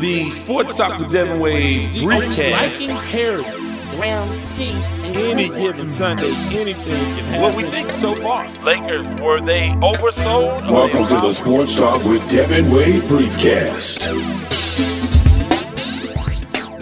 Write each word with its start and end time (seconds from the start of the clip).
the 0.00 0.30
Sports 0.30 0.76
Talk 0.76 0.98
with 0.98 1.10
Devin 1.10 1.40
Wade 1.40 1.94
briefcast. 1.94 2.50
Liking 2.52 2.90
parody, 2.90 3.96
ground 3.96 4.30
Chiefs, 4.54 5.04
and 5.04 5.16
Any 5.16 5.48
given 5.48 5.88
Sunday, 5.88 6.32
anything 6.50 6.84
can 6.84 7.24
happen. 7.24 7.42
What 7.42 7.56
we 7.56 7.64
think 7.64 7.90
so 7.92 8.14
far. 8.14 8.52
Lakers, 8.62 9.06
were 9.20 9.40
they 9.40 9.68
oversold? 9.80 10.70
Welcome 10.70 11.06
to 11.06 11.14
the 11.26 11.32
Sports 11.32 11.76
Talk 11.76 12.04
with 12.04 12.28
Devin 12.30 12.70
Wade 12.70 13.02
Briefcast. 13.04 14.04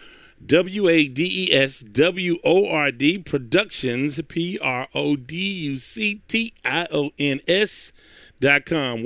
W 0.45 0.89
A 0.89 1.07
D 1.07 1.49
E 1.49 1.53
S 1.53 1.79
W 1.79 2.37
O 2.43 2.67
R 2.67 2.91
D 2.91 3.17
Productions, 3.17 4.19
P 4.27 4.59
R 4.61 4.89
O 4.93 5.15
D 5.15 5.33
U 5.35 5.77
C 5.77 6.21
T 6.27 6.53
I 6.63 6.87
O 6.91 7.11
N 7.17 7.39
S. 7.47 7.91
Dot 8.41 8.65
com, 8.65 9.03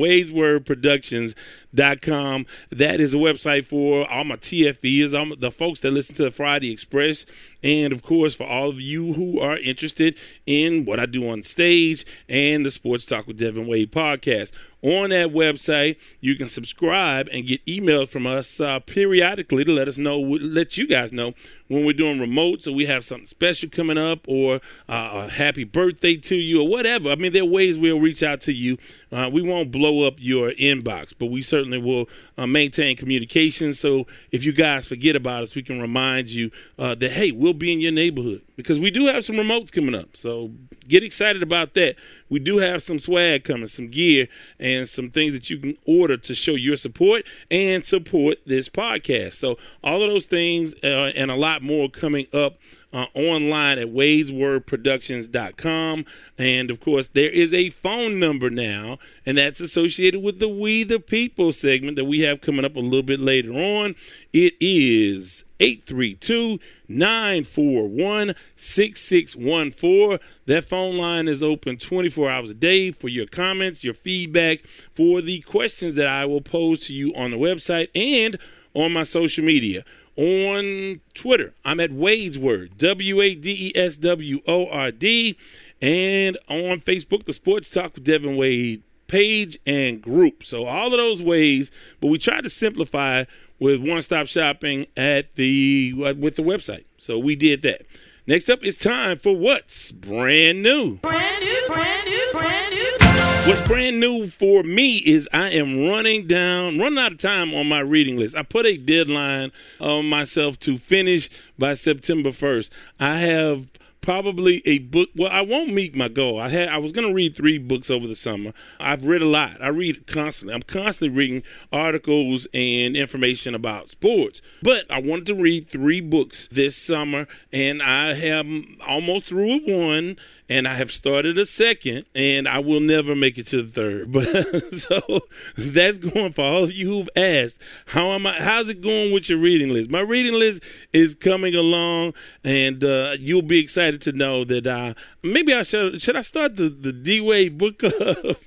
wadeswordproductions.com. 1.76 2.46
That 2.72 3.00
is 3.00 3.14
a 3.14 3.18
website 3.18 3.66
for 3.66 4.10
all 4.10 4.24
my 4.24 4.36
TFEs, 4.36 5.18
all 5.18 5.36
the 5.36 5.52
folks 5.52 5.80
that 5.82 5.92
listen 5.92 6.16
to 6.16 6.24
the 6.24 6.32
Friday 6.32 6.72
Express, 6.72 7.26
and 7.64 7.94
of 7.94 8.04
course 8.04 8.36
for 8.36 8.48
all 8.48 8.70
of 8.70 8.80
you 8.80 9.14
who 9.14 9.40
are 9.40 9.58
interested 9.58 10.18
in 10.46 10.86
what 10.86 11.00
I 11.00 11.06
do 11.06 11.30
on 11.30 11.44
stage 11.44 12.06
and 12.28 12.66
the 12.66 12.72
Sports 12.72 13.06
Talk 13.06 13.28
with 13.28 13.38
Devin 13.38 13.68
Wade 13.68 13.92
podcast. 13.92 14.54
On 14.82 15.10
that 15.10 15.34
website, 15.34 15.98
you 16.22 16.36
can 16.36 16.48
subscribe 16.48 17.28
and 17.34 17.46
get 17.46 17.66
emails 17.66 18.08
from 18.08 18.26
us 18.26 18.62
uh, 18.62 18.80
periodically 18.80 19.66
to 19.66 19.74
let 19.74 19.90
us 19.90 19.98
know, 19.98 20.18
let 20.18 20.78
you 20.78 20.88
guys 20.88 21.12
know 21.12 21.34
when 21.68 21.86
we're 21.86 21.92
doing 21.92 22.18
remote. 22.18 22.64
So 22.64 22.72
we 22.72 22.86
have 22.86 23.04
something 23.04 23.26
special 23.26 23.68
coming 23.68 23.98
up, 23.98 24.20
or 24.26 24.62
uh, 24.88 25.26
a 25.28 25.30
happy 25.30 25.66
birthday 25.66 26.16
to 26.16 26.36
you, 26.38 26.62
or 26.62 26.68
whatever. 26.70 27.12
I 27.12 27.16
mean, 27.16 27.34
there 27.34 27.44
are 27.44 27.46
ways 27.46 27.78
we'll 27.78 28.00
reach 28.00 28.24
out 28.24 28.40
to 28.42 28.54
you. 28.54 28.78
Uh, 29.12 29.30
we 29.32 29.42
won't 29.42 29.70
blow 29.70 30.08
up 30.08 30.14
your 30.18 30.52
inbox, 30.52 31.14
but 31.18 31.26
we 31.26 31.42
certainly 31.42 31.59
will 31.66 32.08
uh, 32.38 32.48
maintain 32.48 32.96
communication. 32.96 33.74
So 33.74 34.08
if 34.32 34.44
you 34.44 34.54
guys 34.54 34.88
forget 34.88 35.16
about 35.16 35.44
us, 35.44 35.56
we 35.56 35.64
can 35.64 35.82
remind 35.82 36.30
you 36.30 36.52
uh, 36.78 36.96
that 36.96 37.12
hey, 37.12 37.32
we'll 37.32 37.54
be 37.54 37.74
in 37.74 37.80
your 37.80 37.92
neighborhood 37.92 38.42
because 38.56 38.80
we 38.80 38.92
do 38.92 39.06
have 39.06 39.24
some 39.24 39.36
remotes 39.38 39.72
coming 39.72 39.96
up. 39.96 40.18
So 40.18 40.52
get 40.88 41.04
excited 41.04 41.44
about 41.44 41.74
that. 41.76 41.96
We 42.30 42.40
do 42.40 42.58
have 42.58 42.84
some 42.84 43.00
swag 43.00 43.44
coming, 43.44 43.68
some 43.68 43.88
gear, 43.90 44.28
and 44.60 44.88
some 44.88 45.10
things 45.10 45.34
that 45.34 45.50
you 45.50 45.58
can 45.58 45.78
order 45.86 46.18
to 46.18 46.36
show 46.36 46.56
your 46.56 46.76
support 46.76 47.26
and 47.50 47.86
support 47.86 48.40
this 48.46 48.68
podcast. 48.70 49.36
So 49.36 49.58
all 49.84 50.04
of 50.04 50.10
those 50.10 50.26
things 50.26 50.74
uh, 50.84 51.12
and 51.16 51.32
a 51.32 51.36
lot 51.36 51.62
more 51.62 51.90
coming 51.90 52.28
up 52.34 52.56
uh, 52.94 53.08
online 53.14 53.78
at 53.78 53.90
wadeswordproductions.com. 53.90 56.06
And 56.38 56.72
of 56.72 56.80
course, 56.80 57.10
there 57.10 57.30
is 57.30 57.54
a 57.54 57.70
phone 57.70 58.18
number 58.20 58.50
now, 58.50 58.98
and 59.26 59.38
that's 59.38 59.60
associated 59.60 60.24
with 60.24 60.40
the 60.40 60.48
We 60.50 60.84
the 60.84 61.00
People 61.00 61.52
segment 61.52 61.96
that 61.98 62.06
we 62.06 62.22
have 62.22 62.42
coming 62.42 62.66
up 62.66 62.76
a 62.76 62.80
little 62.80 63.04
bit 63.04 63.20
later 63.20 63.54
on. 63.54 63.94
It 64.34 64.56
is 64.60 65.46
832 65.60 66.60
941 66.88 68.34
6614. 68.56 70.20
That 70.46 70.64
phone 70.64 70.98
line 70.98 71.28
is 71.28 71.44
open 71.44 71.78
24 71.78 72.30
hours 72.30 72.52
a 72.52 72.54
day 72.54 72.92
for 72.92 73.10
your 73.10 73.26
comments, 73.28 73.84
your 73.84 73.94
feedback, 73.94 74.62
for 74.92 75.22
the 75.22 75.42
questions 75.42 75.96
that 75.96 76.08
I 76.08 76.26
will 76.26 76.42
pose 76.42 76.88
to 76.88 76.94
you 76.94 77.14
on 77.16 77.32
the 77.32 77.38
website 77.38 77.90
and 77.94 78.38
on 78.74 78.94
my 78.94 79.04
social 79.04 79.44
media. 79.44 79.84
On 80.20 81.00
Twitter, 81.14 81.54
I'm 81.64 81.80
at 81.80 81.94
Wade's 81.94 82.38
Word, 82.38 82.78
W 82.78 83.22
A 83.22 83.36
D 83.36 83.72
E 83.74 83.80
S 83.80 83.96
W 83.96 84.42
O 84.46 84.68
R 84.68 84.92
D. 84.92 85.38
And 85.82 86.38
on 86.50 86.82
Facebook, 86.82 87.24
the 87.24 87.32
Sports 87.32 87.72
Talk 87.72 87.96
with 87.96 88.04
Devin 88.04 88.36
Wade 88.36 88.84
page 89.08 89.58
and 89.66 90.02
group. 90.02 90.44
So 90.44 90.66
all 90.66 90.88
of 90.88 90.92
those 90.92 91.24
ways, 91.24 91.72
but 92.02 92.08
we 92.08 92.18
try 92.18 92.42
to 92.42 92.50
simplify 92.50 93.24
with 93.60 93.80
one-stop 93.80 94.28
shopping 94.28 94.88
at 94.98 95.36
the 95.36 95.94
with 95.94 96.36
the 96.36 96.44
website. 96.44 96.84
So 96.98 97.18
we 97.18 97.38
did 97.38 97.62
that. 97.62 97.84
Next 98.28 98.50
up, 98.50 98.60
it's 98.62 98.78
time 98.78 99.18
for 99.20 99.34
what's 99.34 99.94
brand 99.94 100.62
new. 100.62 100.98
Brand 100.98 101.44
new, 101.46 101.64
brand 101.70 102.06
new, 102.06 102.30
brand 102.34 102.74
new. 102.74 103.09
What's 103.50 103.62
brand 103.62 104.00
new 104.00 104.28
for 104.28 104.62
me 104.62 104.98
is 104.98 105.28
I 105.34 105.50
am 105.50 105.88
running 105.90 106.28
down, 106.28 106.78
running 106.78 107.00
out 107.00 107.14
of 107.14 107.18
time 107.18 107.52
on 107.56 107.68
my 107.68 107.80
reading 107.80 108.16
list. 108.16 108.36
I 108.36 108.44
put 108.44 108.68
a 108.68 108.78
deadline 108.78 109.52
on 109.80 110.08
myself 110.08 110.60
to 110.60 110.78
finish 110.78 111.32
by 111.58 111.74
September 111.74 112.30
1st. 112.30 112.70
I 113.00 113.16
have 113.18 113.66
probably 114.02 114.62
a 114.66 114.78
book. 114.80 115.10
Well, 115.16 115.32
I 115.32 115.42
won't 115.42 115.74
meet 115.74 115.96
my 115.96 116.10
goal. 116.10 116.40
I 116.40 116.50
had 116.50 116.70
I 116.70 116.78
was 116.78 116.92
going 116.92 117.08
to 117.08 117.14
read 117.14 117.36
three 117.36 117.58
books 117.58 117.90
over 117.90 118.08
the 118.08 118.16
summer. 118.16 118.54
I've 118.80 119.06
read 119.06 119.24
a 119.24 119.28
lot. 119.28 119.62
I 119.62 119.70
read 119.70 120.06
constantly. 120.06 120.54
I'm 120.54 120.62
constantly 120.62 121.18
reading 121.18 121.44
articles 121.72 122.48
and 122.54 122.96
information 122.96 123.56
about 123.56 123.90
sports. 123.90 124.44
But 124.62 124.90
I 124.92 125.02
wanted 125.02 125.26
to 125.28 125.36
read 125.36 125.68
three 125.68 126.02
books 126.02 126.48
this 126.52 126.76
summer, 126.76 127.28
and 127.52 127.82
I 127.82 128.14
have 128.14 128.48
almost 128.88 129.26
through 129.26 129.60
one 129.68 130.18
and 130.50 130.68
I 130.68 130.74
have 130.74 130.92
started 130.92 131.38
a 131.38 131.46
second, 131.46 132.06
and 132.16 132.48
I 132.48 132.60
will 132.60 132.80
never 132.80 133.16
make 133.16 133.38
it 133.38 133.48
to 133.48 133.62
the 133.62 133.70
third. 133.70 134.12
But 134.20 134.74
so 134.74 135.22
that's 135.58 136.00
going 136.00 136.34
for 136.34 136.44
all 136.44 136.64
of 136.64 136.74
you 136.74 136.90
who've 136.90 137.10
asked, 137.16 137.62
how 137.88 138.12
am 138.12 138.26
I? 138.26 138.34
How's 138.34 138.70
it 138.70 138.82
going 138.82 139.14
with 139.14 139.30
your 139.30 139.40
reading 139.40 139.72
list? 139.72 139.90
My 139.90 140.02
reading 140.02 140.34
list 140.34 140.64
is 140.92 141.16
coming 141.16 141.56
along, 141.56 142.14
and 142.44 142.84
uh, 142.84 143.16
you'll 143.20 143.42
be 143.44 143.60
excited 143.60 144.02
to 144.02 144.12
know 144.12 144.44
that 144.46 144.66
uh, 144.66 144.96
maybe 145.24 145.54
I 145.54 145.64
should 145.64 146.02
should 146.02 146.16
I 146.16 146.22
start 146.22 146.56
the 146.56 146.70
the 146.70 146.92
D 146.92 147.22
Wade 147.22 147.58
book 147.58 147.78
club. 147.80 148.38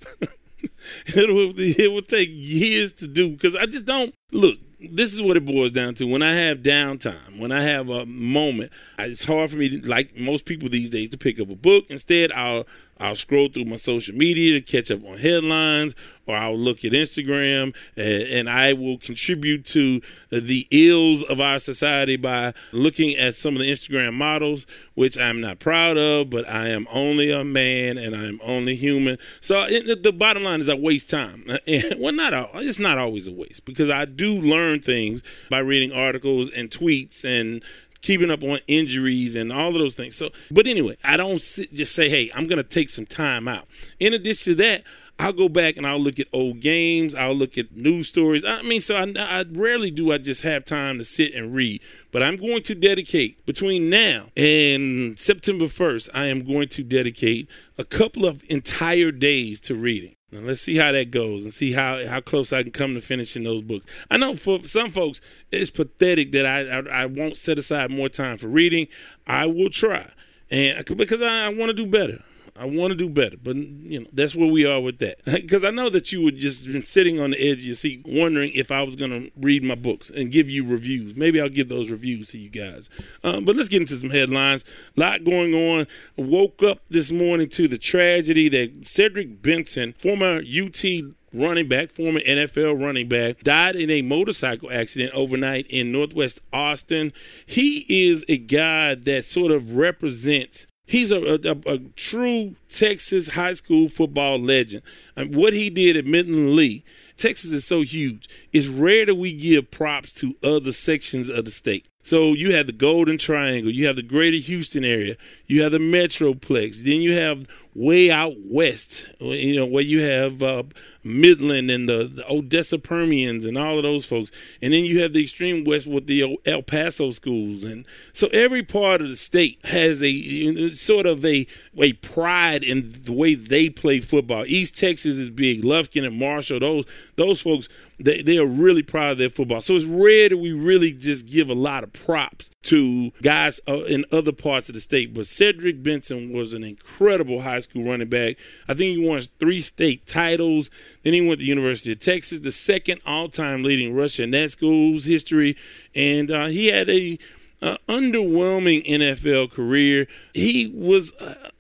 it 1.06 1.28
will 1.28 1.52
it 1.56 1.92
will 1.92 2.02
take 2.02 2.28
years 2.30 2.92
to 2.94 3.06
do 3.06 3.30
because 3.30 3.54
I 3.54 3.66
just 3.66 3.86
don't 3.86 4.14
look 4.32 4.58
this 4.90 5.14
is 5.14 5.22
what 5.22 5.36
it 5.36 5.44
boils 5.44 5.72
down 5.72 5.94
to. 5.94 6.06
When 6.06 6.22
I 6.22 6.34
have 6.34 6.58
downtime, 6.58 7.38
when 7.38 7.52
I 7.52 7.62
have 7.62 7.88
a 7.88 8.06
moment, 8.06 8.72
it's 8.98 9.24
hard 9.24 9.50
for 9.50 9.56
me, 9.56 9.80
to, 9.80 9.88
like 9.88 10.16
most 10.16 10.44
people 10.44 10.68
these 10.68 10.90
days, 10.90 11.08
to 11.10 11.18
pick 11.18 11.40
up 11.40 11.50
a 11.50 11.56
book. 11.56 11.84
Instead, 11.88 12.32
I'll 12.32 12.66
I'll 12.98 13.16
scroll 13.16 13.48
through 13.48 13.64
my 13.64 13.76
social 13.76 14.14
media 14.14 14.54
to 14.54 14.60
catch 14.60 14.90
up 14.90 15.04
on 15.04 15.18
headlines, 15.18 15.94
or 16.26 16.36
I'll 16.36 16.58
look 16.58 16.84
at 16.84 16.92
Instagram, 16.92 17.74
and 17.96 18.48
I 18.48 18.72
will 18.72 18.98
contribute 18.98 19.64
to 19.66 20.00
the 20.30 20.66
ills 20.70 21.22
of 21.24 21.40
our 21.40 21.58
society 21.58 22.16
by 22.16 22.54
looking 22.72 23.16
at 23.16 23.34
some 23.34 23.54
of 23.54 23.60
the 23.60 23.70
Instagram 23.70 24.14
models, 24.14 24.66
which 24.94 25.18
I'm 25.18 25.40
not 25.40 25.58
proud 25.58 25.98
of, 25.98 26.30
but 26.30 26.48
I 26.48 26.68
am 26.68 26.86
only 26.90 27.30
a 27.30 27.44
man 27.44 27.98
and 27.98 28.14
I 28.14 28.24
am 28.24 28.40
only 28.42 28.76
human. 28.76 29.18
So 29.40 29.66
the 29.66 30.12
bottom 30.16 30.44
line 30.44 30.60
is 30.60 30.68
I 30.68 30.74
waste 30.74 31.10
time. 31.10 31.44
well, 31.98 32.12
not 32.12 32.32
it's 32.56 32.78
not 32.78 32.98
always 32.98 33.26
a 33.26 33.32
waste 33.32 33.64
because 33.64 33.90
I 33.90 34.04
do 34.04 34.32
learn 34.32 34.80
things 34.80 35.22
by 35.50 35.58
reading 35.58 35.92
articles 35.92 36.50
and 36.50 36.70
tweets 36.70 37.24
and 37.24 37.62
keeping 38.02 38.30
up 38.30 38.42
on 38.42 38.58
injuries 38.66 39.36
and 39.36 39.52
all 39.52 39.68
of 39.68 39.74
those 39.74 39.94
things. 39.94 40.16
So, 40.16 40.30
but 40.50 40.66
anyway, 40.66 40.96
I 41.02 41.16
don't 41.16 41.40
sit, 41.40 41.72
just 41.72 41.94
say, 41.94 42.08
hey, 42.08 42.30
I'm 42.34 42.46
going 42.46 42.58
to 42.58 42.68
take 42.68 42.90
some 42.90 43.06
time 43.06 43.48
out. 43.48 43.66
In 43.98 44.12
addition 44.12 44.52
to 44.52 44.62
that, 44.62 44.82
I'll 45.18 45.32
go 45.32 45.48
back 45.48 45.76
and 45.76 45.86
I'll 45.86 46.00
look 46.00 46.18
at 46.18 46.26
old 46.32 46.60
games. 46.60 47.14
I'll 47.14 47.34
look 47.34 47.56
at 47.56 47.76
news 47.76 48.08
stories. 48.08 48.44
I 48.44 48.62
mean, 48.62 48.80
so 48.80 48.96
I, 48.96 49.12
I, 49.16 49.44
rarely 49.50 49.90
do 49.90 50.12
I 50.12 50.18
just 50.18 50.42
have 50.42 50.64
time 50.64 50.98
to 50.98 51.04
sit 51.04 51.32
and 51.32 51.54
read. 51.54 51.80
But 52.10 52.22
I'm 52.22 52.36
going 52.36 52.62
to 52.64 52.74
dedicate 52.74 53.46
between 53.46 53.88
now 53.88 54.26
and 54.36 55.18
September 55.18 55.66
1st, 55.66 56.10
I 56.12 56.26
am 56.26 56.44
going 56.44 56.68
to 56.68 56.82
dedicate 56.82 57.48
a 57.78 57.84
couple 57.84 58.26
of 58.26 58.42
entire 58.48 59.12
days 59.12 59.60
to 59.60 59.76
reading. 59.76 60.16
Now 60.32 60.40
let's 60.40 60.62
see 60.62 60.76
how 60.76 60.92
that 60.92 61.10
goes 61.10 61.44
and 61.44 61.52
see 61.52 61.72
how, 61.72 62.06
how 62.06 62.20
close 62.20 62.54
I 62.54 62.62
can 62.62 62.72
come 62.72 62.94
to 62.94 63.02
finishing 63.02 63.42
those 63.42 63.60
books. 63.60 63.84
I 64.10 64.16
know 64.16 64.34
for 64.34 64.62
some 64.62 64.90
folks 64.90 65.20
it's 65.50 65.70
pathetic 65.70 66.32
that 66.32 66.46
I 66.46 66.62
I, 66.62 67.02
I 67.02 67.06
won't 67.06 67.36
set 67.36 67.58
aside 67.58 67.90
more 67.90 68.08
time 68.08 68.38
for 68.38 68.48
reading. 68.48 68.88
I 69.26 69.44
will 69.46 69.70
try, 69.70 70.10
and 70.50 70.84
because 70.96 71.20
I, 71.20 71.46
I 71.46 71.48
want 71.50 71.68
to 71.68 71.74
do 71.74 71.86
better. 71.86 72.24
I 72.54 72.66
want 72.66 72.90
to 72.90 72.94
do 72.94 73.08
better, 73.08 73.36
but 73.42 73.56
you 73.56 74.00
know 74.00 74.06
that's 74.12 74.34
where 74.34 74.50
we 74.50 74.66
are 74.66 74.80
with 74.80 74.98
that. 74.98 75.18
Because 75.42 75.64
I 75.64 75.70
know 75.70 75.88
that 75.90 76.12
you 76.12 76.22
would 76.22 76.36
just 76.36 76.66
been 76.66 76.82
sitting 76.82 77.18
on 77.18 77.30
the 77.30 77.40
edge 77.40 77.58
of 77.58 77.64
your 77.64 77.74
seat, 77.74 78.02
wondering 78.06 78.52
if 78.54 78.70
I 78.70 78.82
was 78.82 78.96
going 78.96 79.10
to 79.10 79.30
read 79.36 79.64
my 79.64 79.74
books 79.74 80.10
and 80.10 80.30
give 80.30 80.48
you 80.48 80.66
reviews. 80.66 81.16
Maybe 81.16 81.40
I'll 81.40 81.48
give 81.48 81.68
those 81.68 81.90
reviews 81.90 82.30
to 82.30 82.38
you 82.38 82.50
guys. 82.50 82.88
Um, 83.24 83.44
but 83.44 83.56
let's 83.56 83.68
get 83.68 83.82
into 83.82 83.96
some 83.96 84.10
headlines. 84.10 84.64
A 84.96 85.00
lot 85.00 85.24
going 85.24 85.54
on. 85.54 85.86
Woke 86.16 86.62
up 86.62 86.80
this 86.88 87.10
morning 87.10 87.48
to 87.50 87.68
the 87.68 87.78
tragedy 87.78 88.48
that 88.50 88.86
Cedric 88.86 89.42
Benson, 89.42 89.94
former 90.00 90.36
UT 90.40 90.84
running 91.32 91.68
back, 91.68 91.90
former 91.90 92.20
NFL 92.20 92.80
running 92.80 93.08
back, 93.08 93.42
died 93.42 93.76
in 93.76 93.90
a 93.90 94.02
motorcycle 94.02 94.70
accident 94.70 95.12
overnight 95.14 95.66
in 95.68 95.92
Northwest 95.92 96.40
Austin. 96.52 97.12
He 97.46 97.86
is 97.88 98.24
a 98.28 98.38
guy 98.38 98.94
that 98.94 99.24
sort 99.24 99.50
of 99.50 99.76
represents 99.76 100.66
He's 100.84 101.12
a, 101.12 101.34
a, 101.34 101.74
a, 101.74 101.78
true 101.96 102.56
Texas 102.68 103.28
high 103.28 103.52
school 103.52 103.88
football 103.88 104.38
legend. 104.38 104.82
And 105.16 105.34
what 105.34 105.52
he 105.52 105.70
did 105.70 105.96
at 105.96 106.04
Midland 106.04 106.54
Lee, 106.54 106.84
Texas 107.16 107.52
is 107.52 107.64
so 107.64 107.82
huge. 107.82 108.28
It's 108.52 108.66
rare 108.66 109.06
that 109.06 109.14
we 109.14 109.32
give 109.32 109.70
props 109.70 110.12
to 110.14 110.34
other 110.42 110.72
sections 110.72 111.28
of 111.28 111.44
the 111.44 111.50
state. 111.50 111.86
So 112.02 112.32
you 112.32 112.52
have 112.54 112.66
the 112.66 112.72
Golden 112.72 113.16
Triangle, 113.16 113.70
you 113.70 113.86
have 113.86 113.94
the 113.94 114.02
Greater 114.02 114.38
Houston 114.38 114.84
area, 114.84 115.16
you 115.46 115.62
have 115.62 115.70
the 115.70 115.78
Metroplex, 115.78 116.82
then 116.82 117.00
you 117.00 117.14
have 117.14 117.46
way 117.74 118.10
out 118.10 118.34
west, 118.38 119.06
you 119.20 119.56
know, 119.56 119.66
where 119.66 119.82
you 119.82 120.02
have 120.02 120.42
uh, 120.42 120.62
Midland 121.02 121.70
and 121.70 121.88
the, 121.88 122.10
the, 122.14 122.30
Odessa 122.30 122.78
Permians 122.78 123.44
and 123.44 123.56
all 123.56 123.78
of 123.78 123.82
those 123.82 124.04
folks, 124.04 124.30
and 124.60 124.74
then 124.74 124.84
you 124.84 125.00
have 125.00 125.12
the 125.12 125.22
extreme 125.22 125.64
west 125.64 125.86
with 125.86 126.06
the 126.06 126.38
El 126.44 126.62
Paso 126.62 127.10
schools, 127.10 127.64
and 127.64 127.86
so 128.12 128.28
every 128.28 128.62
part 128.62 129.00
of 129.00 129.08
the 129.08 129.16
state 129.16 129.58
has 129.64 130.02
a 130.02 130.72
sort 130.72 131.06
of 131.06 131.24
a 131.24 131.46
a 131.78 131.94
pride 131.94 132.62
in 132.62 132.92
the 133.04 133.12
way 133.12 133.34
they 133.34 133.70
play 133.70 134.00
football. 134.00 134.44
East 134.46 134.78
Texas 134.78 135.18
is 135.18 135.30
big, 135.30 135.62
Lufkin 135.62 136.04
and 136.04 136.18
Marshall, 136.18 136.60
those 136.60 136.84
those 137.16 137.40
folks 137.40 137.68
they, 138.02 138.22
they 138.22 138.38
are 138.38 138.46
really 138.46 138.82
proud 138.82 139.12
of 139.12 139.18
their 139.18 139.30
football. 139.30 139.60
So 139.60 139.76
it's 139.76 139.84
rare 139.84 140.28
that 140.28 140.36
we 140.36 140.52
really 140.52 140.92
just 140.92 141.26
give 141.26 141.48
a 141.48 141.54
lot 141.54 141.84
of 141.84 141.92
props 141.92 142.50
to 142.62 143.12
guys 143.22 143.60
uh, 143.68 143.82
in 143.84 144.04
other 144.10 144.32
parts 144.32 144.68
of 144.68 144.74
the 144.74 144.80
state. 144.80 145.14
But 145.14 145.26
Cedric 145.26 145.82
Benson 145.82 146.32
was 146.32 146.52
an 146.52 146.64
incredible 146.64 147.42
high 147.42 147.60
school 147.62 147.84
running 147.84 148.08
back. 148.08 148.36
I 148.68 148.74
think 148.74 148.96
he 148.96 149.06
won 149.06 149.20
three 149.38 149.60
state 149.60 150.06
titles. 150.06 150.70
Then 151.02 151.12
he 151.12 151.20
went 151.20 151.40
to 151.40 151.44
the 151.44 151.48
University 151.48 151.92
of 151.92 152.00
Texas, 152.00 152.40
the 152.40 152.52
second 152.52 153.00
all-time 153.06 153.62
leading 153.62 153.94
rusher 153.94 154.22
in 154.22 154.30
that 154.32 154.50
school's 154.50 155.04
history, 155.04 155.56
and 155.94 156.30
uh, 156.30 156.46
he 156.46 156.66
had 156.66 156.88
a 156.88 157.18
uh, 157.60 157.76
underwhelming 157.88 158.86
NFL 158.86 159.52
career. 159.52 160.06
He 160.34 160.72
was. 160.74 161.12
Uh, 161.14 161.50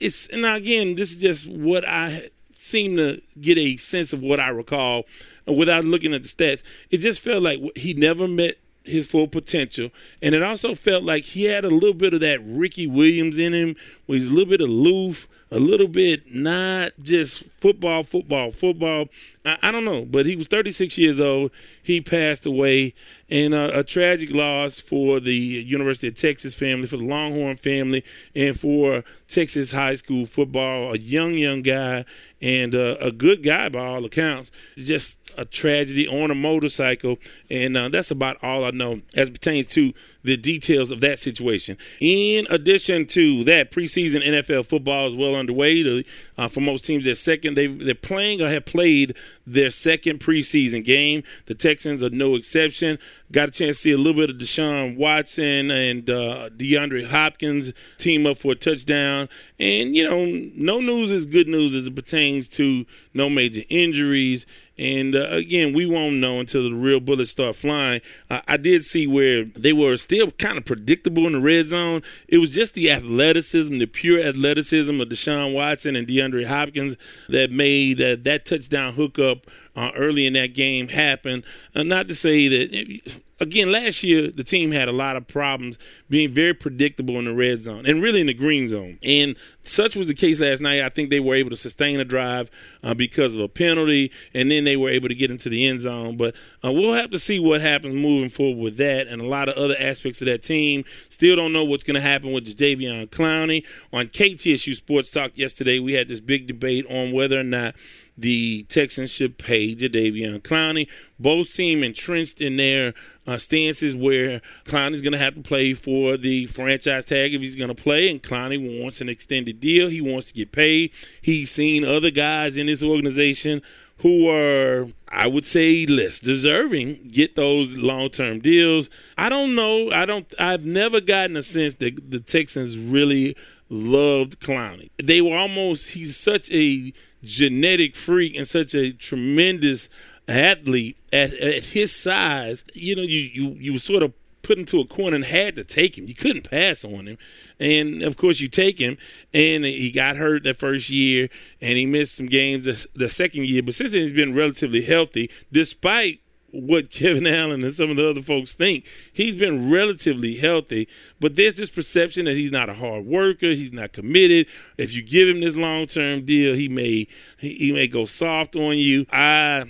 it's 0.00 0.30
now 0.32 0.54
again. 0.54 0.94
This 0.94 1.10
is 1.10 1.16
just 1.16 1.48
what 1.48 1.86
I 1.86 2.30
seem 2.56 2.96
to 2.96 3.20
get 3.40 3.58
a 3.58 3.76
sense 3.76 4.12
of 4.12 4.22
what 4.22 4.38
I 4.38 4.48
recall 4.48 5.04
without 5.46 5.84
looking 5.84 6.14
at 6.14 6.22
the 6.22 6.28
stats. 6.28 6.62
It 6.90 6.98
just 6.98 7.20
felt 7.20 7.42
like 7.42 7.60
he 7.76 7.94
never 7.94 8.28
met 8.28 8.58
his 8.84 9.06
full 9.06 9.28
potential. 9.28 9.90
And 10.22 10.34
it 10.34 10.42
also 10.42 10.74
felt 10.74 11.04
like 11.04 11.24
he 11.24 11.44
had 11.44 11.64
a 11.64 11.70
little 11.70 11.94
bit 11.94 12.14
of 12.14 12.20
that 12.20 12.40
Ricky 12.44 12.86
Williams 12.86 13.38
in 13.38 13.52
him, 13.52 13.76
where 14.06 14.18
he's 14.18 14.30
a 14.30 14.34
little 14.34 14.50
bit 14.50 14.60
aloof, 14.60 15.28
a 15.50 15.58
little 15.58 15.88
bit 15.88 16.34
not 16.34 16.92
just 17.02 17.44
football, 17.60 18.02
football, 18.02 18.50
football. 18.50 19.08
I, 19.44 19.58
I 19.62 19.72
don't 19.72 19.84
know, 19.84 20.04
but 20.04 20.26
he 20.26 20.36
was 20.36 20.46
36 20.46 20.98
years 20.98 21.18
old. 21.18 21.50
He 21.82 22.00
passed 22.00 22.44
away, 22.44 22.94
and 23.30 23.54
uh, 23.54 23.70
a 23.72 23.82
tragic 23.82 24.30
loss 24.30 24.78
for 24.78 25.20
the 25.20 25.34
University 25.34 26.08
of 26.08 26.14
Texas 26.14 26.54
family, 26.54 26.86
for 26.86 26.98
the 26.98 27.04
Longhorn 27.04 27.56
family, 27.56 28.04
and 28.34 28.58
for 28.58 29.04
Texas 29.26 29.72
high 29.72 29.94
school 29.94 30.26
football. 30.26 30.94
A 30.94 30.98
young, 30.98 31.32
young 31.32 31.62
guy, 31.62 32.04
and 32.42 32.74
uh, 32.74 32.96
a 33.00 33.10
good 33.10 33.42
guy 33.42 33.68
by 33.68 33.80
all 33.80 34.04
accounts. 34.04 34.50
Just 34.76 35.18
a 35.36 35.44
tragedy 35.44 36.06
on 36.06 36.30
a 36.30 36.34
motorcycle, 36.34 37.18
and 37.50 37.76
uh, 37.76 37.88
that's 37.88 38.10
about 38.10 38.36
all 38.42 38.64
I 38.64 38.70
know 38.70 39.00
as 39.14 39.30
pertains 39.30 39.68
to 39.68 39.94
the 40.28 40.36
details 40.36 40.90
of 40.90 41.00
that 41.00 41.18
situation. 41.18 41.78
In 42.00 42.46
addition 42.50 43.06
to 43.06 43.44
that, 43.44 43.70
preseason 43.70 44.22
NFL 44.22 44.66
football 44.66 45.06
is 45.06 45.16
well 45.16 45.34
underway. 45.34 46.04
Uh, 46.36 46.48
for 46.48 46.60
most 46.60 46.84
teams, 46.84 47.04
their 47.04 47.14
second 47.14 47.54
they 47.54 47.66
they're 47.66 47.94
playing 47.94 48.42
or 48.42 48.48
have 48.48 48.66
played 48.66 49.16
their 49.46 49.70
second 49.70 50.20
preseason 50.20 50.84
game. 50.84 51.22
The 51.46 51.54
Texans 51.54 52.04
are 52.04 52.10
no 52.10 52.34
exception. 52.34 52.98
Got 53.32 53.48
a 53.48 53.52
chance 53.52 53.76
to 53.76 53.82
see 53.82 53.92
a 53.92 53.96
little 53.96 54.20
bit 54.20 54.28
of 54.28 54.36
Deshaun 54.36 54.96
Watson 54.96 55.70
and 55.70 56.08
uh, 56.10 56.50
DeAndre 56.50 57.06
Hopkins 57.06 57.72
team 57.96 58.26
up 58.26 58.36
for 58.36 58.52
a 58.52 58.54
touchdown. 58.54 59.30
And 59.58 59.96
you 59.96 60.08
know, 60.08 60.26
no 60.54 60.80
news 60.80 61.10
is 61.10 61.24
good 61.24 61.48
news 61.48 61.74
as 61.74 61.86
it 61.86 61.96
pertains 61.96 62.48
to 62.48 62.84
no 63.14 63.30
major 63.30 63.62
injuries 63.70 64.44
And 64.78 65.14
uh, 65.14 65.28
again, 65.30 65.72
we 65.72 65.86
won't 65.86 66.16
know 66.16 66.38
until 66.38 66.62
the 66.62 66.74
real 66.74 67.00
bullets 67.00 67.30
start 67.30 67.56
flying. 67.56 68.00
Uh, 68.30 68.40
I 68.46 68.56
did 68.56 68.84
see 68.84 69.06
where 69.06 69.44
they 69.44 69.72
were 69.72 69.96
still 69.96 70.30
kind 70.32 70.56
of 70.56 70.64
predictable 70.64 71.26
in 71.26 71.32
the 71.32 71.40
red 71.40 71.68
zone. 71.68 72.02
It 72.28 72.38
was 72.38 72.50
just 72.50 72.74
the 72.74 72.90
athleticism, 72.90 73.78
the 73.78 73.86
pure 73.86 74.22
athleticism 74.22 75.00
of 75.00 75.08
Deshaun 75.08 75.54
Watson 75.54 75.96
and 75.96 76.06
DeAndre 76.06 76.46
Hopkins 76.46 76.96
that 77.28 77.50
made 77.50 78.00
uh, 78.00 78.16
that 78.20 78.44
touchdown 78.44 78.92
hookup 78.94 79.46
uh, 79.78 79.92
early 79.96 80.26
in 80.26 80.32
that 80.32 80.54
game 80.54 80.88
happened. 80.88 81.44
Uh, 81.74 81.84
not 81.84 82.08
to 82.08 82.14
say 82.14 82.48
that 82.48 83.22
again, 83.38 83.70
last 83.70 84.02
year 84.02 84.30
the 84.30 84.42
team 84.42 84.72
had 84.72 84.88
a 84.88 84.92
lot 84.92 85.14
of 85.14 85.28
problems 85.28 85.78
being 86.08 86.32
very 86.32 86.52
predictable 86.52 87.16
in 87.18 87.26
the 87.26 87.34
red 87.34 87.60
zone 87.60 87.84
and 87.86 88.02
really 88.02 88.20
in 88.20 88.26
the 88.26 88.34
green 88.34 88.68
zone. 88.68 88.98
And 89.04 89.36
such 89.62 89.94
was 89.94 90.08
the 90.08 90.14
case 90.14 90.40
last 90.40 90.60
night. 90.60 90.80
I 90.80 90.88
think 90.88 91.10
they 91.10 91.20
were 91.20 91.36
able 91.36 91.50
to 91.50 91.56
sustain 91.56 92.00
a 92.00 92.04
drive 92.04 92.50
uh, 92.82 92.94
because 92.94 93.36
of 93.36 93.42
a 93.42 93.48
penalty, 93.48 94.10
and 94.34 94.50
then 94.50 94.64
they 94.64 94.76
were 94.76 94.90
able 94.90 95.08
to 95.08 95.14
get 95.14 95.30
into 95.30 95.48
the 95.48 95.66
end 95.66 95.80
zone. 95.80 96.16
But 96.16 96.34
uh, 96.64 96.72
we'll 96.72 96.94
have 96.94 97.10
to 97.10 97.18
see 97.18 97.38
what 97.38 97.60
happens 97.60 97.94
moving 97.94 98.30
forward 98.30 98.60
with 98.60 98.76
that 98.78 99.06
and 99.06 99.20
a 99.20 99.26
lot 99.26 99.48
of 99.48 99.56
other 99.56 99.76
aspects 99.78 100.20
of 100.20 100.26
that 100.26 100.42
team. 100.42 100.84
Still 101.08 101.36
don't 101.36 101.52
know 101.52 101.64
what's 101.64 101.84
going 101.84 101.94
to 101.94 102.00
happen 102.00 102.32
with 102.32 102.46
Jadeveon 102.46 103.08
Clowney. 103.10 103.64
On 103.92 104.06
KTSU 104.06 104.74
Sports 104.74 105.12
Talk 105.12 105.32
yesterday, 105.36 105.78
we 105.78 105.92
had 105.92 106.08
this 106.08 106.20
big 106.20 106.48
debate 106.48 106.84
on 106.90 107.12
whether 107.12 107.38
or 107.38 107.44
not 107.44 107.74
the 108.18 108.64
Texans 108.64 109.12
should 109.12 109.38
pay 109.38 109.74
Jadeveon 109.74 110.40
Clowney. 110.40 110.88
Both 111.20 111.48
seem 111.48 111.84
entrenched 111.84 112.40
in 112.40 112.56
their 112.56 112.94
uh, 113.26 113.38
stances 113.38 113.94
where 113.94 114.40
Clowney's 114.64 115.02
going 115.02 115.12
to 115.12 115.18
have 115.18 115.36
to 115.36 115.40
play 115.40 115.72
for 115.74 116.16
the 116.16 116.46
franchise 116.46 117.04
tag 117.04 117.32
if 117.32 117.40
he's 117.40 117.54
going 117.54 117.74
to 117.74 117.80
play, 117.80 118.10
and 118.10 118.22
Clowney 118.22 118.82
wants 118.82 119.00
an 119.00 119.08
extended 119.08 119.60
deal. 119.60 119.88
He 119.88 120.00
wants 120.00 120.28
to 120.28 120.34
get 120.34 120.50
paid. 120.50 120.90
He's 121.22 121.50
seen 121.52 121.84
other 121.84 122.10
guys 122.10 122.56
in 122.56 122.66
this 122.66 122.82
organization 122.82 123.62
who 123.98 124.28
are, 124.28 124.88
I 125.08 125.26
would 125.26 125.44
say, 125.44 125.86
less 125.86 126.18
deserving 126.18 127.08
get 127.10 127.36
those 127.36 127.78
long 127.78 128.10
term 128.10 128.40
deals. 128.40 128.90
I 129.16 129.28
don't 129.28 129.54
know. 129.54 129.90
I 129.92 130.06
don't. 130.06 130.32
I've 130.38 130.64
never 130.64 131.00
gotten 131.00 131.36
a 131.36 131.42
sense 131.42 131.74
that 131.74 132.10
the 132.10 132.20
Texans 132.20 132.76
really 132.76 133.36
loved 133.68 134.40
Clowney. 134.40 134.90
They 135.02 135.20
were 135.20 135.36
almost. 135.36 135.90
He's 135.90 136.16
such 136.16 136.50
a 136.50 136.92
genetic 137.22 137.96
freak 137.96 138.36
and 138.36 138.46
such 138.46 138.74
a 138.74 138.92
tremendous 138.92 139.88
athlete 140.26 140.96
at, 141.12 141.32
at 141.34 141.66
his 141.66 141.94
size, 141.94 142.64
you 142.74 142.94
know, 142.94 143.02
you, 143.02 143.30
you, 143.32 143.48
you 143.58 143.72
were 143.74 143.78
sort 143.78 144.02
of 144.02 144.12
put 144.42 144.58
into 144.58 144.80
a 144.80 144.86
corner 144.86 145.16
and 145.16 145.24
had 145.24 145.56
to 145.56 145.64
take 145.64 145.98
him. 145.98 146.06
You 146.08 146.14
couldn't 146.14 146.48
pass 146.48 146.84
on 146.84 147.06
him. 147.06 147.18
And 147.60 148.02
of 148.02 148.16
course, 148.16 148.40
you 148.40 148.48
take 148.48 148.78
him, 148.78 148.96
and 149.34 149.64
he 149.64 149.90
got 149.90 150.16
hurt 150.16 150.44
that 150.44 150.56
first 150.56 150.88
year, 150.88 151.28
and 151.60 151.76
he 151.76 151.86
missed 151.86 152.14
some 152.14 152.26
games 152.26 152.64
the, 152.64 152.86
the 152.94 153.08
second 153.08 153.46
year. 153.46 153.62
But 153.62 153.74
since 153.74 153.92
then, 153.92 154.02
he's 154.02 154.12
been 154.12 154.34
relatively 154.34 154.82
healthy, 154.82 155.30
despite 155.52 156.20
what 156.50 156.90
Kevin 156.92 157.26
Allen 157.26 157.62
and 157.62 157.72
some 157.72 157.90
of 157.90 157.96
the 157.96 158.08
other 158.08 158.22
folks 158.22 158.52
think. 158.52 158.86
He's 159.12 159.34
been 159.34 159.70
relatively 159.70 160.36
healthy, 160.36 160.88
but 161.20 161.36
there's 161.36 161.56
this 161.56 161.70
perception 161.70 162.24
that 162.26 162.36
he's 162.36 162.52
not 162.52 162.68
a 162.68 162.74
hard 162.74 163.06
worker, 163.06 163.48
he's 163.48 163.72
not 163.72 163.92
committed. 163.92 164.48
If 164.76 164.94
you 164.94 165.02
give 165.02 165.28
him 165.28 165.40
this 165.40 165.56
long 165.56 165.86
term 165.86 166.24
deal, 166.24 166.54
he 166.54 166.68
may 166.68 167.06
he 167.38 167.72
may 167.72 167.88
go 167.88 168.04
soft 168.04 168.56
on 168.56 168.78
you. 168.78 169.06
I 169.12 169.64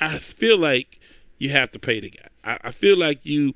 I 0.00 0.18
feel 0.18 0.58
like 0.58 1.00
you 1.38 1.50
have 1.50 1.70
to 1.72 1.78
pay 1.78 2.00
the 2.00 2.10
guy. 2.10 2.28
I, 2.44 2.72
feel 2.72 2.96
like 2.96 3.24
you, 3.24 3.52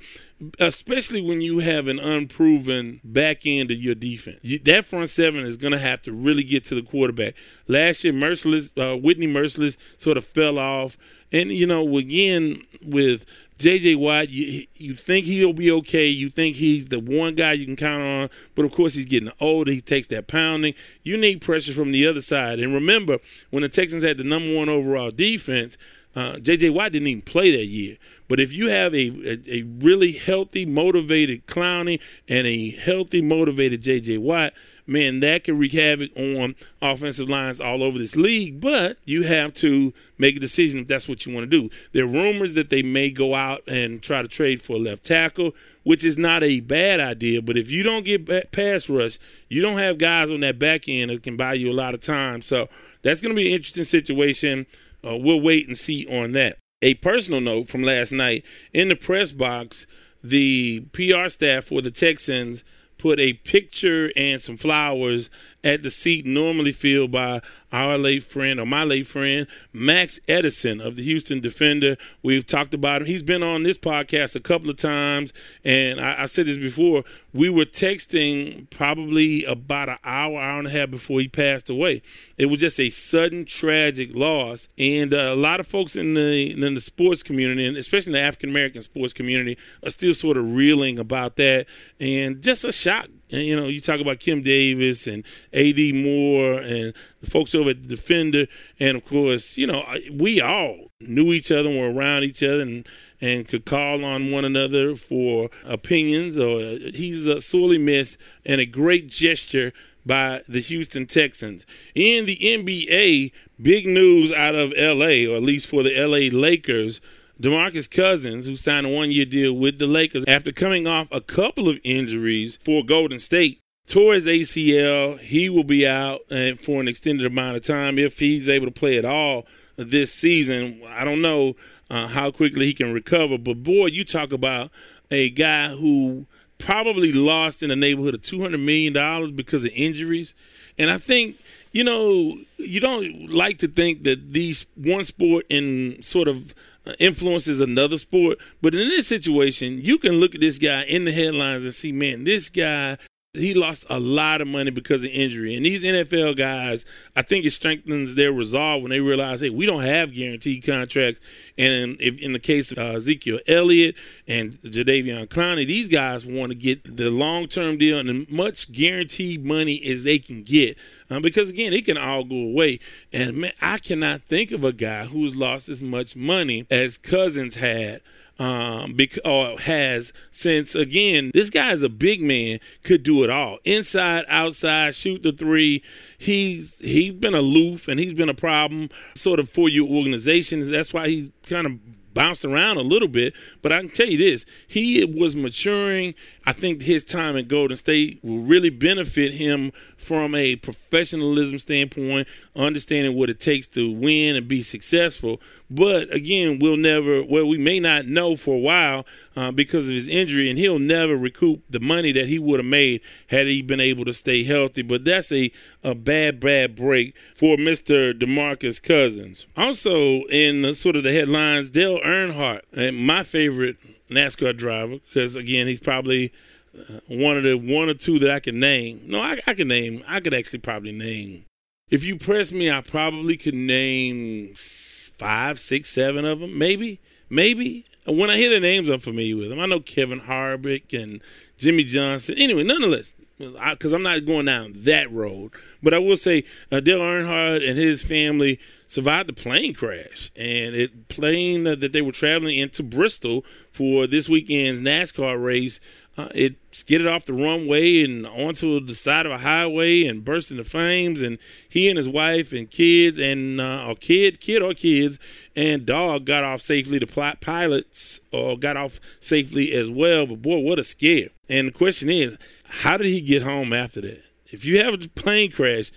especially 0.60 1.20
when 1.20 1.40
you 1.40 1.58
have 1.58 1.88
an 1.88 1.98
unproven 1.98 3.00
back 3.02 3.44
end 3.44 3.72
of 3.72 3.78
your 3.78 3.96
defense, 3.96 4.38
you, 4.42 4.60
that 4.60 4.84
front 4.84 5.08
seven 5.08 5.44
is 5.44 5.56
going 5.56 5.72
to 5.72 5.78
have 5.78 6.02
to 6.02 6.12
really 6.12 6.44
get 6.44 6.62
to 6.64 6.76
the 6.76 6.82
quarterback. 6.82 7.34
Last 7.66 8.04
year, 8.04 8.12
Mercilus, 8.12 8.70
uh, 8.78 8.96
Whitney 8.96 9.26
Mercilus 9.26 9.76
sort 9.96 10.16
of 10.16 10.24
fell 10.24 10.58
off. 10.58 10.96
And, 11.32 11.50
you 11.50 11.66
know, 11.66 11.96
again, 11.98 12.62
with 12.82 13.26
J.J. 13.58 13.96
Watt, 13.96 14.30
you, 14.30 14.66
you 14.74 14.94
think 14.94 15.26
he'll 15.26 15.52
be 15.52 15.70
okay. 15.70 16.06
You 16.06 16.28
think 16.28 16.56
he's 16.56 16.88
the 16.88 17.00
one 17.00 17.34
guy 17.34 17.52
you 17.52 17.66
can 17.66 17.76
count 17.76 18.02
on. 18.02 18.30
But, 18.54 18.64
of 18.64 18.72
course, 18.72 18.94
he's 18.94 19.06
getting 19.06 19.32
older. 19.40 19.72
He 19.72 19.80
takes 19.80 20.06
that 20.08 20.26
pounding. 20.28 20.74
You 21.02 21.16
need 21.16 21.40
pressure 21.40 21.72
from 21.72 21.92
the 21.92 22.06
other 22.06 22.20
side. 22.20 22.60
And 22.60 22.72
remember, 22.72 23.18
when 23.50 23.62
the 23.62 23.68
Texans 23.68 24.02
had 24.02 24.18
the 24.18 24.24
number 24.24 24.54
one 24.54 24.68
overall 24.68 25.10
defense, 25.10 25.76
uh, 26.16 26.38
J.J. 26.38 26.70
Watt 26.70 26.92
didn't 26.92 27.08
even 27.08 27.22
play 27.22 27.54
that 27.54 27.66
year. 27.66 27.98
But 28.26 28.40
if 28.40 28.50
you 28.52 28.68
have 28.68 28.94
a, 28.94 29.06
a, 29.06 29.58
a 29.58 29.62
really 29.62 30.12
healthy, 30.12 30.64
motivated 30.64 31.46
Clowney 31.46 32.00
and 32.26 32.46
a 32.46 32.70
healthy, 32.70 33.20
motivated 33.20 33.82
J.J. 33.82 34.16
Watt, 34.16 34.54
man, 34.86 35.20
that 35.20 35.44
can 35.44 35.58
wreak 35.58 35.72
havoc 35.72 36.10
on 36.16 36.54
offensive 36.80 37.28
lines 37.28 37.60
all 37.60 37.82
over 37.82 37.98
this 37.98 38.16
league. 38.16 38.62
But 38.62 38.96
you 39.04 39.24
have 39.24 39.52
to 39.54 39.92
make 40.16 40.36
a 40.36 40.40
decision 40.40 40.80
if 40.80 40.88
that's 40.88 41.06
what 41.06 41.26
you 41.26 41.34
want 41.34 41.50
to 41.50 41.60
do. 41.62 41.68
There 41.92 42.04
are 42.04 42.08
rumors 42.08 42.54
that 42.54 42.70
they 42.70 42.82
may 42.82 43.10
go 43.10 43.34
out 43.34 43.62
and 43.68 44.02
try 44.02 44.22
to 44.22 44.28
trade 44.28 44.62
for 44.62 44.76
a 44.76 44.80
left 44.80 45.04
tackle, 45.04 45.52
which 45.82 46.02
is 46.02 46.16
not 46.16 46.42
a 46.42 46.60
bad 46.60 46.98
idea. 46.98 47.42
But 47.42 47.58
if 47.58 47.70
you 47.70 47.82
don't 47.82 48.06
get 48.06 48.52
pass 48.52 48.88
rush, 48.88 49.18
you 49.50 49.60
don't 49.60 49.78
have 49.78 49.98
guys 49.98 50.30
on 50.32 50.40
that 50.40 50.58
back 50.58 50.88
end 50.88 51.10
that 51.10 51.22
can 51.22 51.36
buy 51.36 51.52
you 51.52 51.70
a 51.70 51.74
lot 51.74 51.92
of 51.92 52.00
time. 52.00 52.40
So 52.40 52.70
that's 53.02 53.20
going 53.20 53.34
to 53.34 53.36
be 53.36 53.48
an 53.48 53.54
interesting 53.54 53.84
situation. 53.84 54.66
Uh, 55.06 55.16
we'll 55.16 55.40
wait 55.40 55.66
and 55.66 55.76
see 55.76 56.06
on 56.06 56.32
that. 56.32 56.58
A 56.82 56.94
personal 56.94 57.40
note 57.40 57.68
from 57.68 57.82
last 57.82 58.12
night 58.12 58.44
in 58.72 58.88
the 58.88 58.96
press 58.96 59.32
box, 59.32 59.86
the 60.22 60.80
PR 60.92 61.28
staff 61.28 61.64
for 61.64 61.80
the 61.80 61.90
Texans 61.90 62.64
put 62.98 63.18
a 63.20 63.34
picture 63.34 64.10
and 64.16 64.40
some 64.40 64.56
flowers 64.56 65.30
at 65.64 65.82
the 65.82 65.90
seat 65.90 66.26
normally 66.26 66.72
filled 66.72 67.10
by 67.10 67.40
our 67.72 67.98
late 67.98 68.22
friend 68.22 68.60
or 68.60 68.66
my 68.66 68.84
late 68.84 69.06
friend 69.06 69.46
Max 69.72 70.20
Edison 70.28 70.80
of 70.80 70.96
the 70.96 71.02
Houston 71.02 71.40
Defender. 71.40 71.96
We've 72.22 72.46
talked 72.46 72.74
about 72.74 73.02
him. 73.02 73.08
He's 73.08 73.22
been 73.22 73.42
on 73.42 73.62
this 73.62 73.78
podcast 73.78 74.36
a 74.36 74.40
couple 74.40 74.70
of 74.70 74.76
times, 74.76 75.32
and 75.64 76.00
I, 76.00 76.22
I 76.22 76.26
said 76.26 76.46
this 76.46 76.56
before. 76.56 77.04
We 77.32 77.50
were 77.50 77.64
texting 77.64 78.70
probably 78.70 79.44
about 79.44 79.88
an 79.88 79.98
hour, 80.04 80.40
hour 80.40 80.58
and 80.58 80.68
a 80.68 80.70
half 80.70 80.90
before 80.90 81.20
he 81.20 81.28
passed 81.28 81.68
away. 81.68 82.02
It 82.38 82.46
was 82.46 82.60
just 82.60 82.80
a 82.80 82.88
sudden 82.90 83.44
tragic 83.44 84.14
loss, 84.14 84.68
and 84.78 85.12
uh, 85.12 85.32
a 85.32 85.36
lot 85.36 85.60
of 85.60 85.66
folks 85.66 85.96
in 85.96 86.14
the 86.14 86.52
in 86.52 86.74
the 86.74 86.80
sports 86.80 87.22
community, 87.22 87.66
and 87.66 87.76
especially 87.76 88.10
in 88.10 88.20
the 88.20 88.26
African 88.26 88.50
American 88.50 88.82
sports 88.82 89.12
community, 89.12 89.58
are 89.82 89.90
still 89.90 90.14
sort 90.14 90.36
of 90.36 90.54
reeling 90.54 90.98
about 90.98 91.36
that, 91.36 91.66
and 92.00 92.42
just 92.42 92.64
a 92.64 92.72
shock 92.72 93.08
and, 93.30 93.42
you 93.42 93.56
know, 93.56 93.66
you 93.66 93.80
talk 93.80 94.00
about 94.00 94.20
Kim 94.20 94.42
Davis 94.42 95.06
and 95.06 95.24
A.D. 95.52 95.92
Moore 95.92 96.60
and 96.60 96.94
the 97.20 97.30
folks 97.30 97.54
over 97.54 97.70
at 97.70 97.82
the 97.82 97.88
Defender. 97.88 98.46
And, 98.78 98.96
of 98.96 99.04
course, 99.04 99.56
you 99.56 99.66
know, 99.66 99.84
we 100.12 100.40
all 100.40 100.92
knew 101.00 101.32
each 101.32 101.50
other 101.50 101.68
and 101.68 101.78
were 101.78 101.92
around 101.92 102.22
each 102.22 102.42
other 102.42 102.60
and, 102.60 102.86
and 103.20 103.48
could 103.48 103.64
call 103.64 104.04
on 104.04 104.30
one 104.30 104.44
another 104.44 104.94
for 104.94 105.50
opinions. 105.64 106.38
Or 106.38 106.60
He's 106.94 107.26
uh, 107.26 107.40
sorely 107.40 107.78
missed 107.78 108.16
and 108.44 108.60
a 108.60 108.66
great 108.66 109.08
gesture 109.08 109.72
by 110.04 110.42
the 110.46 110.60
Houston 110.60 111.06
Texans. 111.06 111.66
In 111.96 112.26
the 112.26 112.36
NBA, 112.36 113.32
big 113.60 113.86
news 113.86 114.30
out 114.30 114.54
of 114.54 114.72
L.A., 114.76 115.26
or 115.26 115.36
at 115.36 115.42
least 115.42 115.66
for 115.66 115.82
the 115.82 115.98
L.A. 115.98 116.30
Lakers– 116.30 117.00
DeMarcus 117.40 117.90
Cousins, 117.90 118.46
who 118.46 118.56
signed 118.56 118.86
a 118.86 118.88
one 118.88 119.10
year 119.10 119.26
deal 119.26 119.52
with 119.52 119.78
the 119.78 119.86
Lakers 119.86 120.24
after 120.26 120.50
coming 120.50 120.86
off 120.86 121.08
a 121.10 121.20
couple 121.20 121.68
of 121.68 121.78
injuries 121.84 122.58
for 122.64 122.82
Golden 122.82 123.18
State, 123.18 123.60
tore 123.86 124.14
his 124.14 124.26
ACL. 124.26 125.18
He 125.20 125.50
will 125.50 125.64
be 125.64 125.86
out 125.86 126.20
uh, 126.30 126.54
for 126.54 126.80
an 126.80 126.88
extended 126.88 127.26
amount 127.26 127.56
of 127.56 127.64
time 127.64 127.98
if 127.98 128.18
he's 128.18 128.48
able 128.48 128.66
to 128.66 128.72
play 128.72 128.96
at 128.96 129.04
all 129.04 129.46
this 129.76 130.12
season. 130.12 130.80
I 130.88 131.04
don't 131.04 131.20
know 131.20 131.56
uh, 131.90 132.08
how 132.08 132.30
quickly 132.30 132.66
he 132.66 132.74
can 132.74 132.92
recover, 132.92 133.36
but 133.36 133.62
boy, 133.62 133.86
you 133.86 134.04
talk 134.04 134.32
about 134.32 134.70
a 135.10 135.30
guy 135.30 135.68
who 135.68 136.26
probably 136.58 137.12
lost 137.12 137.62
in 137.62 137.68
the 137.68 137.76
neighborhood 137.76 138.14
of 138.14 138.22
$200 138.22 138.62
million 138.62 139.34
because 139.34 139.64
of 139.64 139.70
injuries. 139.74 140.34
And 140.78 140.90
I 140.90 140.98
think, 140.98 141.36
you 141.72 141.84
know, 141.84 142.38
you 142.56 142.80
don't 142.80 143.30
like 143.30 143.58
to 143.58 143.68
think 143.68 144.04
that 144.04 144.32
these 144.32 144.66
one 144.74 145.04
sport 145.04 145.44
in 145.48 146.02
sort 146.02 146.28
of 146.28 146.54
influences 146.98 147.60
another 147.60 147.96
sport. 147.96 148.38
But 148.62 148.74
in 148.74 148.88
this 148.88 149.06
situation, 149.06 149.80
you 149.82 149.98
can 149.98 150.20
look 150.20 150.34
at 150.34 150.40
this 150.40 150.58
guy 150.58 150.82
in 150.84 151.04
the 151.04 151.12
headlines 151.12 151.64
and 151.64 151.74
see, 151.74 151.92
man, 151.92 152.24
this 152.24 152.50
guy 152.50 152.98
he 153.36 153.54
lost 153.54 153.84
a 153.88 153.98
lot 153.98 154.40
of 154.40 154.48
money 154.48 154.70
because 154.70 155.04
of 155.04 155.10
injury. 155.10 155.54
And 155.54 155.64
these 155.64 155.84
NFL 155.84 156.36
guys, 156.36 156.84
I 157.14 157.22
think 157.22 157.44
it 157.44 157.52
strengthens 157.52 158.14
their 158.14 158.32
resolve 158.32 158.82
when 158.82 158.90
they 158.90 159.00
realize, 159.00 159.40
hey, 159.40 159.50
we 159.50 159.66
don't 159.66 159.82
have 159.82 160.14
guaranteed 160.14 160.64
contracts. 160.64 161.20
And 161.56 161.96
if, 162.00 162.18
in 162.18 162.32
the 162.32 162.38
case 162.38 162.72
of 162.72 162.78
uh, 162.78 162.96
Ezekiel 162.96 163.40
Elliott 163.46 163.96
and 164.26 164.54
Jadeveon 164.62 165.28
Clowney, 165.28 165.66
these 165.66 165.88
guys 165.88 166.26
want 166.26 166.52
to 166.52 166.56
get 166.56 166.96
the 166.96 167.10
long 167.10 167.46
term 167.48 167.78
deal 167.78 167.98
and 167.98 168.08
as 168.08 168.30
much 168.30 168.72
guaranteed 168.72 169.44
money 169.44 169.82
as 169.86 170.04
they 170.04 170.18
can 170.18 170.42
get. 170.42 170.78
Um, 171.10 171.22
because 171.22 171.50
again, 171.50 171.72
it 171.72 171.84
can 171.84 171.98
all 171.98 172.24
go 172.24 172.36
away. 172.36 172.80
And 173.12 173.36
man, 173.38 173.52
I 173.60 173.78
cannot 173.78 174.22
think 174.22 174.52
of 174.52 174.64
a 174.64 174.72
guy 174.72 175.04
who's 175.06 175.36
lost 175.36 175.68
as 175.68 175.82
much 175.82 176.16
money 176.16 176.66
as 176.70 176.98
Cousins 176.98 177.56
had 177.56 178.00
um, 178.38 178.94
bec- 178.94 179.18
or 179.24 179.58
has 179.60 180.12
since 180.30 180.74
again 180.74 181.30
this 181.32 181.50
guy 181.50 181.72
is 181.72 181.82
a 181.82 181.88
big 181.88 182.20
man, 182.20 182.60
could 182.82 183.02
do 183.02 183.24
it 183.24 183.30
all, 183.30 183.58
inside, 183.64 184.24
outside, 184.28 184.94
shoot 184.94 185.22
the 185.22 185.32
three. 185.32 185.82
He's 186.18 186.78
he's 186.78 187.12
been 187.12 187.34
aloof 187.34 187.88
and 187.88 187.98
he's 187.98 188.14
been 188.14 188.28
a 188.28 188.34
problem 188.34 188.90
sort 189.14 189.40
of 189.40 189.48
for 189.48 189.68
your 189.68 189.88
organization. 189.88 190.70
That's 190.70 190.92
why 190.92 191.08
he's 191.08 191.30
kind 191.46 191.66
of 191.66 191.78
bounced 192.16 192.44
around 192.44 192.78
a 192.78 192.82
little 192.82 193.08
bit. 193.08 193.34
But 193.62 193.72
I 193.72 193.80
can 193.80 193.90
tell 193.90 194.08
you 194.08 194.18
this: 194.18 194.44
he 194.66 195.04
was 195.04 195.36
maturing. 195.36 196.14
I 196.46 196.52
think 196.52 196.82
his 196.82 197.02
time 197.02 197.36
at 197.36 197.48
Golden 197.48 197.76
State 197.76 198.20
will 198.22 198.38
really 198.38 198.70
benefit 198.70 199.34
him 199.34 199.72
from 199.96 200.36
a 200.36 200.54
professionalism 200.56 201.58
standpoint, 201.58 202.28
understanding 202.54 203.16
what 203.16 203.28
it 203.28 203.40
takes 203.40 203.66
to 203.68 203.90
win 203.90 204.36
and 204.36 204.46
be 204.46 204.62
successful. 204.62 205.40
But 205.68 206.14
again, 206.14 206.60
we'll 206.60 206.76
never, 206.76 207.24
well, 207.24 207.48
we 207.48 207.58
may 207.58 207.80
not 207.80 208.06
know 208.06 208.36
for 208.36 208.54
a 208.54 208.60
while 208.60 209.04
uh, 209.34 209.50
because 209.50 209.88
of 209.88 209.94
his 209.94 210.08
injury, 210.08 210.48
and 210.48 210.56
he'll 210.56 210.78
never 210.78 211.16
recoup 211.16 211.64
the 211.68 211.80
money 211.80 212.12
that 212.12 212.28
he 212.28 212.38
would 212.38 212.60
have 212.60 212.66
made 212.66 213.00
had 213.28 213.48
he 213.48 213.60
been 213.60 213.80
able 213.80 214.04
to 214.04 214.14
stay 214.14 214.44
healthy. 214.44 214.82
But 214.82 215.04
that's 215.04 215.32
a, 215.32 215.50
a 215.82 215.96
bad, 215.96 216.38
bad 216.38 216.76
break 216.76 217.16
for 217.34 217.56
Mr. 217.56 218.16
DeMarcus 218.16 218.80
Cousins. 218.80 219.48
Also, 219.56 220.22
in 220.26 220.62
the, 220.62 220.76
sort 220.76 220.94
of 220.94 221.02
the 221.02 221.12
headlines, 221.12 221.70
Dale 221.70 221.98
Earnhardt, 221.98 222.62
my 222.94 223.24
favorite 223.24 223.78
NASCAR 224.10 224.56
driver, 224.56 224.98
because 224.98 225.36
again, 225.36 225.66
he's 225.66 225.80
probably 225.80 226.32
uh, 226.76 227.00
one 227.08 227.36
of 227.36 227.42
the 227.42 227.54
one 227.54 227.88
or 227.88 227.94
two 227.94 228.18
that 228.20 228.30
I 228.30 228.40
can 228.40 228.58
name. 228.58 229.02
No, 229.06 229.20
I, 229.20 229.40
I 229.46 229.54
can 229.54 229.68
name. 229.68 230.02
I 230.06 230.20
could 230.20 230.34
actually 230.34 230.60
probably 230.60 230.92
name. 230.92 231.44
If 231.88 232.04
you 232.04 232.16
press 232.16 232.50
me, 232.52 232.70
I 232.70 232.80
probably 232.80 233.36
could 233.36 233.54
name 233.54 234.54
five, 234.56 235.58
six, 235.58 235.88
seven 235.88 236.24
of 236.24 236.40
them, 236.40 236.58
maybe, 236.58 237.00
maybe. 237.30 237.84
When 238.06 238.30
I 238.30 238.36
hear 238.36 238.50
the 238.50 238.60
names, 238.60 238.88
I'm 238.88 239.00
familiar 239.00 239.36
with 239.36 239.48
them. 239.48 239.60
I 239.60 239.66
know 239.66 239.80
Kevin 239.80 240.20
Harvick 240.20 240.92
and 241.00 241.20
Jimmie 241.58 241.84
Johnson. 241.84 242.36
Anyway, 242.38 242.62
nonetheless, 242.62 243.14
because 243.38 243.92
I'm 243.92 244.02
not 244.02 244.24
going 244.24 244.46
down 244.46 244.72
that 244.76 245.12
road. 245.12 245.52
But 245.82 245.94
I 245.94 245.98
will 245.98 246.16
say, 246.16 246.44
uh, 246.72 246.80
Dale 246.80 247.00
Earnhardt 247.00 247.68
and 247.68 247.78
his 247.78 248.02
family 248.02 248.58
survived 248.86 249.28
the 249.28 249.32
plane 249.32 249.74
crash, 249.74 250.30
and 250.36 250.74
it 250.74 251.08
plane 251.08 251.64
that 251.64 251.92
they 251.92 252.02
were 252.02 252.12
traveling 252.12 252.58
into 252.58 252.82
Bristol 252.82 253.44
for 253.70 254.06
this 254.06 254.28
weekend's 254.28 254.80
NASCAR 254.80 255.42
race. 255.42 255.80
Uh, 256.18 256.28
it 256.34 256.56
skidded 256.70 257.06
off 257.06 257.26
the 257.26 257.32
runway 257.32 258.02
and 258.02 258.26
onto 258.26 258.80
the 258.80 258.94
side 258.94 259.26
of 259.26 259.32
a 259.32 259.38
highway 259.38 260.06
and 260.06 260.24
burst 260.24 260.50
into 260.50 260.64
flames. 260.64 261.20
And 261.20 261.38
he 261.68 261.88
and 261.88 261.98
his 261.98 262.08
wife 262.08 262.52
and 262.52 262.70
kids 262.70 263.18
and 263.18 263.60
uh, 263.60 263.84
or 263.86 263.96
kid, 263.96 264.40
kid 264.40 264.62
or 264.62 264.72
kids 264.72 265.18
and 265.54 265.84
dog 265.84 266.24
got 266.24 266.42
off 266.42 266.62
safely. 266.62 266.98
The 266.98 267.36
pilots 267.40 268.20
uh, 268.32 268.54
got 268.54 268.78
off 268.78 268.98
safely 269.20 269.74
as 269.74 269.90
well. 269.90 270.26
But 270.26 270.40
boy, 270.40 270.58
what 270.58 270.78
a 270.78 270.84
scare! 270.84 271.28
And 271.48 271.68
the 271.68 271.72
question 271.72 272.08
is, 272.08 272.38
how 272.64 272.96
did 272.96 273.06
he 273.06 273.20
get 273.20 273.42
home 273.42 273.72
after 273.72 274.00
that? 274.00 274.22
If 274.46 274.64
you 274.64 274.82
have 274.82 274.94
a 274.94 275.08
plane 275.08 275.50
crash, 275.50 275.90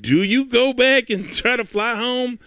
do 0.00 0.22
you 0.22 0.44
go 0.44 0.72
back 0.72 1.08
and 1.08 1.32
try 1.32 1.56
to 1.56 1.64
fly 1.64 1.96
home? 1.96 2.38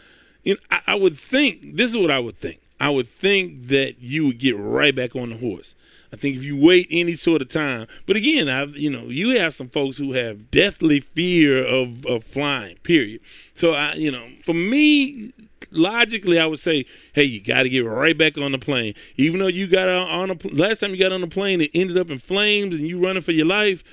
You 0.43 0.55
know, 0.55 0.59
I, 0.69 0.81
I 0.87 0.95
would 0.95 1.17
think 1.17 1.75
this 1.75 1.91
is 1.91 1.97
what 1.97 2.11
I 2.11 2.19
would 2.19 2.37
think. 2.37 2.61
I 2.79 2.89
would 2.89 3.07
think 3.07 3.67
that 3.67 3.99
you 3.99 4.27
would 4.27 4.37
get 4.37 4.57
right 4.57 4.95
back 4.95 5.15
on 5.15 5.29
the 5.29 5.37
horse. 5.37 5.75
I 6.15 6.17
think 6.17 6.37
if 6.37 6.45
you 6.45 6.55
wait 6.55 6.87
any 6.89 7.17
sort 7.17 7.41
of 7.41 7.49
time, 7.49 7.87
but 8.05 8.15
again, 8.15 8.47
I 8.47 8.63
you 8.63 8.89
know 8.89 9.03
you 9.07 9.37
have 9.37 9.53
some 9.53 9.67
folks 9.67 9.97
who 9.97 10.13
have 10.13 10.49
deathly 10.49 11.01
fear 11.01 11.61
of, 11.65 12.05
of 12.05 12.23
flying. 12.23 12.77
Period. 12.83 13.19
So 13.53 13.73
I 13.73 13.95
you 13.95 14.11
know 14.11 14.25
for 14.45 14.53
me, 14.53 15.33
logically, 15.71 16.39
I 16.39 16.45
would 16.45 16.59
say, 16.59 16.85
hey, 17.11 17.25
you 17.25 17.43
got 17.43 17.63
to 17.63 17.69
get 17.69 17.79
right 17.79 18.17
back 18.17 18.37
on 18.37 18.53
the 18.53 18.57
plane. 18.57 18.93
Even 19.17 19.41
though 19.41 19.47
you 19.47 19.67
got 19.67 19.89
on 19.89 20.31
a 20.31 20.37
last 20.53 20.79
time 20.79 20.91
you 20.91 20.97
got 20.97 21.11
on 21.11 21.19
the 21.19 21.27
plane, 21.27 21.59
it 21.59 21.71
ended 21.73 21.97
up 21.97 22.09
in 22.09 22.17
flames, 22.17 22.79
and 22.79 22.87
you 22.87 23.03
running 23.03 23.21
for 23.21 23.33
your 23.33 23.45
life. 23.45 23.83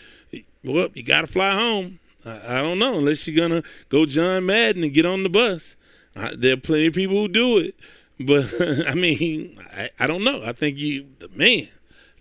Well, 0.62 0.90
you 0.94 1.02
got 1.02 1.22
to 1.22 1.26
fly 1.26 1.56
home. 1.56 1.98
I, 2.24 2.58
I, 2.58 2.62
don't 2.62 2.78
know 2.78 2.98
unless 2.98 3.26
you're 3.26 3.48
gonna 3.48 3.64
go 3.88 4.06
John 4.06 4.46
Madden 4.46 4.84
and 4.84 4.94
get 4.94 5.04
on 5.04 5.24
the 5.24 5.28
bus. 5.28 5.74
I, 6.14 6.36
there 6.36 6.54
are 6.54 6.58
plenty 6.58 6.86
of 6.86 6.94
people 6.94 7.16
who 7.16 7.26
do 7.26 7.58
it, 7.58 7.74
but 8.20 8.48
I 8.86 8.94
mean, 8.94 9.58
I, 9.76 9.90
I 9.98 10.06
don't 10.06 10.22
know. 10.22 10.44
I 10.44 10.52
think 10.52 10.78
you, 10.78 11.08
man, 11.34 11.66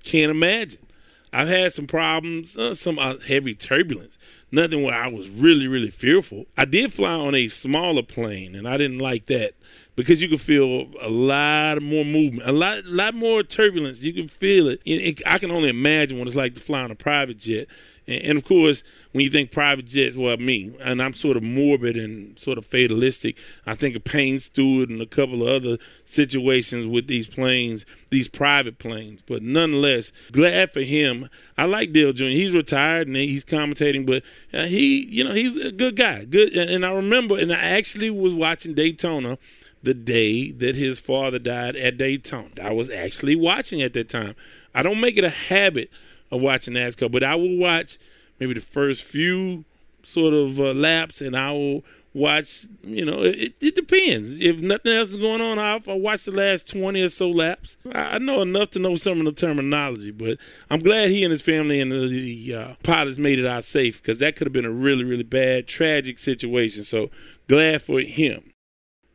can't 0.04 0.32
imagine. 0.32 0.86
I've 1.34 1.48
had 1.48 1.72
some 1.72 1.88
problems, 1.88 2.58
uh, 2.58 2.76
some 2.76 3.00
uh, 3.00 3.18
heavy 3.26 3.56
turbulence. 3.56 4.18
Nothing 4.52 4.84
where 4.84 4.96
I 4.96 5.08
was 5.08 5.30
really, 5.30 5.66
really 5.66 5.90
fearful. 5.90 6.46
I 6.58 6.66
did 6.66 6.92
fly 6.92 7.14
on 7.14 7.36
a 7.36 7.48
smaller 7.48 8.04
plane, 8.04 8.54
and 8.54 8.68
I 8.68 8.76
didn't 8.76 9.00
like 9.00 9.28
that 9.28 9.54
because 9.96 10.22
you 10.22 10.28
could 10.28 10.42
feel 10.42 10.88
a 11.02 11.10
lot 11.10 11.82
more 11.82 12.04
movement, 12.04 12.50
a 12.50 12.52
lot, 12.52 12.86
lot 12.86 13.14
more 13.14 13.44
turbulence. 13.44 14.04
You 14.04 14.14
can 14.14 14.28
feel 14.28 14.68
it. 14.68 14.82
it. 14.84 15.22
I 15.26 15.38
can 15.38 15.52
only 15.52 15.70
imagine 15.70 16.20
what 16.20 16.28
it's 16.28 16.36
like 16.36 16.54
to 16.56 16.60
fly 16.60 16.82
on 16.82 16.92
a 16.92 16.96
private 16.96 17.38
jet. 17.38 17.68
And, 18.08 18.24
and 18.24 18.38
of 18.38 18.44
course, 18.44 18.84
when 19.12 19.24
you 19.24 19.30
think 19.30 19.52
private 19.52 19.86
jets, 19.86 20.16
well, 20.16 20.38
me, 20.38 20.74
and 20.80 21.02
I'm 21.02 21.14
sort 21.14 21.38
of 21.38 21.44
morbid 21.44 21.98
and 21.98 22.38
sort 22.40 22.58
of 22.58 22.66
fatalistic. 22.66 23.38
I 23.66 23.76
think 23.76 23.96
of 23.96 24.04
Payne 24.04 24.40
Stewart 24.40 24.90
and 24.90 25.02
a 25.02 25.06
couple 25.06 25.46
of 25.46 25.50
other 25.50 25.78
situations 26.06 26.88
with 26.88 27.08
these 27.08 27.28
planes, 27.28 27.86
these 28.10 28.28
private 28.28 28.80
planes. 28.80 29.22
But 29.22 29.44
nonetheless, 29.44 30.12
glad 30.32 30.72
for 30.72 30.82
him. 30.82 31.30
I 31.58 31.66
like 31.66 31.92
Dale 31.92 32.14
Jr. 32.14 32.26
He's 32.26 32.56
retired 32.56 33.08
and 33.08 33.18
he's 33.18 33.44
commentating, 33.44 34.06
but 34.06 34.24
uh, 34.58 34.66
he, 34.68 35.06
you 35.06 35.24
know, 35.24 35.34
he's 35.34 35.58
a 35.58 35.72
good 35.72 35.96
guy. 35.98 36.26
Good, 36.26 36.54
and 36.54 36.86
I 36.86 36.92
remember, 36.92 37.38
and 37.38 37.52
I 37.52 37.58
actually 37.58 38.10
was 38.10 38.34
watching 38.34 38.74
Daytona 38.74 39.38
the 39.84 39.94
day 39.94 40.52
that 40.52 40.76
his 40.76 41.00
father 41.00 41.40
died 41.40 41.76
at 41.76 41.98
Daytona. 41.98 42.50
I 42.62 42.72
was 42.72 42.90
actually 42.90 43.36
watching 43.36 43.82
at 43.82 43.94
that 43.94 44.10
time. 44.10 44.36
I 44.74 44.84
don't 44.84 45.02
make 45.02 45.18
it 45.18 45.24
a 45.24 45.30
habit 45.30 45.90
of 46.32 46.42
watching 46.42 46.76
NASCAR, 46.76 47.12
but 47.12 47.24
I 47.24 47.36
will 47.36 47.58
watch 47.58 47.98
maybe 48.42 48.56
the 48.56 48.60
first 48.60 49.04
few 49.04 49.64
sort 50.02 50.34
of 50.34 50.60
uh, 50.60 50.74
laps, 50.74 51.22
and 51.22 51.38
I 51.38 51.52
will 51.52 51.86
watch. 52.14 52.66
You 52.84 53.06
know, 53.06 53.22
it, 53.22 53.54
it 53.62 53.76
depends. 53.76 54.32
If 54.32 54.60
nothing 54.60 54.94
else 54.94 55.12
is 55.12 55.18
going 55.18 55.42
on, 55.42 55.60
I'll, 55.60 55.80
I'll 55.88 56.00
watch 56.00 56.26
the 56.26 56.32
last 56.32 56.70
twenty 56.70 57.02
or 57.02 57.08
so 57.08 57.30
laps. 57.30 57.78
I, 57.94 58.16
I, 58.16 58.18
know 58.18 58.42
enough 58.42 58.72
to 58.72 58.80
know 58.80 58.96
some 58.96 59.20
of 59.20 59.26
the 59.26 59.32
terminology, 59.32 60.10
but 60.10 60.40
I'm 60.72 60.80
glad 60.80 61.12
he 61.12 61.24
and 61.24 61.32
his 61.32 61.44
family 61.44 61.80
and 61.80 61.92
the, 61.92 62.08
the 62.08 62.56
uh, 62.56 62.74
pilots 62.84 63.20
made 63.20 63.38
it 63.38 63.46
out 63.46 63.64
safe 63.64 64.02
because 64.02 64.20
that 64.20 64.36
could 64.36 64.48
have 64.48 64.54
been 64.54 64.66
a 64.66 64.72
really, 64.72 65.04
really 65.04 65.24
bad, 65.24 65.68
tragic 65.68 66.18
situation. 66.18 66.84
So 66.84 67.12
glad 67.48 67.84
for 67.84 68.02
him. 68.02 68.51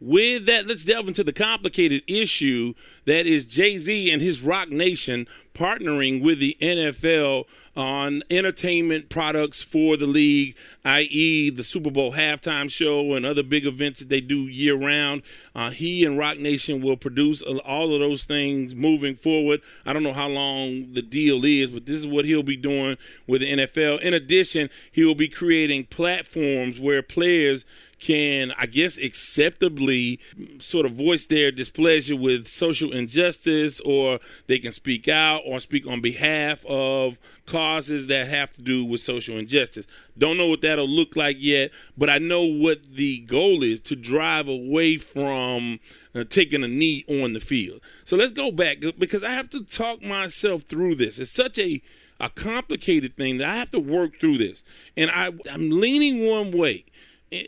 With 0.01 0.45
that, 0.47 0.67
let's 0.67 0.85
delve 0.85 1.09
into 1.09 1.25
the 1.25 1.33
complicated 1.33 2.03
issue 2.07 2.75
that 3.07 3.27
is 3.27 3.47
Jay 3.47 3.79
Z 3.79 4.11
and 4.11 4.21
his 4.21 4.43
Roc 4.43 4.69
Nation 4.69 5.27
partnering 5.55 6.23
with 6.23 6.39
the 6.39 6.57
NFL 6.61 7.47
on 7.77 8.23
entertainment 8.31 9.09
products 9.09 9.63
for 9.63 9.97
the 9.97 10.07
league, 10.07 10.57
i.e., 10.85 11.51
the 11.51 11.63
Super 11.63 11.91
Bowl 11.91 12.13
halftime 12.13 12.71
show 12.71 13.15
and 13.15 13.25
other 13.25 13.43
big 13.43 13.67
events 13.67 14.01
that 14.01 14.09
they 14.09 14.21
do 14.21 14.47
year 14.47 14.75
round. 14.75 15.23
Uh, 15.55 15.71
he 15.71 16.05
and 16.05 16.19
Roc 16.19 16.39
Nation 16.39 16.83
will 16.83 16.97
produce 16.97 17.43
all 17.43 17.93
of 17.93 18.01
those 18.01 18.25
things 18.25 18.75
moving 18.75 19.15
forward. 19.15 19.61
I 19.85 19.93
don't 19.93 20.03
know 20.03 20.15
how 20.15 20.29
long 20.29 20.93
the 20.93 21.03
deal 21.03 21.45
is, 21.45 21.71
but 21.71 21.87
this 21.87 21.99
is 21.99 22.07
what 22.07 22.25
he'll 22.25 22.43
be 22.43 22.57
doing 22.57 22.97
with 23.27 23.43
the 23.43 23.53
NFL. 23.53 24.01
In 24.01 24.15
addition, 24.15 24.71
he 24.93 25.05
will 25.05 25.15
be 25.15 25.29
creating 25.29 25.87
platforms 25.87 26.81
where 26.81 27.03
players 27.03 27.65
can, 27.99 28.53
I 28.59 28.67
guess, 28.67 28.99
acceptably 28.99 30.21
sort 30.59 30.87
of 30.87 30.93
voice 30.93 31.27
their 31.27 31.51
displeasure 31.51 32.17
with 32.17 32.47
social 32.47 32.93
injustice, 32.93 33.81
or 33.81 34.21
they 34.47 34.59
can 34.59 34.73
speak 34.73 35.09
out 35.09 35.43
or 35.47 35.61
speak 35.61 35.87
on 35.87 36.01
behalf 36.01 36.65
of 36.67 37.19
causes 37.47 38.07
that 38.09 38.29
have 38.29 38.51
to 38.53 38.63
do 38.63 38.85
with 38.85 39.01
social 39.01 39.39
injustice. 39.39 39.87
Don't 40.19 40.37
know 40.37 40.49
what 40.49 40.61
that'll 40.61 40.89
look 40.89 41.17
like 41.17 41.37
yet, 41.39 41.71
but 41.97 42.11
I 42.11 42.19
know 42.19 42.45
what 42.45 42.79
the 42.95 43.21
goal 43.21 43.63
is 43.63 43.81
to 43.83 43.97
drive 43.97 44.49
away 44.49 44.99
from 44.99 45.81
uh, 46.15 46.25
taking 46.25 46.65
a 46.65 46.69
knee 46.69 47.05
on 47.09 47.33
the 47.33 47.41
field. 47.41 47.81
So 48.05 48.17
let's 48.17 48.33
go 48.33 48.51
back 48.51 48.79
because 48.99 49.25
I 49.25 49.31
have 49.31 49.49
to 49.51 49.65
talk 49.65 50.03
myself 50.03 50.63
through 50.63 50.97
this. 50.97 51.19
It's 51.19 51.31
such 51.31 51.59
a 51.59 51.83
a 52.19 52.31
complicated 52.31 53.15
thing 53.15 53.37
that 53.39 53.49
I 53.49 53.57
have 53.57 53.71
to 53.73 53.79
work 53.79 54.19
through 54.19 54.39
this. 54.39 54.65
And 54.97 55.11
I, 55.11 55.33
I'm 55.53 55.71
leaning 55.71 56.27
one 56.27 56.51
way 56.51 56.87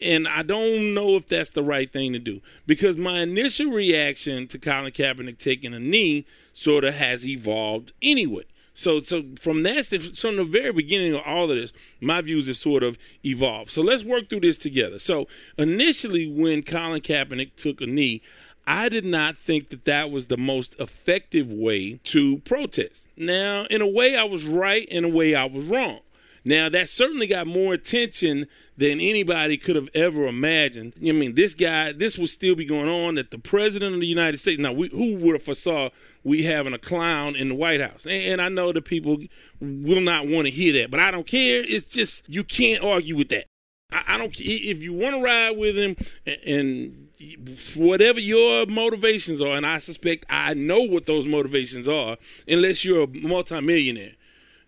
and 0.03 0.27
I 0.27 0.43
don't 0.43 0.95
know 0.95 1.17
if 1.17 1.29
that's 1.29 1.51
the 1.51 1.63
right 1.63 1.93
thing 1.93 2.13
to 2.13 2.19
do 2.19 2.41
because 2.67 2.97
my 2.97 3.21
initial 3.21 3.71
reaction 3.71 4.47
to 4.49 4.59
Colin 4.59 4.93
Kaepernick 4.93 5.39
taking 5.39 5.73
a 5.73 5.79
knee 5.79 6.27
sort 6.53 6.85
of 6.85 6.95
has 6.95 7.27
evolved 7.27 7.93
anyway. 8.03 8.45
So, 8.75 9.01
so 9.01 9.25
from 9.41 9.65
that, 9.65 9.87
from 9.87 10.37
the 10.37 10.45
very 10.45 10.73
beginning 10.73 11.15
of 11.15 11.23
all 11.27 11.51
of 11.51 11.57
this, 11.57 11.73
my 12.01 12.21
views 12.21 12.47
have 12.47 12.57
sort 12.57 12.85
of 12.85 12.97
evolved. 13.25 13.71
So 13.71 13.83
let's 13.83 14.05
work 14.05 14.29
through 14.29 14.41
this 14.41 14.57
together. 14.57 15.01
So 15.01 15.27
initially, 15.57 16.29
when 16.29 16.63
Colin 16.63 17.01
Kaepernick 17.01 17.57
took 17.57 17.81
a 17.81 17.87
knee, 17.87 18.23
I 18.69 18.89
did 18.89 19.05
not 19.05 19.37
think 19.37 19.71
that 19.71 19.85
that 19.87 20.11
was 20.11 20.27
the 20.27 20.37
most 20.37 20.79
effective 20.79 21.53
way 21.53 21.95
to 22.05 22.39
protest. 22.39 23.09
Now, 23.17 23.65
in 23.71 23.83
a 23.83 23.89
way, 23.89 24.15
I 24.15 24.25
was 24.25 24.47
right. 24.47 24.87
In 24.87 25.05
a 25.05 25.09
way, 25.09 25.35
I 25.35 25.47
was 25.47 25.65
wrong. 25.65 26.01
Now 26.45 26.69
that 26.69 26.89
certainly 26.89 27.27
got 27.27 27.47
more 27.47 27.75
attention 27.75 28.47
than 28.77 29.01
anybody 29.01 29.57
could 29.57 29.77
have 29.77 29.89
ever 29.95 30.27
imagined. 30.27 30.95
I 31.07 31.13
mean, 31.13 31.35
this 31.35 31.55
guy, 31.55 31.93
this 31.93 32.17
would 32.17 32.29
still 32.29 32.55
be 32.55 32.65
going 32.65 32.89
on. 32.89 33.17
That 33.17 33.31
the 33.31 33.39
president 33.39 33.95
of 33.95 34.01
the 34.01 34.07
United 34.07 34.39
States. 34.39 34.61
Now, 34.61 34.73
we, 34.73 34.89
who 34.89 35.17
would 35.17 35.35
have 35.35 35.43
foresaw 35.43 35.91
we 36.23 36.45
having 36.45 36.73
a 36.73 36.79
clown 36.79 37.37
in 37.37 37.49
the 37.49 37.55
White 37.55 37.81
House? 37.81 38.05
And, 38.05 38.33
and 38.33 38.41
I 38.41 38.49
know 38.49 38.73
that 38.73 38.85
people 38.85 39.19
will 39.61 40.01
not 40.01 40.29
want 40.29 40.47
to 40.47 40.53
hear 40.53 40.73
that, 40.75 40.91
but 40.91 41.01
I 41.01 41.11
don't 41.11 41.27
care. 41.27 41.63
It's 41.67 41.85
just 41.85 42.29
you 42.29 42.45
can't 42.45 42.85
argue 42.85 43.17
with 43.17 43.31
that. 43.31 43.47
I, 43.93 44.05
I 44.07 44.19
don't. 44.19 44.35
If 44.39 44.83
you 44.83 44.93
want 44.93 45.17
to 45.17 45.23
ride 45.23 45.57
with 45.57 45.77
him 45.77 45.97
and, 46.27 46.39
and 46.47 47.09
whatever 47.77 48.21
your 48.21 48.67
motivations 48.67 49.43
are, 49.43 49.57
and 49.57 49.67
I 49.67 49.79
suspect 49.79 50.27
I 50.31 50.55
know 50.55 50.81
what 50.81 51.07
those 51.07 51.27
motivations 51.27 51.89
are, 51.89 52.17
unless 52.47 52.85
you're 52.85 53.05
a 53.05 53.07
multimillionaire. 53.09 54.13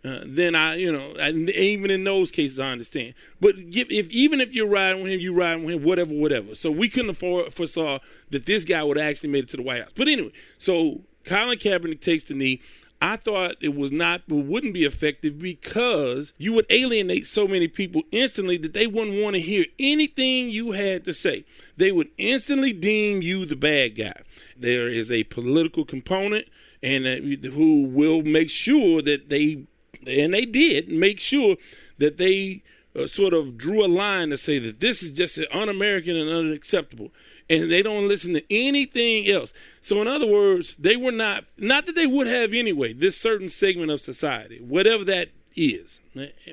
Uh, 0.03 0.21
then 0.25 0.55
I, 0.55 0.77
you 0.77 0.91
know, 0.91 1.15
I, 1.21 1.29
even 1.31 1.91
in 1.91 2.05
those 2.05 2.31
cases, 2.31 2.59
I 2.59 2.71
understand. 2.71 3.15
But 3.41 3.55
if 3.57 4.11
even 4.11 4.41
if 4.41 4.53
you're 4.53 4.67
riding 4.69 5.03
with 5.03 5.13
him, 5.13 5.21
you 5.21 5.35
riding 5.35 5.65
with 5.65 5.75
him, 5.75 5.85
whatever, 5.85 6.15
whatever. 6.15 6.55
So 6.55 6.71
we 6.71 6.89
couldn't 6.89 7.11
afford 7.11 7.53
foresaw 7.53 7.99
that 8.31 8.47
this 8.47 8.65
guy 8.65 8.83
would 8.83 8.99
actually 8.99 9.31
made 9.31 9.45
it 9.45 9.49
to 9.51 9.57
the 9.59 9.63
White 9.63 9.83
House. 9.83 9.93
But 9.95 10.09
anyway, 10.09 10.33
so 10.57 11.03
Colin 11.25 11.59
Kaepernick 11.59 12.01
takes 12.01 12.25
the 12.25 12.35
knee. 12.35 12.63
I 13.03 13.17
thought 13.17 13.57
it 13.63 13.75
was 13.75 13.91
not, 13.91 14.23
it 14.29 14.35
wouldn't 14.35 14.75
be 14.75 14.85
effective 14.85 15.39
because 15.39 16.35
you 16.37 16.53
would 16.53 16.67
alienate 16.69 17.27
so 17.27 17.49
many 17.49 17.67
people 17.67 18.03
instantly 18.13 18.59
that 18.59 18.75
they 18.75 18.87
wouldn't 18.87 19.23
want 19.23 19.37
to 19.37 19.41
hear 19.41 19.65
anything 19.79 20.51
you 20.51 20.73
had 20.73 21.05
to 21.05 21.15
say. 21.15 21.47
They 21.79 21.93
would 21.93 22.11
instantly 22.19 22.75
deem 22.75 23.23
you 23.23 23.47
the 23.47 23.57
bad 23.57 23.97
guy. 23.97 24.21
There 24.55 24.87
is 24.87 25.11
a 25.11 25.25
political 25.25 25.87
component, 25.87 26.47
and 26.83 27.07
uh, 27.07 27.49
who 27.51 27.87
will 27.87 28.21
make 28.23 28.51
sure 28.51 29.01
that 29.01 29.31
they, 29.31 29.65
and 30.07 30.35
they 30.35 30.45
did 30.45 30.91
make 30.91 31.21
sure 31.21 31.57
that 31.99 32.17
they 32.17 32.63
uh, 32.97 33.07
sort 33.07 33.35
of 33.35 33.57
drew 33.57 33.85
a 33.85 33.89
line 33.89 34.31
to 34.31 34.37
say 34.37 34.59
that 34.59 34.81
this 34.81 35.03
is 35.03 35.13
just 35.13 35.39
un-American 35.53 36.17
and 36.17 36.31
unacceptable 36.31 37.13
and 37.51 37.71
they 37.71 37.83
don't 37.83 38.09
listen 38.09 38.33
to 38.35 38.45
anything 38.49 39.29
else. 39.29 39.53
So, 39.81 40.01
in 40.01 40.07
other 40.09 40.27
words, 40.27 40.77
they 40.77 40.97
were 40.97 41.13
not, 41.13 41.45
not 41.59 41.85
that 41.87 41.97
they 41.97 42.07
would 42.07 42.29
have 42.29 42.55
anyway, 42.55 42.93
this 42.93 43.21
certain 43.21 43.49
segment 43.49 43.91
of 43.91 44.01
society, 44.01 44.61
whatever 44.61 45.05
that 45.05 45.31
is, 45.57 46.01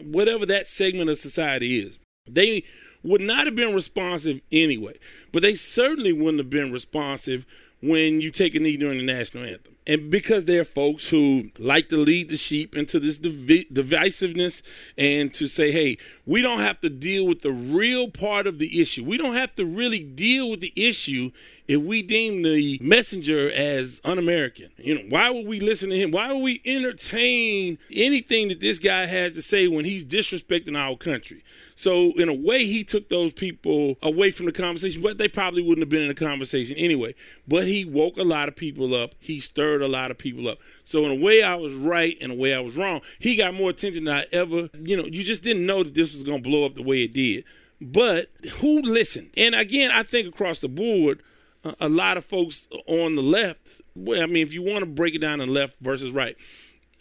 whatever 0.03 0.45
that 0.47 0.65
segment 0.65 1.09
of 1.09 1.17
society 1.19 1.79
is, 1.79 1.99
they 2.27 2.63
would 3.03 3.21
not 3.21 3.45
have 3.45 3.55
been 3.55 3.75
responsive 3.75 4.41
anyway. 4.51 4.97
But 5.31 5.43
they 5.43 5.53
certainly 5.53 6.11
wouldn't 6.11 6.39
have 6.39 6.49
been 6.49 6.71
responsive 6.71 7.45
when 7.81 8.19
you 8.19 8.31
take 8.31 8.55
a 8.55 8.59
knee 8.59 8.75
during 8.75 8.97
the 8.97 9.05
national 9.05 9.45
anthem. 9.45 9.75
And 9.87 10.11
because 10.11 10.43
there 10.43 10.59
are 10.59 10.65
folks 10.65 11.07
who 11.07 11.49
like 11.57 11.87
to 11.89 11.97
lead 11.97 12.27
the 12.27 12.35
sheep 12.35 12.75
into 12.75 12.99
this 12.99 13.17
div- 13.17 13.69
divisiveness 13.71 14.61
and 14.97 15.33
to 15.35 15.47
say, 15.47 15.71
hey, 15.71 15.97
we 16.25 16.41
don't 16.41 16.59
have 16.59 16.81
to 16.81 16.89
deal 16.89 17.25
with 17.25 17.41
the 17.41 17.53
real 17.53 18.11
part 18.11 18.47
of 18.47 18.59
the 18.59 18.81
issue. 18.81 19.05
We 19.05 19.17
don't 19.17 19.35
have 19.35 19.55
to 19.55 19.65
really 19.65 20.03
deal 20.03 20.49
with 20.49 20.59
the 20.59 20.73
issue 20.75 21.31
if 21.69 21.81
we 21.81 22.03
deem 22.03 22.43
the 22.43 22.77
messenger 22.81 23.49
as 23.49 24.01
un 24.03 24.19
American. 24.19 24.69
You 24.77 24.95
know, 24.95 25.05
why 25.07 25.29
would 25.29 25.47
we 25.47 25.61
listen 25.61 25.89
to 25.89 25.97
him? 25.97 26.11
Why 26.11 26.33
would 26.33 26.43
we 26.43 26.61
entertain 26.65 27.77
anything 27.89 28.49
that 28.49 28.59
this 28.59 28.79
guy 28.79 29.05
has 29.05 29.31
to 29.33 29.41
say 29.41 29.69
when 29.69 29.85
he's 29.85 30.03
disrespecting 30.03 30.77
our 30.77 30.97
country? 30.97 31.43
So 31.77 32.11
in 32.13 32.27
a 32.27 32.33
way, 32.33 32.65
he 32.65 32.83
took 32.83 33.07
those 33.07 33.31
people 33.31 33.97
away 34.01 34.31
from 34.31 34.47
the 34.47 34.51
conversation, 34.51 34.99
but 34.99 35.19
they 35.19 35.27
probably 35.27 35.61
wouldn't 35.61 35.83
have 35.83 35.89
been 35.89 36.01
in 36.01 36.07
the 36.07 36.15
conversation 36.15 36.75
anyway. 36.75 37.13
But 37.47 37.65
he 37.65 37.85
woke 37.85 38.17
a 38.17 38.23
lot 38.23 38.49
of 38.49 38.55
people 38.55 38.95
up. 38.95 39.13
He 39.19 39.39
stirred 39.39 39.83
a 39.83 39.87
lot 39.87 40.09
of 40.09 40.17
people 40.17 40.47
up. 40.47 40.57
So 40.83 41.05
in 41.05 41.11
a 41.11 41.23
way, 41.23 41.43
I 41.43 41.53
was 41.53 41.75
right. 41.75 42.17
In 42.17 42.31
a 42.31 42.33
way, 42.33 42.55
I 42.55 42.61
was 42.61 42.75
wrong. 42.75 43.01
He 43.19 43.35
got 43.35 43.53
more 43.53 43.69
attention 43.69 44.05
than 44.05 44.15
I 44.15 44.25
ever. 44.31 44.69
You 44.73 44.97
know, 44.97 45.05
you 45.05 45.23
just 45.23 45.43
didn't 45.43 45.67
know 45.67 45.83
that 45.83 45.93
this 45.93 46.13
was 46.13 46.23
going 46.23 46.41
to 46.41 46.49
blow 46.49 46.65
up 46.65 46.73
the 46.73 46.81
way 46.81 47.03
it 47.03 47.13
did. 47.13 47.43
But 47.79 48.31
who 48.55 48.81
listened? 48.81 49.29
And 49.37 49.53
again, 49.53 49.91
I 49.91 50.01
think 50.01 50.27
across 50.27 50.61
the 50.61 50.69
board, 50.69 51.21
a 51.79 51.89
lot 51.89 52.17
of 52.17 52.25
folks 52.25 52.67
on 52.87 53.15
the 53.15 53.21
left. 53.21 53.81
Well, 53.93 54.19
I 54.19 54.25
mean, 54.25 54.41
if 54.41 54.51
you 54.51 54.63
want 54.63 54.79
to 54.79 54.87
break 54.87 55.13
it 55.13 55.21
down 55.21 55.41
in 55.41 55.53
left 55.53 55.77
versus 55.79 56.09
right, 56.09 56.35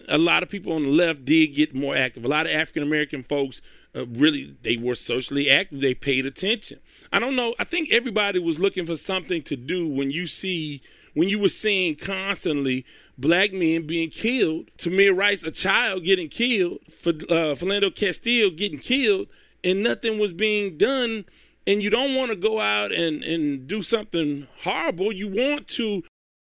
a 0.06 0.18
lot 0.18 0.42
of 0.42 0.50
people 0.50 0.74
on 0.74 0.82
the 0.82 0.90
left 0.90 1.24
did 1.24 1.54
get 1.54 1.74
more 1.74 1.96
active. 1.96 2.26
A 2.26 2.28
lot 2.28 2.44
of 2.44 2.52
African 2.52 2.82
American 2.82 3.22
folks 3.22 3.62
uh, 3.96 4.06
really 4.06 4.56
they 4.62 4.76
were 4.76 4.94
socially 4.94 5.50
active. 5.50 5.80
They 5.80 5.94
paid 5.94 6.26
attention. 6.26 6.80
I 7.12 7.18
don't 7.18 7.36
know. 7.36 7.54
I 7.58 7.64
think 7.64 7.92
everybody 7.92 8.38
was 8.38 8.60
looking 8.60 8.86
for 8.86 8.96
something 8.96 9.42
to 9.42 9.56
do 9.56 9.88
when 9.88 10.10
you 10.10 10.26
see 10.26 10.82
when 11.14 11.30
you 11.30 11.38
were 11.38 11.48
seeing 11.48 11.96
constantly 11.96 12.84
black 13.16 13.52
men 13.52 13.86
being 13.86 14.10
killed, 14.10 14.70
Tamir 14.76 15.16
Rice, 15.16 15.42
a 15.44 15.50
child 15.50 16.04
getting 16.04 16.28
killed, 16.28 16.80
for 16.90 17.10
uh, 17.10 17.56
Philando 17.56 17.94
Castile 17.94 18.50
getting 18.50 18.78
killed, 18.78 19.28
and 19.64 19.82
nothing 19.82 20.18
was 20.18 20.34
being 20.34 20.76
done. 20.76 21.24
And 21.66 21.82
you 21.82 21.90
don't 21.90 22.14
want 22.14 22.30
to 22.30 22.36
go 22.36 22.60
out 22.60 22.92
and, 22.92 23.24
and 23.24 23.66
do 23.66 23.82
something 23.82 24.46
horrible. 24.60 25.10
You 25.10 25.28
want 25.28 25.66
to 25.68 26.04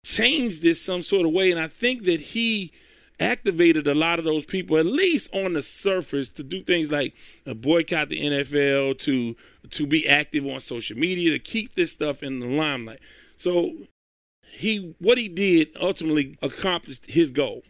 change 0.05 0.59
this 0.59 0.81
some 0.81 1.01
sort 1.01 1.25
of 1.25 1.31
way. 1.31 1.49
And 1.49 1.59
I 1.59 1.67
think 1.67 2.03
that 2.03 2.19
he 2.21 2.71
activated 3.19 3.87
a 3.87 3.95
lot 3.95 4.19
of 4.19 4.25
those 4.25 4.45
people, 4.45 4.77
at 4.77 4.85
least 4.85 5.33
on 5.33 5.53
the 5.53 5.61
surface, 5.61 6.29
to 6.31 6.43
do 6.43 6.63
things 6.63 6.91
like 6.91 7.15
uh, 7.45 7.53
boycott 7.53 8.09
the 8.09 8.21
NFL, 8.21 8.97
to 8.99 9.35
to 9.69 9.87
be 9.87 10.07
active 10.07 10.45
on 10.45 10.59
social 10.59 10.97
media, 10.97 11.31
to 11.31 11.39
keep 11.39 11.75
this 11.75 11.91
stuff 11.91 12.23
in 12.23 12.39
the 12.39 12.47
limelight. 12.47 12.99
So 13.35 13.73
he 14.51 14.95
what 14.99 15.17
he 15.17 15.27
did 15.27 15.69
ultimately 15.79 16.35
accomplished 16.41 17.09
his 17.09 17.31
goal. 17.31 17.63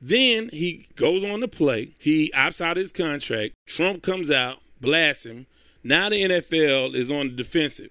Then 0.00 0.48
he 0.50 0.88
goes 0.96 1.22
on 1.22 1.40
to 1.40 1.48
play. 1.48 1.94
He 1.98 2.32
opts 2.34 2.60
out 2.60 2.78
of 2.78 2.82
his 2.82 2.92
contract. 2.92 3.54
Trump 3.66 4.02
comes 4.02 4.30
out, 4.30 4.58
blasts 4.80 5.26
him. 5.26 5.46
Now 5.84 6.08
the 6.08 6.22
NFL 6.22 6.94
is 6.94 7.10
on 7.10 7.28
the 7.28 7.34
defensive. 7.34 7.90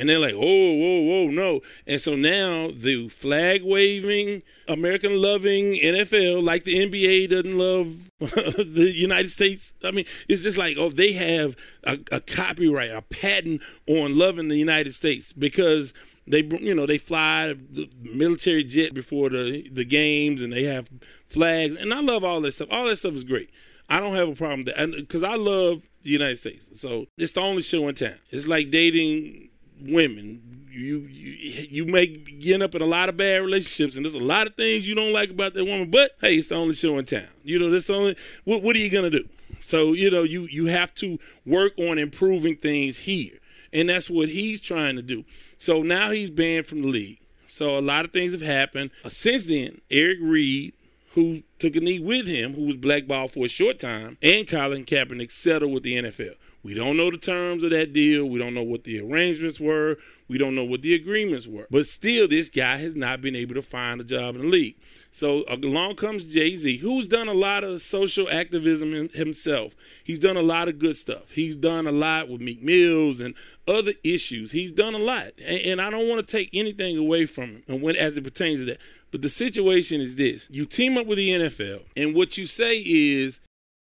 And 0.00 0.08
they're 0.08 0.18
like, 0.18 0.34
whoa, 0.34 0.72
whoa, 0.72 1.00
whoa, 1.02 1.26
no. 1.26 1.60
And 1.86 2.00
so 2.00 2.16
now 2.16 2.70
the 2.74 3.10
flag 3.10 3.62
waving, 3.62 4.42
American 4.66 5.20
loving 5.20 5.74
NFL, 5.74 6.42
like 6.42 6.64
the 6.64 6.86
NBA 6.86 7.28
doesn't 7.28 7.58
love 7.58 8.10
the 8.18 8.92
United 8.94 9.30
States. 9.30 9.74
I 9.84 9.90
mean, 9.90 10.06
it's 10.26 10.40
just 10.40 10.56
like, 10.56 10.78
oh, 10.78 10.88
they 10.88 11.12
have 11.12 11.54
a, 11.84 11.98
a 12.10 12.20
copyright, 12.20 12.90
a 12.90 13.02
patent 13.02 13.60
on 13.86 14.16
loving 14.16 14.48
the 14.48 14.56
United 14.56 14.94
States 14.94 15.34
because 15.34 15.92
they 16.26 16.42
you 16.42 16.74
know 16.74 16.86
they 16.86 16.98
fly 16.98 17.54
the 17.70 17.90
military 18.02 18.64
jet 18.64 18.94
before 18.94 19.28
the 19.28 19.68
the 19.70 19.84
games 19.84 20.42
and 20.42 20.52
they 20.52 20.62
have 20.64 20.88
flags 21.26 21.76
and 21.76 21.92
I 21.92 22.00
love 22.00 22.24
all 22.24 22.40
that 22.40 22.52
stuff. 22.52 22.68
All 22.70 22.86
that 22.86 22.96
stuff 22.96 23.14
is 23.14 23.24
great. 23.24 23.50
I 23.90 24.00
don't 24.00 24.14
have 24.14 24.28
a 24.28 24.34
problem 24.34 24.64
that 24.64 24.92
because 24.96 25.24
I 25.24 25.34
love 25.34 25.88
the 26.04 26.10
United 26.10 26.38
States. 26.38 26.70
So 26.80 27.06
it's 27.18 27.32
the 27.32 27.40
only 27.40 27.62
show 27.62 27.86
in 27.88 27.94
town. 27.96 28.14
It's 28.30 28.46
like 28.46 28.70
dating 28.70 29.49
women. 29.82 30.66
You 30.70 31.00
you 31.00 31.66
you 31.68 31.84
may 31.86 32.06
get 32.06 32.62
up 32.62 32.74
in 32.74 32.82
a 32.82 32.86
lot 32.86 33.08
of 33.08 33.16
bad 33.16 33.42
relationships, 33.42 33.96
and 33.96 34.04
there's 34.04 34.14
a 34.14 34.20
lot 34.20 34.46
of 34.46 34.54
things 34.54 34.88
you 34.88 34.94
don't 34.94 35.12
like 35.12 35.30
about 35.30 35.54
that 35.54 35.64
woman. 35.64 35.90
But 35.90 36.12
hey, 36.20 36.36
it's 36.36 36.48
the 36.48 36.54
only 36.54 36.74
show 36.74 36.96
in 36.98 37.04
town. 37.04 37.26
You 37.42 37.58
know, 37.58 37.70
that's 37.70 37.88
the 37.88 37.94
only. 37.94 38.16
What 38.44 38.62
what 38.62 38.76
are 38.76 38.78
you 38.78 38.90
gonna 38.90 39.10
do? 39.10 39.28
So 39.60 39.92
you 39.92 40.10
know, 40.10 40.22
you 40.22 40.42
you 40.50 40.66
have 40.66 40.94
to 40.96 41.18
work 41.44 41.72
on 41.78 41.98
improving 41.98 42.56
things 42.56 42.98
here, 42.98 43.38
and 43.72 43.88
that's 43.88 44.08
what 44.08 44.28
he's 44.28 44.60
trying 44.60 44.96
to 44.96 45.02
do. 45.02 45.24
So 45.58 45.82
now 45.82 46.10
he's 46.10 46.30
banned 46.30 46.66
from 46.66 46.82
the 46.82 46.88
league. 46.88 47.18
So 47.48 47.76
a 47.76 47.80
lot 47.80 48.04
of 48.04 48.12
things 48.12 48.32
have 48.32 48.42
happened 48.42 48.90
uh, 49.04 49.08
since 49.08 49.44
then. 49.44 49.80
Eric 49.90 50.18
Reid, 50.22 50.72
who 51.14 51.42
took 51.58 51.74
a 51.74 51.80
knee 51.80 51.98
with 51.98 52.28
him, 52.28 52.54
who 52.54 52.66
was 52.66 52.76
blackballed 52.76 53.32
for 53.32 53.44
a 53.44 53.48
short 53.48 53.78
time, 53.78 54.16
and 54.22 54.46
Colin 54.48 54.84
Kaepernick 54.84 55.30
settled 55.30 55.72
with 55.72 55.82
the 55.82 55.96
NFL. 55.96 56.36
We 56.62 56.74
don't 56.74 56.96
know 56.98 57.10
the 57.10 57.16
terms 57.16 57.62
of 57.62 57.70
that 57.70 57.92
deal. 57.94 58.26
We 58.26 58.38
don't 58.38 58.52
know 58.52 58.62
what 58.62 58.84
the 58.84 59.00
arrangements 59.00 59.58
were. 59.58 59.96
We 60.28 60.36
don't 60.36 60.54
know 60.54 60.64
what 60.64 60.82
the 60.82 60.94
agreements 60.94 61.46
were. 61.46 61.66
But 61.70 61.86
still, 61.86 62.28
this 62.28 62.50
guy 62.50 62.76
has 62.76 62.94
not 62.94 63.22
been 63.22 63.34
able 63.34 63.54
to 63.54 63.62
find 63.62 64.00
a 64.00 64.04
job 64.04 64.36
in 64.36 64.42
the 64.42 64.46
league. 64.46 64.76
So 65.10 65.44
along 65.48 65.96
comes 65.96 66.24
Jay 66.24 66.54
Z, 66.54 66.76
who's 66.76 67.08
done 67.08 67.28
a 67.28 67.34
lot 67.34 67.64
of 67.64 67.80
social 67.80 68.28
activism 68.30 69.08
himself. 69.08 69.74
He's 70.04 70.18
done 70.18 70.36
a 70.36 70.42
lot 70.42 70.68
of 70.68 70.78
good 70.78 70.96
stuff. 70.96 71.30
He's 71.30 71.56
done 71.56 71.86
a 71.86 71.92
lot 71.92 72.28
with 72.28 72.42
Meek 72.42 72.62
Mills 72.62 73.20
and 73.20 73.34
other 73.66 73.92
issues. 74.04 74.52
He's 74.52 74.70
done 74.70 74.94
a 74.94 74.98
lot. 74.98 75.32
And, 75.44 75.80
I 75.80 75.88
don't 75.88 76.08
want 76.08 76.26
to 76.26 76.30
take 76.30 76.50
anything 76.52 76.98
away 76.98 77.24
from 77.24 77.62
him 77.66 77.80
when, 77.80 77.96
as 77.96 78.18
it 78.18 78.24
pertains 78.24 78.60
to 78.60 78.66
that. 78.66 78.80
But 79.10 79.22
the 79.22 79.28
situation 79.30 80.00
is 80.00 80.16
this 80.16 80.46
you 80.50 80.66
team 80.66 80.98
up 80.98 81.06
with 81.06 81.16
the 81.16 81.30
NFL, 81.30 81.84
and 81.96 82.14
what 82.14 82.36
you 82.36 82.44
say 82.44 82.78
is, 82.84 83.40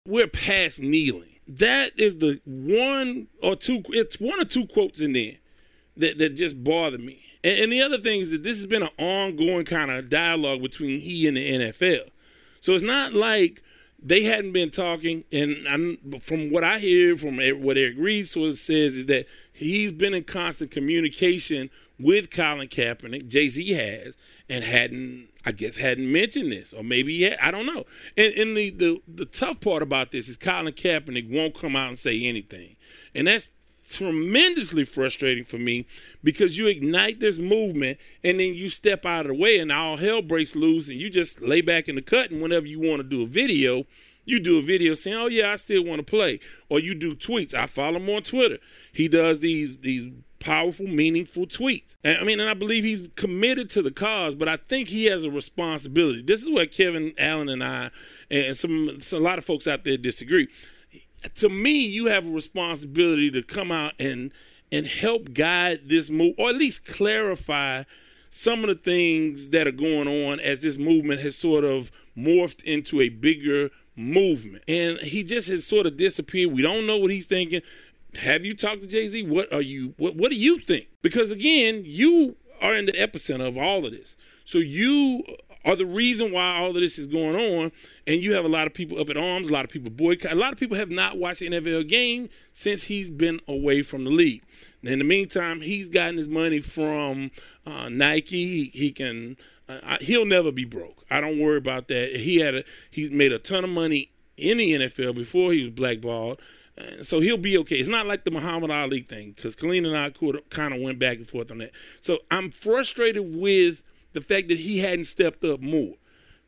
we're 0.06 0.28
past 0.28 0.80
kneeling 0.80 1.29
that 1.58 1.98
is 1.98 2.18
the 2.18 2.40
one 2.44 3.26
or 3.42 3.56
two 3.56 3.82
it's 3.88 4.20
one 4.20 4.40
or 4.40 4.44
two 4.44 4.66
quotes 4.66 5.00
in 5.00 5.12
there 5.12 5.32
that, 5.96 6.18
that 6.18 6.36
just 6.36 6.62
bother 6.62 6.98
me. 6.98 7.20
And, 7.42 7.58
and 7.58 7.72
the 7.72 7.82
other 7.82 7.98
thing 7.98 8.20
is 8.20 8.30
that 8.30 8.44
this 8.44 8.58
has 8.58 8.66
been 8.66 8.84
an 8.84 8.90
ongoing 8.98 9.64
kind 9.64 9.90
of 9.90 10.08
dialogue 10.08 10.62
between 10.62 11.00
he 11.00 11.26
and 11.26 11.36
the 11.36 11.72
nfl 11.72 12.08
so 12.60 12.72
it's 12.72 12.84
not 12.84 13.14
like 13.14 13.62
they 14.02 14.22
hadn't 14.22 14.52
been 14.52 14.70
talking 14.70 15.24
and 15.32 15.66
I'm, 15.68 16.20
from 16.22 16.52
what 16.52 16.62
i 16.62 16.78
hear 16.78 17.16
from 17.16 17.36
what 17.36 17.76
eric 17.76 17.96
reid 17.98 18.28
sort 18.28 18.50
of 18.50 18.58
says 18.58 18.96
is 18.96 19.06
that 19.06 19.26
he's 19.52 19.92
been 19.92 20.14
in 20.14 20.24
constant 20.24 20.70
communication 20.70 21.68
with 21.98 22.30
colin 22.30 22.68
kaepernick 22.68 23.26
jay-z 23.26 23.72
has 23.72 24.16
and 24.48 24.62
hadn't 24.62 25.29
I 25.44 25.53
guess 25.53 25.76
hadn't 25.76 26.11
mentioned 26.11 26.53
this, 26.53 26.72
or 26.72 26.83
maybe 26.83 27.14
yet 27.14 27.38
I 27.42 27.50
don't 27.50 27.66
know. 27.66 27.85
And, 28.16 28.35
and 28.35 28.57
the, 28.57 28.70
the 28.70 29.03
the 29.09 29.24
tough 29.24 29.61
part 29.61 29.83
about 29.83 30.11
this 30.11 30.29
is 30.29 30.37
Colin 30.37 30.72
Kaepernick 30.72 31.31
won't 31.31 31.55
come 31.55 31.76
out 31.76 31.88
and 31.88 31.98
say 31.98 32.24
anything, 32.24 32.76
and 33.14 33.26
that's 33.26 33.53
tremendously 33.88 34.85
frustrating 34.85 35.44
for 35.44 35.59
me 35.59 35.87
because 36.22 36.57
you 36.57 36.68
ignite 36.68 37.18
this 37.18 37.38
movement 37.38 37.98
and 38.22 38.38
then 38.38 38.55
you 38.55 38.68
step 38.68 39.05
out 39.05 39.22
of 39.22 39.29
the 39.29 39.35
way 39.35 39.59
and 39.59 39.72
all 39.72 39.96
hell 39.96 40.22
breaks 40.22 40.55
loose 40.55 40.88
and 40.88 41.00
you 41.00 41.11
just 41.11 41.40
lay 41.40 41.61
back 41.61 41.88
in 41.88 41.96
the 41.96 42.03
cut 42.03 42.31
and 42.31 42.40
whenever 42.40 42.66
you 42.66 42.79
want 42.79 42.98
to 42.98 43.03
do 43.03 43.22
a 43.22 43.26
video 43.26 43.85
you 44.24 44.38
do 44.38 44.59
a 44.59 44.62
video 44.62 44.94
saying 44.94 45.16
oh 45.16 45.26
yeah 45.26 45.50
i 45.50 45.57
still 45.57 45.85
want 45.85 45.98
to 45.98 46.05
play. 46.05 46.38
Or 46.68 46.79
you 46.79 46.94
do 46.94 47.14
tweets. 47.14 47.55
I 47.55 47.66
follow 47.66 47.96
him 47.96 48.09
on 48.11 48.22
twitter. 48.22 48.59
He 48.92 49.09
does 49.09 49.40
these 49.40 49.79
these 49.79 50.11
powerful 50.40 50.87
meaningful 50.87 51.46
tweets 51.46 51.96
and, 52.03 52.18
i 52.18 52.24
mean 52.24 52.40
and 52.40 52.48
i 52.48 52.55
believe 52.55 52.83
he's 52.83 53.09
committed 53.14 53.68
to 53.70 53.83
the 53.83 53.90
cause 53.90 54.35
but 54.35 54.48
i 54.48 54.57
think 54.57 54.88
he 54.88 55.05
has 55.05 55.24
a 55.24 55.31
responsibility 55.31 56.22
this 56.22 56.42
is 56.42 56.50
where 56.50 56.66
kevin 56.66 57.12
allen 57.18 57.48
and 57.48 57.62
i 57.62 57.90
and 58.31 58.57
some, 58.57 59.00
some 59.00 59.20
a 59.20 59.22
lot 59.22 59.38
of 59.38 59.44
folks 59.44 59.66
out 59.66 59.85
there 59.85 59.96
disagree 59.96 60.48
to 61.35 61.48
me, 61.48 61.85
you 61.87 62.07
have 62.07 62.26
a 62.26 62.31
responsibility 62.31 63.31
to 63.31 63.42
come 63.42 63.70
out 63.70 63.92
and 63.98 64.33
and 64.72 64.87
help 64.87 65.35
guide 65.35 65.88
this 65.88 66.11
move, 66.11 66.35
or 66.38 66.50
at 66.50 66.55
least 66.55 66.87
clarify 66.87 67.83
some 68.29 68.61
of 68.61 68.68
the 68.68 68.76
things 68.76 69.48
that 69.48 69.66
are 69.66 69.72
going 69.72 70.07
on 70.07 70.38
as 70.38 70.61
this 70.61 70.79
movement 70.79 71.20
has 71.20 71.35
sort 71.35 71.64
of 71.64 71.90
morphed 72.16 72.62
into 72.62 73.00
a 73.00 73.09
bigger 73.09 73.70
movement. 73.96 74.62
And 74.68 74.98
he 74.98 75.24
just 75.24 75.48
has 75.48 75.66
sort 75.66 75.87
of 75.87 75.96
disappeared. 75.96 76.53
We 76.53 76.62
don't 76.62 76.87
know 76.87 76.98
what 76.98 77.11
he's 77.11 77.26
thinking. 77.26 77.62
Have 78.18 78.44
you 78.44 78.54
talked 78.54 78.82
to 78.82 78.88
Jay 78.88 79.06
Z? 79.06 79.22
What 79.24 79.52
are 79.52 79.62
you? 79.62 79.94
What 79.96 80.16
What 80.16 80.30
do 80.30 80.36
you 80.36 80.58
think? 80.58 80.88
Because 81.02 81.30
again, 81.30 81.82
you 81.84 82.36
are 82.60 82.74
in 82.74 82.86
the 82.86 82.92
epicenter 82.92 83.46
of 83.46 83.56
all 83.56 83.84
of 83.84 83.92
this. 83.92 84.16
So 84.44 84.58
you 84.58 85.22
are 85.64 85.76
the 85.76 85.86
reason 85.86 86.32
why 86.32 86.56
all 86.56 86.70
of 86.70 86.74
this 86.74 86.98
is 86.98 87.06
going 87.06 87.36
on. 87.36 87.72
And 88.06 88.22
you 88.22 88.34
have 88.34 88.44
a 88.44 88.48
lot 88.48 88.66
of 88.66 88.74
people 88.74 88.98
up 88.98 89.08
at 89.10 89.16
arms, 89.16 89.48
a 89.48 89.52
lot 89.52 89.64
of 89.64 89.70
people 89.70 89.90
boycott. 89.90 90.32
A 90.32 90.36
lot 90.36 90.52
of 90.52 90.58
people 90.58 90.76
have 90.76 90.90
not 90.90 91.18
watched 91.18 91.40
the 91.40 91.50
NFL 91.50 91.88
game 91.88 92.28
since 92.52 92.84
he's 92.84 93.10
been 93.10 93.40
away 93.46 93.82
from 93.82 94.04
the 94.04 94.10
league. 94.10 94.42
In 94.82 94.98
the 94.98 95.04
meantime, 95.04 95.60
he's 95.60 95.88
gotten 95.88 96.16
his 96.16 96.28
money 96.28 96.60
from 96.60 97.30
uh, 97.66 97.88
Nike. 97.88 98.70
He, 98.70 98.70
he 98.72 98.90
can. 98.92 99.36
Uh, 99.68 99.98
he'll 100.00 100.26
never 100.26 100.50
be 100.50 100.64
broke. 100.64 101.04
I 101.10 101.20
don't 101.20 101.38
worry 101.38 101.58
about 101.58 101.88
that. 101.88 102.16
He 102.16 102.38
had 102.38 102.54
a. 102.54 102.64
He 102.90 103.08
made 103.10 103.32
a 103.32 103.38
ton 103.38 103.64
of 103.64 103.70
money 103.70 104.10
in 104.36 104.58
the 104.58 104.72
NFL 104.72 105.14
before 105.14 105.52
he 105.52 105.64
was 105.64 105.72
blackballed. 105.72 106.40
So 107.02 107.20
he'll 107.20 107.37
be 107.37 107.59
okay. 107.59 107.76
It's 107.76 107.88
not 107.88 108.06
like 108.06 108.24
the 108.24 108.30
Muhammad 108.30 108.70
Ali 108.70 109.00
thing 109.00 109.33
because 109.33 109.54
Colleen 109.54 109.85
and 109.85 109.96
I 109.96 110.11
kind 110.50 110.74
of 110.74 110.80
went 110.80 110.98
back 110.98 111.18
and 111.18 111.28
forth 111.28 111.50
on 111.50 111.59
that. 111.59 111.72
So 112.00 112.18
I'm 112.30 112.50
frustrated 112.50 113.35
with 113.35 113.83
the 114.12 114.20
fact 114.20 114.48
that 114.48 114.59
he 114.59 114.78
hadn't 114.78 115.04
stepped 115.04 115.44
up 115.44 115.61
more. 115.61 115.94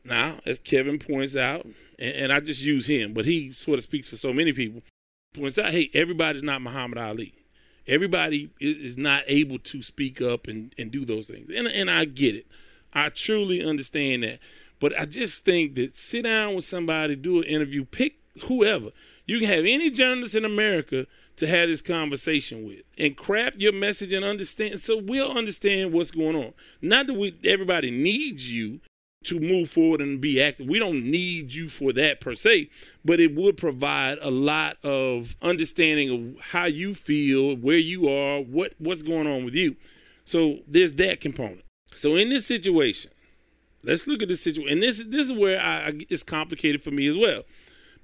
Now, 0.05 0.39
as 0.47 0.59
Kevin 0.59 0.99
points 0.99 1.37
out, 1.37 1.65
and, 1.99 2.15
and 2.15 2.33
I 2.33 2.41
just 2.41 2.65
use 2.65 2.87
him, 2.87 3.13
but 3.13 3.25
he 3.25 3.53
sort 3.53 3.79
of 3.79 3.85
speaks 3.85 4.09
for 4.09 4.17
so 4.17 4.33
many 4.33 4.53
people, 4.53 4.83
points 5.35 5.59
out, 5.59 5.71
hey, 5.71 5.91
everybody's 5.95 6.43
not 6.43 6.63
Muhammad 6.63 6.99
Ali. 6.99 7.35
Everybody 7.87 8.51
is 8.61 8.97
not 8.97 9.23
able 9.27 9.59
to 9.59 9.83
speak 9.83 10.23
up 10.23 10.47
and, 10.47 10.73
and 10.79 10.91
do 10.91 11.05
those 11.05 11.27
things. 11.27 11.51
And, 11.55 11.67
and 11.67 11.91
I 11.91 12.05
get 12.05 12.37
it. 12.37 12.47
I 12.95 13.09
truly 13.09 13.65
understand 13.65 14.23
that. 14.23 14.39
But 14.79 14.99
I 14.99 15.05
just 15.05 15.45
think 15.45 15.75
that 15.77 15.97
sit 15.97 16.23
down 16.23 16.55
with 16.55 16.65
somebody, 16.65 17.17
do 17.17 17.39
an 17.39 17.45
interview, 17.45 17.85
pick 17.85 18.17
whoever. 18.45 18.91
You 19.27 19.39
can 19.39 19.49
have 19.49 19.65
any 19.65 19.91
journalist 19.91 20.35
in 20.35 20.45
America 20.45 21.07
to 21.37 21.47
have 21.47 21.69
this 21.69 21.83
conversation 21.83 22.67
with 22.67 22.83
and 22.99 23.17
craft 23.17 23.57
your 23.57 23.73
message 23.73 24.13
and 24.13 24.25
understand 24.25 24.81
so 24.81 24.99
we'll 24.99 25.31
understand 25.31 25.93
what's 25.93 26.11
going 26.11 26.37
on. 26.37 26.53
Not 26.81 27.07
that 27.07 27.15
we 27.15 27.37
everybody 27.45 27.91
needs 27.91 28.53
you 28.53 28.81
to 29.25 29.39
move 29.39 29.71
forward 29.71 30.01
and 30.01 30.21
be 30.21 30.43
active. 30.43 30.69
We 30.69 30.79
don't 30.81 31.05
need 31.05 31.55
you 31.55 31.69
for 31.69 31.93
that 31.93 32.21
per 32.21 32.35
se, 32.35 32.71
but 33.05 33.21
it 33.21 33.35
would 33.35 33.57
provide 33.57 34.19
a 34.21 34.31
lot 34.31 34.77
of 34.85 35.37
understanding 35.41 36.11
of 36.11 36.41
how 36.41 36.65
you 36.65 36.95
feel, 36.95 37.57
where 37.57 37.79
you 37.79 38.09
are, 38.09 38.41
what 38.41 38.75
what's 38.79 39.03
going 39.03 39.27
on 39.27 39.45
with 39.45 39.55
you. 39.55 39.77
So 40.25 40.59
there's 40.67 40.95
that 40.95 41.21
component. 41.21 41.63
So 41.95 42.17
in 42.17 42.29
this 42.29 42.47
situation, 42.47 43.11
let's 43.85 44.07
look 44.07 44.23
at 44.23 44.29
this 44.29 44.43
situation. 44.43 44.73
And 44.73 44.83
this 44.83 45.03
this 45.05 45.31
is 45.31 45.39
where 45.39 45.61
I, 45.61 45.95
it's 46.11 46.25
complicated 46.25 46.83
for 46.83 46.91
me 46.91 47.07
as 47.07 47.17
well 47.17 47.45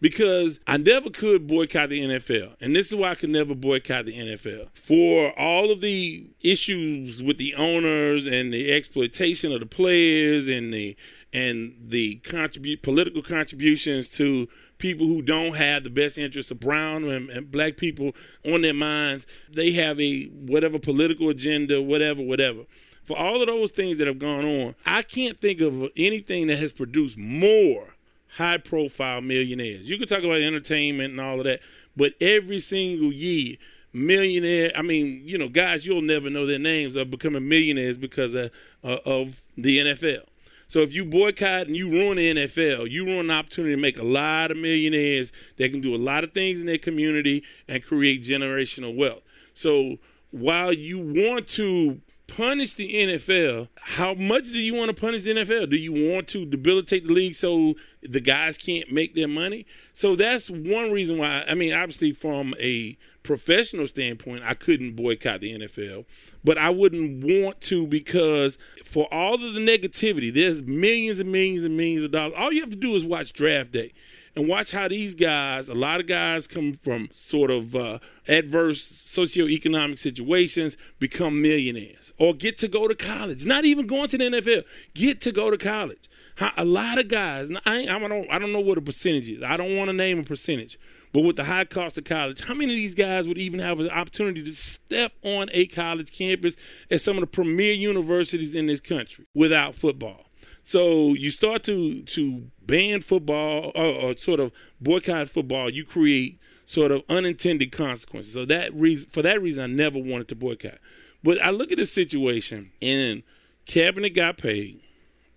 because 0.00 0.60
I 0.66 0.76
never 0.76 1.10
could 1.10 1.46
boycott 1.46 1.90
the 1.90 2.00
NFL. 2.02 2.54
And 2.60 2.74
this 2.74 2.88
is 2.88 2.96
why 2.96 3.10
I 3.10 3.14
could 3.14 3.30
never 3.30 3.54
boycott 3.54 4.06
the 4.06 4.16
NFL. 4.16 4.68
For 4.74 5.38
all 5.38 5.70
of 5.70 5.80
the 5.80 6.28
issues 6.40 7.22
with 7.22 7.38
the 7.38 7.54
owners 7.54 8.26
and 8.26 8.52
the 8.52 8.72
exploitation 8.72 9.52
of 9.52 9.60
the 9.60 9.66
players 9.66 10.48
and 10.48 10.72
the 10.72 10.96
and 11.30 11.74
the 11.80 12.16
contribute 12.16 12.82
political 12.82 13.20
contributions 13.22 14.08
to 14.16 14.48
people 14.78 15.06
who 15.06 15.20
don't 15.20 15.56
have 15.56 15.84
the 15.84 15.90
best 15.90 16.16
interests 16.16 16.50
of 16.50 16.58
brown 16.58 17.04
and, 17.04 17.28
and 17.28 17.50
black 17.50 17.76
people 17.76 18.12
on 18.46 18.62
their 18.62 18.72
minds. 18.72 19.26
They 19.50 19.72
have 19.72 20.00
a 20.00 20.24
whatever 20.26 20.78
political 20.78 21.28
agenda, 21.28 21.82
whatever, 21.82 22.22
whatever 22.22 22.64
for 23.04 23.18
all 23.18 23.40
of 23.40 23.46
those 23.46 23.70
things 23.70 23.96
that 23.96 24.06
have 24.06 24.18
gone 24.18 24.44
on, 24.44 24.74
I 24.84 25.00
can't 25.00 25.34
think 25.34 25.62
of 25.62 25.88
anything 25.96 26.46
that 26.48 26.58
has 26.58 26.72
produced 26.72 27.16
more 27.16 27.94
high 28.36 28.58
profile 28.58 29.20
millionaires. 29.20 29.88
You 29.88 29.98
can 29.98 30.06
talk 30.06 30.22
about 30.22 30.40
entertainment 30.40 31.12
and 31.12 31.20
all 31.20 31.38
of 31.38 31.44
that, 31.44 31.60
but 31.96 32.14
every 32.20 32.60
single 32.60 33.12
year, 33.12 33.56
millionaire, 33.92 34.70
I 34.76 34.82
mean, 34.82 35.22
you 35.24 35.38
know, 35.38 35.48
guys 35.48 35.86
you'll 35.86 36.02
never 36.02 36.30
know 36.30 36.46
their 36.46 36.58
names 36.58 36.96
are 36.96 37.04
becoming 37.04 37.48
millionaires 37.48 37.98
because 37.98 38.34
of, 38.34 38.50
uh, 38.84 38.98
of 39.04 39.44
the 39.56 39.78
NFL. 39.78 40.24
So 40.66 40.80
if 40.80 40.92
you 40.92 41.06
boycott 41.06 41.66
and 41.66 41.74
you 41.74 41.90
ruin 41.90 42.18
the 42.18 42.34
NFL, 42.34 42.90
you 42.90 43.06
ruin 43.06 43.28
the 43.28 43.32
opportunity 43.32 43.74
to 43.74 43.80
make 43.80 43.96
a 43.96 44.04
lot 44.04 44.50
of 44.50 44.58
millionaires 44.58 45.32
that 45.56 45.72
can 45.72 45.80
do 45.80 45.94
a 45.94 45.96
lot 45.96 46.24
of 46.24 46.32
things 46.32 46.60
in 46.60 46.66
their 46.66 46.76
community 46.76 47.42
and 47.66 47.82
create 47.82 48.22
generational 48.22 48.94
wealth. 48.94 49.22
So 49.54 49.96
while 50.30 50.72
you 50.72 50.98
want 50.98 51.46
to 51.48 52.02
punish 52.28 52.74
the 52.74 52.92
NFL, 52.92 53.68
how 53.80 54.14
much 54.14 54.44
do 54.52 54.60
you 54.60 54.74
want 54.74 54.94
to 54.94 55.00
punish 55.00 55.22
the 55.22 55.30
NFL? 55.30 55.70
Do 55.70 55.76
you 55.76 56.12
want 56.12 56.28
to 56.28 56.44
debilitate 56.44 57.06
the 57.06 57.12
league 57.12 57.34
so 57.34 57.74
the 58.02 58.20
guys 58.20 58.56
can't 58.56 58.92
make 58.92 59.14
their 59.14 59.26
money? 59.26 59.66
So 59.92 60.14
that's 60.14 60.48
one 60.48 60.92
reason 60.92 61.18
why. 61.18 61.44
I 61.48 61.54
mean, 61.54 61.72
obviously, 61.72 62.12
from 62.12 62.54
a 62.60 62.96
professional 63.24 63.86
standpoint, 63.88 64.44
I 64.44 64.54
couldn't 64.54 64.94
boycott 64.94 65.40
the 65.40 65.58
NFL, 65.58 66.04
but 66.44 66.58
I 66.58 66.70
wouldn't 66.70 67.24
want 67.24 67.60
to 67.62 67.86
because 67.86 68.58
for 68.84 69.12
all 69.12 69.34
of 69.34 69.54
the 69.54 69.60
negativity, 69.60 70.32
there's 70.32 70.62
millions 70.62 71.18
and 71.18 71.32
millions 71.32 71.64
and 71.64 71.76
millions 71.76 72.04
of 72.04 72.12
dollars. 72.12 72.34
All 72.36 72.52
you 72.52 72.60
have 72.60 72.70
to 72.70 72.76
do 72.76 72.94
is 72.94 73.04
watch 73.04 73.32
draft 73.32 73.72
day 73.72 73.92
and 74.38 74.46
watch 74.46 74.70
how 74.70 74.86
these 74.86 75.16
guys, 75.16 75.68
a 75.68 75.74
lot 75.74 75.98
of 75.98 76.06
guys 76.06 76.46
come 76.46 76.72
from 76.72 77.08
sort 77.12 77.50
of 77.50 77.74
uh, 77.74 77.98
adverse 78.28 78.80
socioeconomic 78.80 79.98
situations, 79.98 80.76
become 81.00 81.42
millionaires 81.42 82.12
or 82.18 82.34
get 82.34 82.56
to 82.58 82.68
go 82.68 82.86
to 82.86 82.94
college. 82.94 83.44
Not 83.44 83.64
even 83.64 83.88
going 83.88 84.08
to 84.10 84.16
the 84.16 84.24
NFL, 84.24 84.64
get 84.94 85.20
to 85.22 85.32
go 85.32 85.50
to 85.50 85.58
college. 85.58 86.08
How, 86.36 86.52
a 86.56 86.64
lot 86.64 86.98
of 86.98 87.08
guys, 87.08 87.50
I, 87.66 87.80
I, 87.88 87.98
don't, 87.98 88.30
I 88.30 88.38
don't 88.38 88.52
know 88.52 88.60
what 88.60 88.78
a 88.78 88.80
percentage 88.80 89.28
is. 89.28 89.42
I 89.42 89.56
don't 89.56 89.76
want 89.76 89.88
to 89.88 89.92
name 89.92 90.20
a 90.20 90.22
percentage. 90.22 90.78
But 91.12 91.22
with 91.22 91.34
the 91.34 91.44
high 91.44 91.64
cost 91.64 91.98
of 91.98 92.04
college, 92.04 92.44
how 92.44 92.54
many 92.54 92.72
of 92.74 92.76
these 92.76 92.94
guys 92.94 93.26
would 93.26 93.38
even 93.38 93.58
have 93.58 93.80
an 93.80 93.90
opportunity 93.90 94.44
to 94.44 94.52
step 94.52 95.14
on 95.24 95.48
a 95.52 95.66
college 95.66 96.16
campus 96.16 96.54
at 96.92 97.00
some 97.00 97.16
of 97.16 97.22
the 97.22 97.26
premier 97.26 97.72
universities 97.72 98.54
in 98.54 98.66
this 98.66 98.78
country 98.78 99.26
without 99.34 99.74
football? 99.74 100.26
So 100.62 101.14
you 101.14 101.30
start 101.30 101.62
to 101.64 102.02
to 102.02 102.50
ban 102.68 103.00
football 103.00 103.72
or, 103.74 103.86
or, 103.86 104.16
sort 104.16 104.38
of 104.38 104.52
boycott 104.80 105.28
football. 105.28 105.68
You 105.68 105.84
create 105.84 106.38
sort 106.64 106.92
of 106.92 107.02
unintended 107.08 107.72
consequences. 107.72 108.34
So 108.34 108.44
that 108.44 108.72
reason, 108.72 109.10
for 109.10 109.22
that 109.22 109.42
reason, 109.42 109.64
I 109.64 109.66
never 109.66 109.98
wanted 109.98 110.28
to 110.28 110.36
boycott. 110.36 110.78
But 111.24 111.42
I 111.42 111.50
look 111.50 111.72
at 111.72 111.78
the 111.78 111.86
situation, 111.86 112.70
and 112.80 113.24
Kaepernick 113.66 114.14
got 114.14 114.36
paid, 114.36 114.80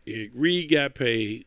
Eric 0.05 0.31
Reid 0.35 0.69
got 0.69 0.93
paid, 0.93 1.45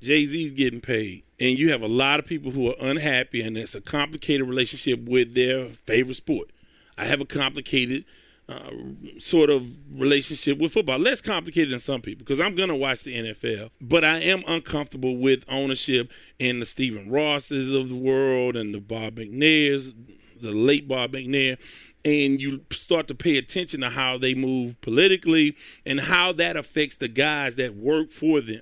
Jay 0.00 0.24
Z's 0.24 0.52
getting 0.52 0.80
paid, 0.80 1.24
and 1.40 1.58
you 1.58 1.72
have 1.72 1.82
a 1.82 1.88
lot 1.88 2.20
of 2.20 2.26
people 2.26 2.52
who 2.52 2.68
are 2.68 2.76
unhappy, 2.78 3.42
and 3.42 3.56
it's 3.56 3.74
a 3.74 3.80
complicated 3.80 4.46
relationship 4.46 5.08
with 5.08 5.34
their 5.34 5.70
favorite 5.70 6.14
sport. 6.14 6.50
I 6.96 7.06
have 7.06 7.20
a 7.20 7.26
complicated 7.26 8.04
uh, 8.48 8.70
sort 9.18 9.50
of 9.50 9.76
relationship 9.92 10.58
with 10.58 10.72
football. 10.72 10.98
Less 10.98 11.20
complicated 11.20 11.72
than 11.72 11.80
some 11.80 12.00
people 12.00 12.24
because 12.24 12.40
I'm 12.40 12.54
going 12.54 12.68
to 12.68 12.76
watch 12.76 13.02
the 13.02 13.14
NFL, 13.14 13.70
but 13.80 14.04
I 14.04 14.18
am 14.18 14.44
uncomfortable 14.46 15.16
with 15.16 15.44
ownership 15.48 16.12
and 16.38 16.62
the 16.62 16.66
Stephen 16.66 17.10
Rosses 17.10 17.72
of 17.72 17.88
the 17.88 17.96
world 17.96 18.56
and 18.56 18.72
the 18.72 18.80
Bob 18.80 19.16
McNairs, 19.16 19.94
the 20.40 20.52
late 20.52 20.86
Bob 20.86 21.12
McNair. 21.12 21.58
And 22.04 22.40
you 22.40 22.60
start 22.70 23.08
to 23.08 23.16
pay 23.16 23.36
attention 23.36 23.80
to 23.80 23.90
how 23.90 24.16
they 24.16 24.32
move 24.32 24.80
politically 24.80 25.56
and 25.84 25.98
how 25.98 26.32
that 26.34 26.56
affects 26.56 26.96
the 26.96 27.08
guys 27.08 27.56
that 27.56 27.74
work 27.74 28.12
for 28.12 28.40
them. 28.40 28.60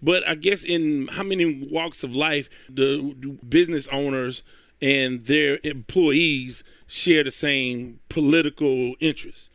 But 0.00 0.26
I 0.26 0.34
guess 0.34 0.64
in 0.64 1.08
how 1.08 1.22
many 1.22 1.68
walks 1.70 2.02
of 2.02 2.16
life 2.16 2.48
the 2.70 3.36
business 3.46 3.86
owners 3.88 4.42
and 4.80 5.22
their 5.22 5.58
employees 5.64 6.64
share 6.86 7.24
the 7.24 7.30
same 7.30 8.00
political 8.08 8.94
interests. 9.00 9.50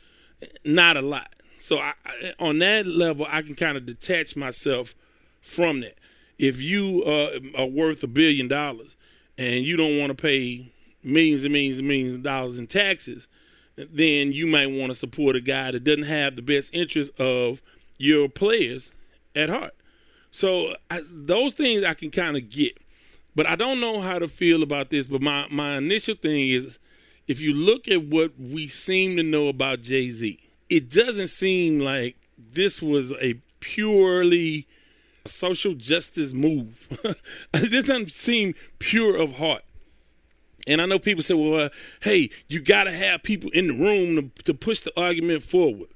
Not 0.65 0.97
a 0.97 1.01
lot. 1.01 1.35
So 1.57 1.77
I, 1.77 1.93
I, 2.05 2.33
on 2.39 2.59
that 2.59 2.85
level, 2.87 3.27
I 3.29 3.41
can 3.41 3.55
kind 3.55 3.77
of 3.77 3.85
detach 3.85 4.35
myself 4.35 4.95
from 5.41 5.81
that. 5.81 5.97
If 6.39 6.61
you 6.61 7.03
uh, 7.03 7.61
are 7.61 7.67
worth 7.67 8.01
a 8.03 8.07
billion 8.07 8.47
dollars 8.47 8.95
and 9.37 9.63
you 9.63 9.77
don't 9.77 9.99
want 9.99 10.09
to 10.09 10.15
pay 10.15 10.71
millions 11.03 11.43
and 11.43 11.53
millions 11.53 11.79
and 11.79 11.87
millions 11.87 12.15
of 12.15 12.23
dollars 12.23 12.57
in 12.57 12.65
taxes, 12.65 13.27
then 13.75 14.31
you 14.31 14.47
might 14.47 14.71
want 14.71 14.89
to 14.91 14.95
support 14.95 15.35
a 15.35 15.41
guy 15.41 15.71
that 15.71 15.83
doesn't 15.83 16.03
have 16.03 16.35
the 16.35 16.41
best 16.41 16.73
interest 16.73 17.17
of 17.19 17.61
your 17.97 18.27
players 18.27 18.91
at 19.35 19.49
heart. 19.49 19.75
So 20.31 20.75
I, 20.89 21.01
those 21.11 21.53
things 21.53 21.83
I 21.83 21.93
can 21.93 22.09
kind 22.09 22.37
of 22.37 22.49
get, 22.49 22.77
but 23.35 23.45
I 23.45 23.55
don't 23.55 23.79
know 23.79 24.01
how 24.01 24.19
to 24.19 24.27
feel 24.27 24.63
about 24.63 24.89
this. 24.89 25.07
But 25.07 25.21
my 25.21 25.47
my 25.49 25.77
initial 25.77 26.15
thing 26.15 26.47
is, 26.47 26.79
if 27.27 27.41
you 27.41 27.53
look 27.53 27.87
at 27.87 28.03
what 28.05 28.33
we 28.39 28.67
seem 28.67 29.17
to 29.17 29.23
know 29.23 29.47
about 29.47 29.81
Jay 29.81 30.09
Z, 30.09 30.39
it 30.69 30.89
doesn't 30.89 31.27
seem 31.27 31.79
like 31.79 32.15
this 32.37 32.81
was 32.81 33.11
a 33.13 33.35
purely 33.59 34.67
social 35.25 35.73
justice 35.73 36.33
move. 36.33 36.87
it 37.53 37.71
doesn't 37.71 38.11
seem 38.11 38.55
pure 38.79 39.15
of 39.15 39.37
heart. 39.37 39.63
And 40.67 40.81
I 40.81 40.85
know 40.85 40.99
people 40.99 41.23
say, 41.23 41.33
well, 41.33 41.65
uh, 41.65 41.69
hey, 42.01 42.29
you 42.47 42.61
got 42.61 42.83
to 42.83 42.91
have 42.91 43.23
people 43.23 43.49
in 43.51 43.67
the 43.67 43.73
room 43.73 44.31
to, 44.37 44.43
to 44.43 44.53
push 44.53 44.81
the 44.81 44.99
argument 44.99 45.43
forward. 45.43 45.89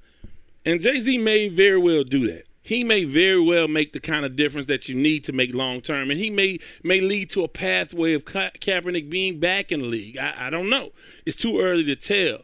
And 0.65 0.82
Jay 0.82 1.00
Z 1.00 1.17
may 1.19 1.50
very 1.50 1.78
well 1.78 2.04
do 2.04 2.28
that. 2.28 2.43
He 2.65 2.84
may 2.84 3.04
very 3.04 3.39
well 3.39 3.67
make 3.67 3.93
the 3.93 3.99
kind 3.99 4.25
of 4.25 4.36
difference 4.36 4.65
that 4.67 4.89
you 4.89 4.95
need 4.95 5.23
to 5.25 5.32
make 5.32 5.54
long 5.54 5.82
term, 5.82 6.10
and 6.10 6.19
he 6.19 6.32
may 6.32 6.58
may 6.82 6.99
lead 6.99 7.30
to 7.30 7.43
a 7.43 7.47
pathway 7.47 8.13
of 8.13 8.25
Ka- 8.25 8.49
Kaepernick 8.60 9.08
being 9.08 9.39
back 9.39 9.71
in 9.71 9.84
the 9.84 9.88
league. 9.88 10.17
I, 10.17 10.47
I 10.47 10.49
don't 10.49 10.67
know. 10.67 10.89
It's 11.28 11.36
too 11.36 11.60
early 11.60 11.84
to 11.84 11.95
tell, 11.95 12.39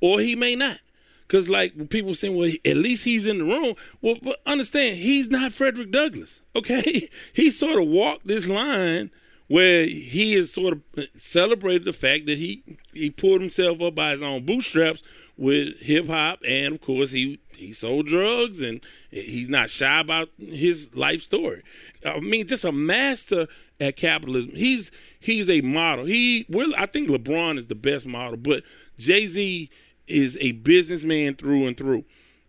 or 0.00 0.18
he 0.18 0.34
may 0.34 0.56
not. 0.56 0.80
Because 1.20 1.48
like 1.48 1.88
people 1.88 2.16
saying, 2.16 2.36
well, 2.36 2.50
at 2.64 2.76
least 2.76 3.04
he's 3.04 3.28
in 3.28 3.38
the 3.38 3.44
room. 3.44 3.76
Well, 4.02 4.16
but 4.20 4.40
understand, 4.44 4.96
he's 4.96 5.30
not 5.30 5.52
Frederick 5.52 5.92
Douglass. 5.92 6.40
Okay, 6.56 7.08
he 7.32 7.52
sort 7.52 7.80
of 7.80 7.86
walked 7.86 8.26
this 8.26 8.48
line 8.48 9.12
where 9.46 9.84
he 9.84 10.32
has 10.32 10.52
sort 10.52 10.74
of 10.74 11.06
celebrated 11.20 11.84
the 11.84 11.92
fact 11.92 12.26
that 12.26 12.38
he 12.38 12.64
he 12.92 13.08
pulled 13.08 13.40
himself 13.40 13.80
up 13.80 13.94
by 13.94 14.10
his 14.10 14.22
own 14.22 14.44
bootstraps 14.44 15.04
with 15.40 15.80
hip 15.80 16.06
hop, 16.06 16.40
and 16.46 16.74
of 16.74 16.80
course 16.82 17.10
he 17.10 17.40
he 17.56 17.72
sold 17.72 18.06
drugs, 18.06 18.60
and 18.60 18.80
he's 19.10 19.48
not 19.48 19.70
shy 19.70 20.00
about 20.00 20.28
his 20.38 20.94
life 20.94 21.22
story. 21.22 21.62
I 22.04 22.20
mean, 22.20 22.46
just 22.46 22.64
a 22.64 22.72
master 22.72 23.48
at 23.80 23.96
capitalism. 23.96 24.52
He's 24.54 24.92
he's 25.18 25.48
a 25.48 25.62
model. 25.62 26.04
He 26.04 26.44
well, 26.48 26.72
I 26.76 26.86
think 26.86 27.08
LeBron 27.08 27.56
is 27.56 27.66
the 27.66 27.74
best 27.74 28.06
model, 28.06 28.36
but 28.36 28.62
Jay 28.98 29.24
Z 29.26 29.70
is 30.06 30.36
a 30.40 30.52
businessman 30.52 31.34
through 31.34 31.66
and 31.66 31.76
through. 31.76 32.04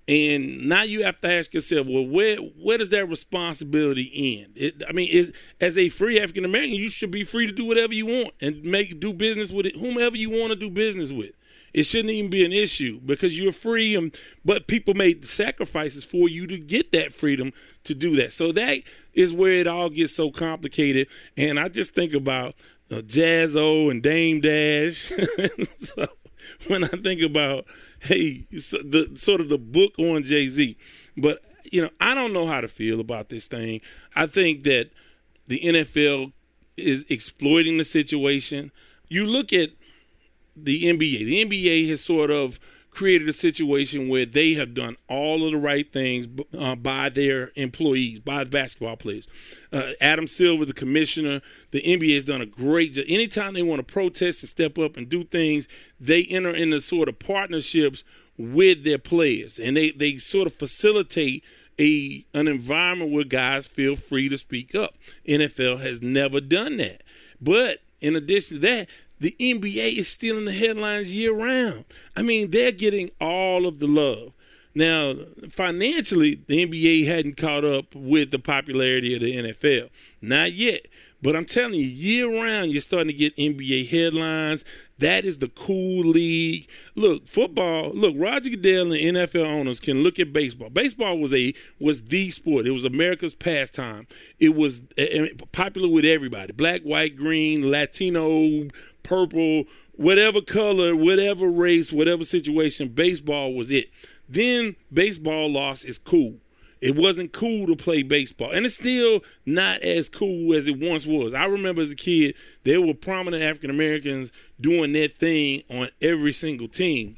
And 0.08 0.67
now 0.67 0.84
you 0.84 1.04
have 1.04 1.21
to 1.21 1.32
ask 1.32 1.54
yourself, 1.54 1.88
well, 1.88 2.06
where 2.06 2.36
where 2.38 2.77
does 2.77 2.89
that 2.89 3.08
responsibility 3.08 4.41
end? 4.41 4.54
It, 4.58 4.84
I 4.88 4.91
mean, 4.91 5.32
as 5.62 5.77
a 5.77 5.88
free 5.88 6.19
African 6.19 6.43
American, 6.43 6.75
you 6.75 6.89
should 6.89 7.12
be 7.12 7.23
free 7.23 7.47
to 7.47 7.54
do 7.54 7.65
whatever 7.65 7.93
you 7.93 8.08
want 8.08 8.34
and 8.41 8.62
make 8.65 8.99
do 8.99 9.13
business 9.13 9.51
with 9.51 9.67
it, 9.67 9.77
whomever 9.77 10.17
you 10.17 10.30
want 10.30 10.49
to 10.49 10.58
do 10.58 10.69
business 10.69 11.13
with. 11.13 11.32
It 11.73 11.84
shouldn't 11.84 12.10
even 12.10 12.29
be 12.29 12.43
an 12.43 12.51
issue 12.51 12.99
because 12.99 13.39
you're 13.39 13.53
free, 13.53 13.95
and 13.95 14.17
but 14.43 14.67
people 14.67 14.93
made 14.93 15.25
sacrifices 15.25 16.03
for 16.03 16.27
you 16.27 16.47
to 16.47 16.57
get 16.57 16.91
that 16.91 17.13
freedom 17.13 17.53
to 17.86 17.95
do 17.95 18.15
that. 18.17 18.34
So 18.34 18.51
that 18.51 18.79
is 19.13 19.31
where 19.31 19.53
it 19.53 19.67
all 19.67 19.89
gets 19.89 20.13
so 20.13 20.31
complicated. 20.31 21.07
And 21.38 21.60
I 21.60 21.69
just 21.69 21.93
think 21.93 22.13
about 22.13 22.55
uh, 22.91 22.95
Jaz-O 22.95 23.89
and 23.89 24.03
Dame 24.03 24.41
Dash. 24.41 25.12
so 25.77 26.07
when 26.67 26.84
I 26.84 26.88
think 26.88 27.21
about 27.21 27.65
hey, 27.99 28.45
so 28.57 28.77
the 28.77 29.12
sort 29.15 29.41
of 29.41 29.49
the 29.49 29.57
book 29.57 29.97
on 29.97 30.23
Jay 30.23 30.47
Z. 30.47 30.77
But 31.17 31.41
you 31.71 31.81
know, 31.81 31.89
I 31.99 32.13
don't 32.13 32.34
know 32.34 32.47
how 32.47 32.62
to 32.62 32.67
feel 32.67 32.99
about 32.99 33.29
this 33.29 33.47
thing. 33.47 33.81
I 34.15 34.27
think 34.27 34.63
that 34.63 34.89
the 35.47 35.60
NFL 35.60 36.34
is 36.77 37.05
exploiting 37.10 37.77
the 37.77 37.84
situation. 37.84 38.71
You 39.07 39.25
look 39.25 39.53
at 39.53 39.69
the 40.55 40.83
NBA. 40.83 41.25
The 41.25 41.45
NBA 41.45 41.89
has 41.89 42.01
sort 42.01 42.31
of 42.31 42.59
created 42.91 43.27
a 43.29 43.33
situation 43.33 44.09
where 44.09 44.25
they 44.25 44.53
have 44.53 44.73
done 44.73 44.97
all 45.07 45.45
of 45.45 45.53
the 45.53 45.57
right 45.57 45.91
things 45.91 46.27
uh, 46.57 46.75
by 46.75 47.07
their 47.07 47.51
employees, 47.55 48.19
by 48.19 48.43
the 48.43 48.49
basketball 48.49 48.97
players. 48.97 49.27
Uh, 49.71 49.91
Adam 50.01 50.27
Silver, 50.27 50.65
the 50.65 50.73
commissioner, 50.73 51.41
the 51.71 51.81
NBA 51.81 52.13
has 52.15 52.25
done 52.25 52.41
a 52.41 52.45
great 52.45 52.93
job. 52.93 53.05
Anytime 53.07 53.53
they 53.53 53.63
want 53.63 53.79
to 53.79 53.93
protest 53.93 54.43
and 54.43 54.49
step 54.49 54.77
up 54.77 54.97
and 54.97 55.07
do 55.07 55.23
things, 55.23 55.69
they 55.99 56.25
enter 56.25 56.49
into 56.49 56.81
sort 56.81 57.07
of 57.07 57.17
partnerships 57.17 58.03
with 58.37 58.83
their 58.83 58.97
players, 58.97 59.59
and 59.59 59.77
they 59.77 59.91
they 59.91 60.17
sort 60.17 60.47
of 60.47 60.53
facilitate 60.53 61.43
a 61.79 62.25
an 62.33 62.47
environment 62.47 63.11
where 63.11 63.23
guys 63.23 63.67
feel 63.67 63.95
free 63.95 64.29
to 64.29 64.37
speak 64.37 64.73
up. 64.73 64.95
NFL 65.27 65.81
has 65.81 66.01
never 66.01 66.41
done 66.41 66.77
that, 66.77 67.03
but 67.39 67.79
in 67.99 68.15
addition 68.15 68.57
to 68.57 68.61
that, 68.61 68.89
the 69.21 69.36
NBA 69.39 69.97
is 69.97 70.07
still 70.07 70.36
in 70.38 70.45
the 70.45 70.51
headlines 70.51 71.13
year 71.13 71.31
round. 71.31 71.86
I 72.15 72.23
mean, 72.23 72.49
they're 72.49 72.71
getting 72.71 73.12
all 73.21 73.67
of 73.67 73.77
the 73.77 73.88
love. 73.88 74.34
Now, 74.73 75.13
financially, 75.51 76.41
the 76.47 76.65
NBA 76.65 77.05
hadn't 77.05 77.38
caught 77.38 77.63
up 77.63 77.93
with 77.93 78.31
the 78.31 78.39
popularity 78.39 79.13
of 79.13 79.21
the 79.21 79.36
NFL. 79.36 79.89
Not 80.21 80.53
yet. 80.53 80.88
But 81.21 81.36
I'm 81.36 81.45
telling 81.45 81.75
you, 81.75 81.86
year 81.86 82.41
round, 82.41 82.71
you're 82.71 82.81
starting 82.81 83.07
to 83.10 83.13
get 83.13 83.36
NBA 83.38 83.89
headlines. 83.89 84.65
That 84.97 85.23
is 85.23 85.38
the 85.38 85.49
cool 85.49 86.03
league. 86.03 86.67
Look, 86.95 87.27
football. 87.27 87.91
Look, 87.93 88.15
Roger 88.17 88.49
Goodell 88.49 88.91
and 88.91 89.17
NFL 89.17 89.45
owners 89.45 89.79
can 89.79 90.03
look 90.03 90.19
at 90.19 90.34
baseball. 90.34 90.69
Baseball 90.69 91.19
was 91.19 91.34
a 91.34 91.53
was 91.79 92.03
the 92.03 92.31
sport. 92.31 92.65
It 92.65 92.71
was 92.71 92.86
America's 92.86 93.36
pastime. 93.36 94.07
It 94.39 94.55
was 94.55 94.81
popular 95.51 95.89
with 95.89 96.05
everybody: 96.05 96.53
black, 96.53 96.81
white, 96.81 97.15
green, 97.15 97.69
Latino, 97.69 98.67
purple, 99.03 99.65
whatever 99.93 100.41
color, 100.41 100.95
whatever 100.95 101.49
race, 101.49 101.91
whatever 101.91 102.23
situation. 102.23 102.89
Baseball 102.89 103.53
was 103.53 103.69
it. 103.71 103.91
Then 104.27 104.75
baseball 104.91 105.51
lost 105.51 105.86
its 105.86 105.97
cool. 105.97 106.40
It 106.82 106.96
wasn't 106.96 107.32
cool 107.32 107.67
to 107.67 107.76
play 107.76 108.02
baseball. 108.02 108.52
And 108.52 108.65
it's 108.65 108.76
still 108.76 109.22
not 109.46 109.82
as 109.82 110.10
cool 110.10 110.56
as 110.56 110.67
it 110.67 110.80
once 110.80 111.06
was. 111.06 111.34
I 111.34 111.46
remember 111.46 111.84
as 111.84 111.91
a 111.91 111.96
kid, 111.96 112.36
there 112.63 112.82
were 112.82 112.96
prominent 112.96 113.44
African 113.44 113.70
Americans 113.70 114.32
doing 114.60 114.91
that 114.94 115.12
thing 115.12 115.62
on 115.70 115.89
every 116.02 116.34
single 116.34 116.67
team 116.67 117.17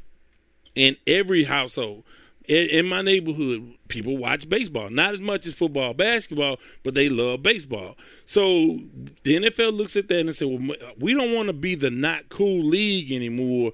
in 0.75 0.97
every 1.07 1.45
household. 1.45 2.03
In, 2.45 2.87
my 2.87 3.01
neighborhood, 3.01 3.75
people 3.87 4.17
watch 4.17 4.49
baseball. 4.49 4.89
Not 4.89 5.13
as 5.13 5.21
much 5.21 5.47
as 5.47 5.53
football, 5.53 5.93
basketball, 5.93 6.59
but 6.83 6.93
they 6.93 7.07
love 7.07 7.41
baseball. 7.41 7.95
So 8.25 8.79
the 9.23 9.37
NFL 9.37 9.77
looks 9.77 9.95
at 9.95 10.09
that 10.09 10.19
and 10.19 10.35
says, 10.35 10.49
well, 10.49 10.75
we 10.99 11.13
don't 11.13 11.33
want 11.33 11.47
to 11.47 11.53
be 11.53 11.75
the 11.75 11.89
not 11.89 12.27
cool 12.27 12.65
league 12.65 13.13
anymore 13.13 13.71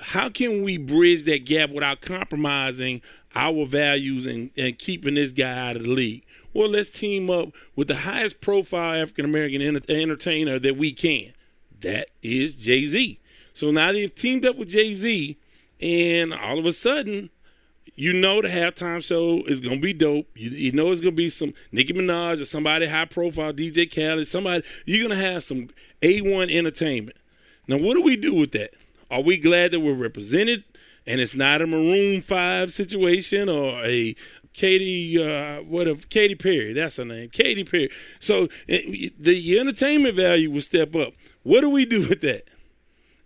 how 0.00 0.28
can 0.28 0.62
we 0.62 0.78
bridge 0.78 1.24
that 1.24 1.44
gap 1.44 1.70
without 1.70 2.00
compromising 2.00 3.02
our 3.34 3.66
values 3.66 4.26
and, 4.26 4.50
and 4.56 4.78
keeping 4.78 5.14
this 5.14 5.32
guy 5.32 5.70
out 5.70 5.76
of 5.76 5.82
the 5.82 5.90
league? 5.90 6.24
Well, 6.52 6.68
let's 6.68 6.90
team 6.90 7.30
up 7.30 7.50
with 7.76 7.88
the 7.88 7.96
highest 7.96 8.40
profile 8.40 9.00
African 9.00 9.24
American 9.24 9.62
entertainer 9.62 10.58
that 10.58 10.76
we 10.76 10.92
can. 10.92 11.32
That 11.80 12.10
is 12.22 12.54
Jay 12.54 12.84
Z. 12.84 13.20
So 13.52 13.70
now 13.70 13.92
they've 13.92 14.14
teamed 14.14 14.44
up 14.44 14.56
with 14.56 14.70
Jay 14.70 14.94
Z, 14.94 15.38
and 15.80 16.34
all 16.34 16.58
of 16.58 16.66
a 16.66 16.72
sudden, 16.72 17.30
you 17.94 18.12
know 18.12 18.40
the 18.40 18.48
halftime 18.48 19.04
show 19.04 19.42
is 19.46 19.60
gonna 19.60 19.80
be 19.80 19.92
dope. 19.92 20.26
You, 20.34 20.50
you 20.50 20.72
know 20.72 20.90
it's 20.90 21.00
gonna 21.00 21.12
be 21.12 21.28
some 21.28 21.54
Nicki 21.72 21.92
Minaj 21.92 22.40
or 22.40 22.44
somebody 22.44 22.86
high 22.86 23.04
profile, 23.04 23.52
DJ 23.52 23.92
Khaled, 23.92 24.26
somebody. 24.26 24.64
You're 24.86 25.08
gonna 25.08 25.20
have 25.20 25.42
some 25.42 25.68
A1 26.02 26.50
entertainment. 26.50 27.16
Now, 27.68 27.78
what 27.78 27.94
do 27.94 28.02
we 28.02 28.16
do 28.16 28.34
with 28.34 28.52
that? 28.52 28.70
Are 29.10 29.20
we 29.20 29.36
glad 29.36 29.72
that 29.72 29.80
we're 29.80 29.94
represented 29.94 30.64
and 31.10 31.20
it's 31.20 31.34
not 31.34 31.60
a 31.60 31.66
Maroon 31.66 32.22
Five 32.22 32.72
situation 32.72 33.48
or 33.48 33.84
a 33.84 34.14
Katy, 34.52 35.22
uh, 35.22 35.62
what 35.62 35.88
a 35.88 35.96
Katy 35.96 36.36
Perry? 36.36 36.72
That's 36.72 36.98
her 36.98 37.04
name, 37.04 37.30
Katy 37.30 37.64
Perry. 37.64 37.90
So 38.20 38.48
it, 38.68 39.20
the 39.22 39.58
entertainment 39.58 40.14
value 40.14 40.50
will 40.50 40.60
step 40.60 40.94
up. 40.94 41.14
What 41.42 41.62
do 41.62 41.70
we 41.70 41.84
do 41.84 42.08
with 42.08 42.20
that? 42.20 42.48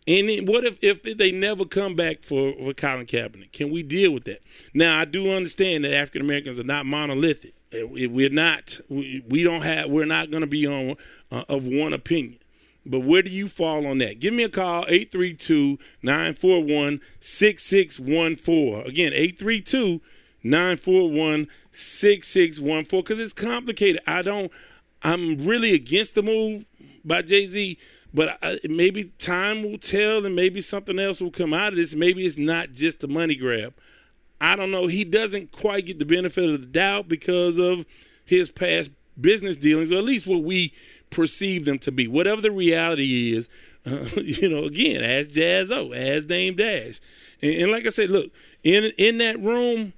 And 0.07 0.29
then 0.29 0.47
what 0.47 0.64
if, 0.64 0.79
if 0.83 1.03
they 1.18 1.33
never 1.33 1.64
come 1.64 1.94
back 1.94 2.23
for, 2.23 2.55
for 2.55 2.73
Colin 2.75 3.07
Kaepernick? 3.07 3.53
Can 3.53 3.70
we 3.70 3.83
deal 3.83 4.12
with 4.12 4.25
that? 4.25 4.42
Now, 4.73 5.01
I 5.01 5.05
do 5.05 5.33
understand 5.33 5.85
that 5.85 5.94
African 5.94 6.23
Americans 6.23 6.59
are 6.59 6.64
not 6.64 6.87
monolithic. 6.87 7.55
We're 7.73 8.31
not. 8.31 8.81
We 8.88 9.42
don't 9.42 9.62
have. 9.62 9.90
We're 9.90 10.07
not 10.07 10.31
going 10.31 10.42
to 10.42 10.47
be 10.47 10.66
on 10.66 10.97
uh, 11.33 11.44
of 11.49 11.66
one 11.66 11.92
opinion. 11.92 12.38
But 12.87 13.01
where 13.01 13.23
do 13.23 13.31
you 13.31 13.49
fall 13.49 13.87
on 13.87 13.99
that? 13.99 14.20
Give 14.20 14.35
me 14.35 14.42
a 14.42 14.49
call, 14.49 14.85
832 14.88 15.79
941 16.03 17.00
6614. 17.21 18.87
Again, 18.87 19.13
832 19.15 20.00
941 20.42 21.48
6614, 21.73 23.00
because 23.00 23.21
it's 23.21 23.33
complicated. 23.33 24.00
I 24.06 24.23
don't, 24.23 24.52
I'm 25.02 25.38
really 25.38 25.75
against 25.75 26.15
the 26.15 26.23
move 26.23 26.67
by 27.04 27.23
Jay 27.23 27.46
Z, 27.46 27.79
but 28.13 28.38
I, 28.42 28.58
maybe 28.69 29.04
time 29.19 29.63
will 29.63 29.79
tell 29.79 30.25
and 30.27 30.37
maybe 30.37 30.61
something 30.61 30.98
else 30.98 31.21
will 31.21 31.31
come 31.31 31.54
out 31.54 31.69
of 31.69 31.77
this. 31.77 31.94
Maybe 31.94 32.27
it's 32.27 32.38
not 32.38 32.73
just 32.73 33.02
a 33.02 33.08
money 33.08 33.35
grab. 33.35 33.75
I 34.40 34.56
don't 34.56 34.71
know. 34.71 34.87
He 34.87 35.04
doesn't 35.04 35.52
quite 35.52 35.87
get 35.87 35.98
the 35.98 36.04
benefit 36.04 36.50
of 36.50 36.61
the 36.61 36.67
doubt 36.67 37.08
because 37.08 37.58
of 37.58 37.87
his 38.27 38.50
past 38.50 38.90
business 39.19 39.56
dealings, 39.56 39.90
or 39.92 39.96
at 39.96 40.04
least 40.04 40.27
what 40.27 40.42
we 40.42 40.73
perceive 41.15 41.65
them 41.65 41.79
to 41.81 41.92
be. 41.92 42.06
Whatever 42.06 42.42
the 42.42 42.50
reality 42.50 43.35
is, 43.35 43.48
uh, 43.87 44.06
you 44.17 44.48
know, 44.48 44.65
again, 44.65 45.02
ask 45.02 45.31
Jaz-O, 45.31 45.92
ask 45.94 46.27
Dame 46.27 46.54
Dash. 46.54 47.00
And, 47.40 47.62
and 47.62 47.73
like 47.73 47.87
I 47.87 47.90
said, 47.90 48.10
look, 48.10 48.31
in 48.62 48.92
in 48.98 49.19
that 49.19 49.40
room, 49.40 49.92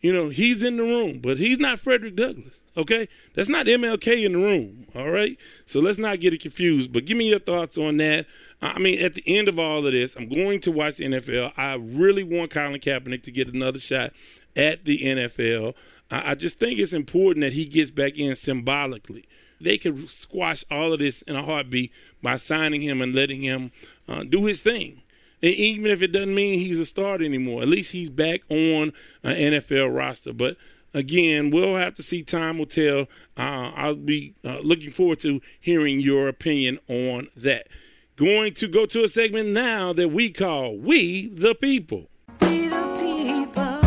you 0.00 0.12
know, 0.12 0.28
he's 0.28 0.62
in 0.62 0.76
the 0.76 0.84
room, 0.84 1.20
but 1.20 1.38
he's 1.38 1.58
not 1.58 1.80
Frederick 1.80 2.14
Douglass. 2.14 2.60
Okay, 2.76 3.08
that's 3.34 3.48
not 3.48 3.66
MLK 3.66 4.24
in 4.24 4.32
the 4.32 4.38
room. 4.38 4.86
All 4.94 5.10
right, 5.10 5.36
so 5.64 5.80
let's 5.80 5.98
not 5.98 6.20
get 6.20 6.32
it 6.32 6.40
confused. 6.40 6.92
But 6.92 7.06
give 7.06 7.16
me 7.16 7.28
your 7.28 7.40
thoughts 7.40 7.76
on 7.76 7.96
that. 7.96 8.26
I 8.62 8.78
mean, 8.78 9.00
at 9.04 9.14
the 9.14 9.24
end 9.26 9.48
of 9.48 9.58
all 9.58 9.84
of 9.84 9.92
this, 9.92 10.14
I'm 10.14 10.28
going 10.28 10.60
to 10.60 10.70
watch 10.70 10.98
the 10.98 11.06
NFL. 11.06 11.52
I 11.56 11.74
really 11.74 12.22
want 12.22 12.52
Colin 12.52 12.78
Kaepernick 12.78 13.24
to 13.24 13.32
get 13.32 13.52
another 13.52 13.80
shot 13.80 14.12
at 14.54 14.84
the 14.84 15.02
NFL. 15.02 15.74
I, 16.08 16.30
I 16.30 16.34
just 16.36 16.60
think 16.60 16.78
it's 16.78 16.92
important 16.92 17.42
that 17.42 17.52
he 17.52 17.64
gets 17.64 17.90
back 17.90 18.16
in 18.16 18.36
symbolically. 18.36 19.28
They 19.60 19.78
could 19.78 20.08
squash 20.10 20.64
all 20.70 20.92
of 20.92 20.98
this 20.98 21.22
in 21.22 21.36
a 21.36 21.42
heartbeat 21.42 21.92
by 22.22 22.36
signing 22.36 22.82
him 22.82 23.02
and 23.02 23.14
letting 23.14 23.42
him 23.42 23.72
uh, 24.08 24.24
do 24.24 24.44
his 24.46 24.62
thing. 24.62 25.02
And 25.42 25.54
even 25.54 25.90
if 25.90 26.02
it 26.02 26.12
doesn't 26.12 26.34
mean 26.34 26.58
he's 26.58 26.80
a 26.80 26.86
starter 26.86 27.24
anymore, 27.24 27.62
at 27.62 27.68
least 27.68 27.92
he's 27.92 28.10
back 28.10 28.40
on 28.48 28.92
an 29.22 29.36
NFL 29.36 29.94
roster. 29.94 30.32
But 30.32 30.56
again, 30.92 31.50
we'll 31.50 31.76
have 31.76 31.94
to 31.94 32.02
see. 32.02 32.22
Time 32.22 32.58
will 32.58 32.66
tell. 32.66 33.02
Uh, 33.36 33.72
I'll 33.74 33.94
be 33.94 34.34
uh, 34.44 34.58
looking 34.60 34.90
forward 34.90 35.20
to 35.20 35.40
hearing 35.60 36.00
your 36.00 36.28
opinion 36.28 36.78
on 36.88 37.28
that. 37.36 37.68
Going 38.16 38.54
to 38.54 38.66
go 38.66 38.84
to 38.86 39.04
a 39.04 39.08
segment 39.08 39.50
now 39.50 39.92
that 39.92 40.08
we 40.08 40.30
call 40.30 40.76
We 40.76 41.28
the 41.28 41.54
People. 41.54 42.08
We 42.40 42.68
the 42.68 42.96
people. 42.98 43.78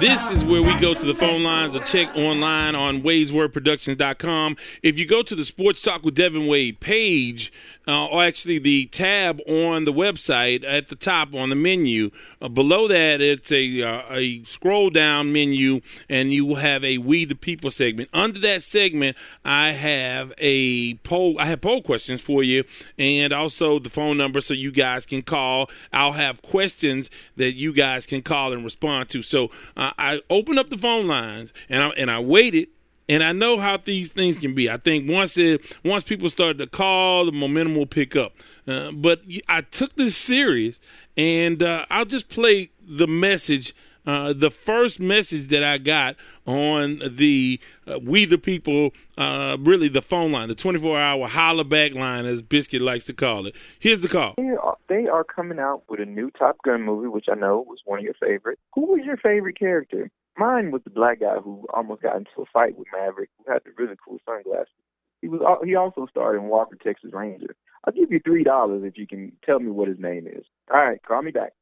This 0.00 0.30
is 0.30 0.42
where 0.42 0.62
we 0.62 0.74
go 0.78 0.94
to 0.94 1.04
the 1.04 1.14
phone 1.14 1.42
lines 1.42 1.76
or 1.76 1.80
check 1.80 2.08
online 2.16 2.74
on 2.74 3.02
Wade'sWordProductions.com. 3.02 4.56
If 4.82 4.98
you 4.98 5.06
go 5.06 5.22
to 5.22 5.34
the 5.34 5.44
Sports 5.44 5.82
Talk 5.82 6.04
with 6.04 6.14
Devin 6.14 6.46
Wade 6.46 6.80
page, 6.80 7.52
uh, 7.88 8.06
or 8.06 8.22
actually 8.22 8.58
the 8.58 8.86
tab 8.86 9.40
on 9.46 9.84
the 9.84 9.92
website 9.92 10.64
at 10.66 10.88
the 10.88 10.96
top 10.96 11.34
on 11.34 11.50
the 11.50 11.56
menu, 11.56 12.10
uh, 12.40 12.48
below 12.48 12.88
that 12.88 13.20
it's 13.20 13.50
a 13.52 13.82
uh, 13.82 14.02
a 14.10 14.42
scroll 14.44 14.90
down 14.90 15.32
menu, 15.32 15.80
and 16.08 16.32
you 16.32 16.44
will 16.44 16.56
have 16.56 16.84
a 16.84 16.98
We 16.98 17.24
the 17.24 17.34
People 17.34 17.70
segment. 17.70 18.10
Under 18.12 18.38
that 18.40 18.62
segment, 18.62 19.16
I 19.44 19.70
have 19.70 20.32
a 20.38 20.94
poll. 20.94 21.38
I 21.38 21.46
have 21.46 21.60
poll 21.60 21.82
questions 21.82 22.20
for 22.20 22.42
you, 22.42 22.64
and 22.98 23.32
also 23.32 23.78
the 23.78 23.90
phone 23.90 24.16
number 24.16 24.40
so 24.40 24.54
you 24.54 24.70
guys 24.70 25.06
can 25.06 25.22
call. 25.22 25.70
I'll 25.92 26.12
have 26.12 26.42
questions 26.42 27.10
that 27.36 27.52
you 27.52 27.72
guys 27.72 28.06
can 28.06 28.22
call 28.22 28.52
and 28.52 28.64
respond 28.64 29.08
to. 29.10 29.22
So 29.22 29.50
uh, 29.76 29.92
I 29.98 30.22
open 30.30 30.58
up 30.58 30.70
the 30.70 30.78
phone 30.78 31.06
lines, 31.06 31.52
and 31.68 31.82
I 31.82 31.88
and 31.90 32.10
I 32.10 32.20
waited 32.20 32.68
and 33.10 33.24
I 33.24 33.32
know 33.32 33.58
how 33.58 33.76
these 33.76 34.12
things 34.12 34.36
can 34.36 34.54
be. 34.54 34.70
I 34.70 34.76
think 34.76 35.10
once 35.10 35.36
it 35.36 35.76
once 35.84 36.04
people 36.04 36.30
start 36.30 36.58
to 36.58 36.66
call, 36.68 37.26
the 37.26 37.32
momentum 37.32 37.74
will 37.74 37.84
pick 37.84 38.14
up. 38.14 38.32
Uh, 38.68 38.92
but 38.92 39.22
I 39.48 39.62
took 39.62 39.96
this 39.96 40.16
serious, 40.16 40.80
and 41.16 41.60
uh, 41.60 41.86
I'll 41.90 42.04
just 42.04 42.28
play 42.28 42.70
the 42.80 43.08
message. 43.08 43.74
Uh, 44.06 44.32
the 44.32 44.50
first 44.50 44.98
message 44.98 45.48
that 45.48 45.62
I 45.62 45.76
got 45.76 46.16
on 46.46 47.02
the 47.06 47.60
uh, 47.86 47.98
We 48.02 48.24
the 48.24 48.38
People, 48.38 48.92
uh, 49.18 49.58
really 49.60 49.88
the 49.88 50.00
phone 50.00 50.32
line, 50.32 50.48
the 50.48 50.54
24 50.54 50.98
hour 50.98 51.28
holla 51.28 51.64
back 51.64 51.94
line, 51.94 52.24
as 52.24 52.40
Biscuit 52.40 52.80
likes 52.80 53.04
to 53.04 53.12
call 53.12 53.46
it. 53.46 53.54
Here's 53.78 54.00
the 54.00 54.08
call. 54.08 54.34
They 54.38 54.48
are, 54.48 54.78
they 54.88 55.06
are 55.06 55.22
coming 55.22 55.58
out 55.58 55.82
with 55.90 56.00
a 56.00 56.06
new 56.06 56.30
Top 56.30 56.56
Gun 56.64 56.80
movie, 56.82 57.08
which 57.08 57.26
I 57.30 57.34
know 57.34 57.62
was 57.68 57.80
one 57.84 57.98
of 57.98 58.04
your 58.04 58.14
favorites. 58.14 58.62
Who 58.74 58.86
was 58.86 59.04
your 59.04 59.18
favorite 59.18 59.58
character? 59.58 60.10
Mine 60.40 60.70
was 60.70 60.80
the 60.84 60.90
black 60.90 61.20
guy 61.20 61.36
who 61.36 61.66
almost 61.74 62.00
got 62.00 62.16
into 62.16 62.30
a 62.40 62.46
fight 62.50 62.78
with 62.78 62.88
Maverick, 62.94 63.28
who 63.36 63.52
had 63.52 63.60
the 63.66 63.72
really 63.76 63.94
cool 64.02 64.16
sunglasses. 64.24 64.72
He 65.20 65.28
was 65.28 65.42
he 65.66 65.74
also 65.74 66.06
starred 66.06 66.36
in 66.36 66.44
Walker 66.44 66.78
Texas 66.82 67.10
Ranger. 67.12 67.54
I'll 67.84 67.92
give 67.92 68.10
you 68.10 68.20
three 68.24 68.42
dollars 68.42 68.82
if 68.82 68.96
you 68.96 69.06
can 69.06 69.32
tell 69.44 69.60
me 69.60 69.70
what 69.70 69.88
his 69.88 69.98
name 69.98 70.26
is. 70.26 70.44
All 70.72 70.80
right, 70.80 71.02
call 71.02 71.20
me 71.20 71.30
back. 71.30 71.52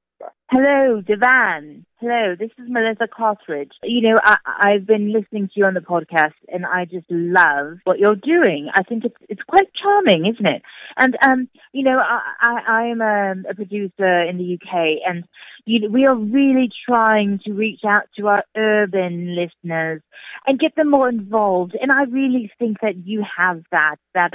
Hello, 0.50 1.02
Devin. 1.02 1.84
Hello, 2.00 2.34
this 2.38 2.50
is 2.58 2.64
Melissa 2.68 3.06
Cartridge. 3.06 3.72
You 3.82 4.00
know, 4.00 4.16
I, 4.22 4.36
I've 4.46 4.86
been 4.86 5.12
listening 5.12 5.48
to 5.48 5.52
you 5.56 5.66
on 5.66 5.74
the 5.74 5.80
podcast, 5.80 6.32
and 6.48 6.64
I 6.64 6.86
just 6.86 7.06
love 7.10 7.78
what 7.84 7.98
you're 7.98 8.16
doing. 8.16 8.70
I 8.74 8.82
think 8.82 9.04
it's 9.04 9.16
it's 9.28 9.42
quite 9.42 9.68
charming, 9.74 10.26
isn't 10.26 10.46
it? 10.46 10.62
And 10.96 11.16
um, 11.22 11.48
you 11.72 11.84
know, 11.84 11.98
I 11.98 12.60
I, 12.66 12.86
am 12.86 13.00
a, 13.00 13.50
a 13.50 13.54
producer 13.54 14.22
in 14.22 14.38
the 14.38 14.54
UK, 14.54 15.02
and 15.06 15.24
you 15.66 15.90
we 15.90 16.06
are 16.06 16.16
really 16.16 16.70
trying 16.88 17.40
to 17.44 17.52
reach 17.52 17.80
out 17.86 18.04
to 18.16 18.28
our 18.28 18.44
urban 18.56 19.36
listeners 19.36 20.00
and 20.46 20.58
get 20.58 20.74
them 20.76 20.90
more 20.90 21.08
involved. 21.08 21.76
And 21.80 21.92
I 21.92 22.04
really 22.04 22.50
think 22.58 22.78
that 22.80 22.96
you 23.06 23.22
have 23.36 23.64
that 23.70 23.96
that 24.14 24.32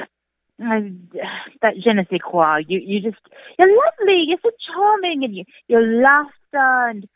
that 0.59 1.73
je 1.77 1.89
ne 1.89 2.03
sais 2.09 2.19
quoi. 2.19 2.59
You 2.67 2.79
you 2.79 3.01
just 3.01 3.21
you're 3.57 3.67
lovely. 3.67 4.23
You're 4.27 4.37
so 4.43 4.51
charming, 4.73 5.23
and 5.23 5.35
you 5.35 5.45
your 5.67 5.81
laughter, 5.81 6.89
and 6.89 7.07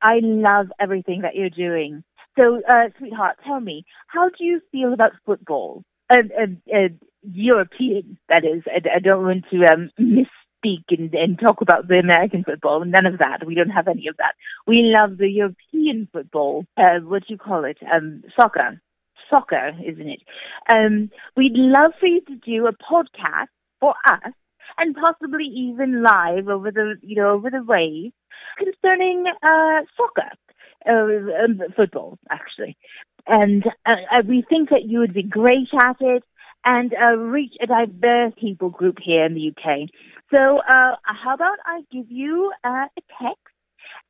I 0.00 0.20
love 0.22 0.68
everything 0.78 1.22
that 1.22 1.34
you're 1.34 1.50
doing. 1.50 2.02
So, 2.38 2.62
uh, 2.68 2.88
sweetheart, 2.98 3.38
tell 3.44 3.60
me, 3.60 3.84
how 4.06 4.28
do 4.28 4.44
you 4.44 4.60
feel 4.72 4.92
about 4.92 5.12
football? 5.26 5.82
Uh, 6.08 6.22
uh, 6.40 6.88
European, 7.22 8.18
that 8.28 8.44
is. 8.44 8.62
I, 8.66 8.96
I 8.96 8.98
don't 9.00 9.24
want 9.24 9.44
to 9.50 9.64
um, 9.64 9.90
misspeak 10.00 10.84
and, 10.90 11.12
and 11.14 11.38
talk 11.38 11.60
about 11.60 11.88
the 11.88 11.98
American 11.98 12.44
football. 12.44 12.84
None 12.84 13.06
of 13.06 13.18
that. 13.18 13.46
We 13.46 13.54
don't 13.54 13.70
have 13.70 13.88
any 13.88 14.08
of 14.08 14.16
that. 14.18 14.34
We 14.66 14.82
love 14.82 15.18
the 15.18 15.28
European 15.28 16.08
football. 16.12 16.64
Uh, 16.76 17.00
what 17.00 17.26
do 17.26 17.34
you 17.34 17.38
call 17.38 17.64
it? 17.64 17.78
Um, 17.92 18.22
soccer 18.38 18.80
soccer, 19.30 19.72
isn't 19.86 20.08
it? 20.08 20.22
Um, 20.68 21.10
we'd 21.36 21.54
love 21.54 21.92
for 21.98 22.06
you 22.06 22.20
to 22.22 22.36
do 22.36 22.66
a 22.66 22.72
podcast 22.72 23.48
for 23.80 23.94
us 24.06 24.32
and 24.78 24.96
possibly 24.96 25.44
even 25.44 26.02
live 26.02 26.48
over 26.48 26.70
the, 26.70 26.96
you 27.02 27.16
know, 27.16 27.30
over 27.30 27.50
the 27.50 27.62
waves 27.62 28.14
concerning 28.58 29.26
uh, 29.42 29.80
soccer, 29.96 30.30
uh, 30.88 31.44
um, 31.44 31.60
football, 31.76 32.18
actually. 32.30 32.76
And 33.26 33.64
uh, 33.86 33.96
uh, 34.12 34.22
we 34.26 34.44
think 34.48 34.70
that 34.70 34.84
you 34.84 34.98
would 35.00 35.14
be 35.14 35.22
great 35.22 35.68
at 35.80 35.96
it 36.00 36.24
and 36.64 36.92
uh, 36.94 37.16
reach 37.16 37.54
a 37.60 37.66
diverse 37.66 38.32
people 38.38 38.70
group 38.70 38.98
here 39.02 39.24
in 39.24 39.34
the 39.34 39.48
UK. 39.48 39.88
So, 40.30 40.58
uh, 40.58 40.96
how 41.04 41.34
about 41.34 41.58
I 41.64 41.82
give 41.90 42.10
you 42.10 42.52
uh, 42.64 42.86
a 42.96 43.02
text? 43.22 43.50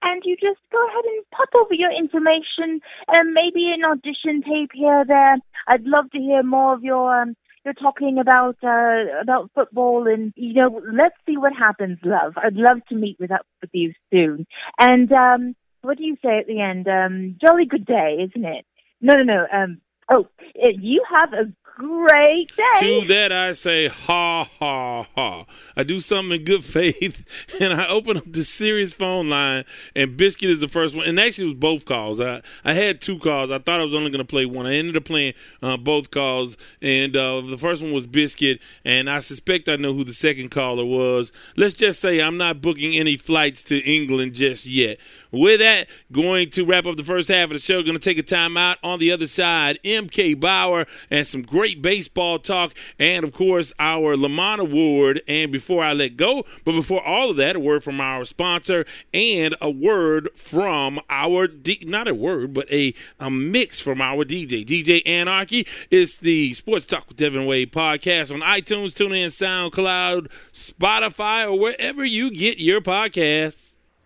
and 0.02 0.22
you 0.24 0.36
just 0.36 0.60
go 0.72 0.86
ahead 0.86 1.04
and 1.04 1.24
pop 1.30 1.48
over 1.54 1.69
your 1.80 1.92
information 1.92 2.80
and 3.08 3.32
maybe 3.32 3.72
an 3.74 3.84
audition 3.84 4.42
tape 4.42 4.70
here 4.74 5.04
there. 5.06 5.36
I'd 5.66 5.84
love 5.84 6.10
to 6.12 6.18
hear 6.18 6.42
more 6.42 6.74
of 6.74 6.84
your 6.84 7.22
um, 7.22 7.36
you're 7.64 7.74
talking 7.74 8.18
about 8.18 8.56
uh, 8.62 9.20
about 9.20 9.50
football 9.54 10.06
and 10.06 10.32
you 10.36 10.54
know 10.54 10.82
let's 10.92 11.16
see 11.26 11.36
what 11.36 11.52
happens, 11.52 11.98
love. 12.04 12.34
I'd 12.36 12.54
love 12.54 12.78
to 12.88 12.94
meet 12.94 13.18
with 13.18 13.30
up 13.30 13.46
with 13.60 13.70
you 13.72 13.92
soon. 14.12 14.46
And 14.78 15.12
um, 15.12 15.56
what 15.82 15.98
do 15.98 16.04
you 16.04 16.16
say 16.24 16.38
at 16.38 16.46
the 16.46 16.60
end? 16.60 16.88
Um, 16.88 17.36
jolly 17.40 17.66
good 17.66 17.86
day, 17.86 18.18
isn't 18.28 18.44
it? 18.44 18.66
No, 19.00 19.14
no, 19.14 19.24
no. 19.24 19.46
Um, 19.52 19.80
oh, 20.10 20.28
eh, 20.56 20.72
you 20.78 21.02
have 21.10 21.32
a 21.32 21.52
great 21.80 22.54
day. 22.56 22.62
To 22.80 23.06
that 23.06 23.32
I 23.32 23.52
say, 23.52 23.88
ha, 23.88 24.44
ha, 24.44 25.06
ha. 25.14 25.46
I 25.74 25.82
do 25.82 25.98
something 25.98 26.38
in 26.38 26.44
good 26.44 26.62
faith, 26.70 27.24
and 27.58 27.72
I 27.72 27.86
open 27.88 28.18
up 28.18 28.24
the 28.26 28.44
serious 28.44 28.92
phone 28.92 29.30
line, 29.30 29.64
and 29.96 30.16
Biscuit 30.16 30.50
is 30.50 30.60
the 30.60 30.68
first 30.68 30.94
one. 30.94 31.06
And 31.06 31.18
actually, 31.18 31.46
it 31.46 31.54
was 31.54 31.60
both 31.60 31.86
calls. 31.86 32.20
I, 32.20 32.42
I 32.64 32.74
had 32.74 33.00
two 33.00 33.18
calls. 33.18 33.50
I 33.50 33.58
thought 33.58 33.80
I 33.80 33.84
was 33.84 33.94
only 33.94 34.10
going 34.10 34.24
to 34.24 34.30
play 34.30 34.44
one. 34.44 34.66
I 34.66 34.74
ended 34.74 34.96
up 34.96 35.04
playing 35.04 35.34
uh, 35.62 35.78
both 35.78 36.10
calls, 36.10 36.58
and 36.82 37.16
uh, 37.16 37.40
the 37.40 37.58
first 37.58 37.82
one 37.82 37.92
was 37.92 38.06
Biscuit, 38.06 38.60
and 38.84 39.08
I 39.08 39.20
suspect 39.20 39.68
I 39.68 39.76
know 39.76 39.94
who 39.94 40.04
the 40.04 40.12
second 40.12 40.50
caller 40.50 40.84
was. 40.84 41.32
Let's 41.56 41.74
just 41.74 42.00
say 42.00 42.20
I'm 42.20 42.36
not 42.36 42.60
booking 42.60 42.94
any 42.94 43.16
flights 43.16 43.64
to 43.64 43.78
England 43.78 44.34
just 44.34 44.66
yet. 44.66 44.98
With 45.30 45.60
that, 45.60 45.88
going 46.12 46.50
to 46.50 46.64
wrap 46.64 46.86
up 46.86 46.96
the 46.96 47.04
first 47.04 47.28
half 47.28 47.44
of 47.44 47.50
the 47.50 47.58
show. 47.58 47.82
Going 47.82 47.94
to 47.94 48.00
take 48.00 48.18
a 48.18 48.22
time 48.22 48.56
out. 48.56 48.78
On 48.82 48.98
the 48.98 49.12
other 49.12 49.26
side, 49.26 49.78
MK 49.84 50.38
Bower 50.38 50.86
and 51.10 51.26
some 51.26 51.42
great 51.42 51.69
baseball 51.74 52.38
talk, 52.38 52.74
and 52.98 53.24
of 53.24 53.32
course, 53.32 53.72
our 53.78 54.16
Lamont 54.16 54.60
Award. 54.60 55.22
And 55.28 55.50
before 55.50 55.84
I 55.84 55.92
let 55.92 56.16
go, 56.16 56.44
but 56.64 56.72
before 56.72 57.02
all 57.02 57.30
of 57.30 57.36
that, 57.36 57.56
a 57.56 57.60
word 57.60 57.84
from 57.84 58.00
our 58.00 58.24
sponsor 58.24 58.84
and 59.12 59.54
a 59.60 59.70
word 59.70 60.28
from 60.34 61.00
our, 61.08 61.46
D- 61.46 61.84
not 61.86 62.08
a 62.08 62.14
word, 62.14 62.54
but 62.54 62.70
a, 62.70 62.94
a 63.18 63.30
mix 63.30 63.80
from 63.80 64.00
our 64.00 64.24
DJ, 64.24 64.64
DJ 64.64 65.02
Anarchy. 65.06 65.66
It's 65.90 66.16
the 66.16 66.54
Sports 66.54 66.86
Talk 66.86 67.08
with 67.08 67.16
Devin 67.16 67.46
Wade 67.46 67.72
podcast 67.72 68.32
on 68.32 68.40
iTunes, 68.40 68.92
TuneIn, 68.92 69.26
SoundCloud, 69.26 70.28
Spotify, 70.52 71.50
or 71.50 71.58
wherever 71.58 72.04
you 72.04 72.30
get 72.30 72.58
your 72.58 72.80
podcasts. 72.80 73.69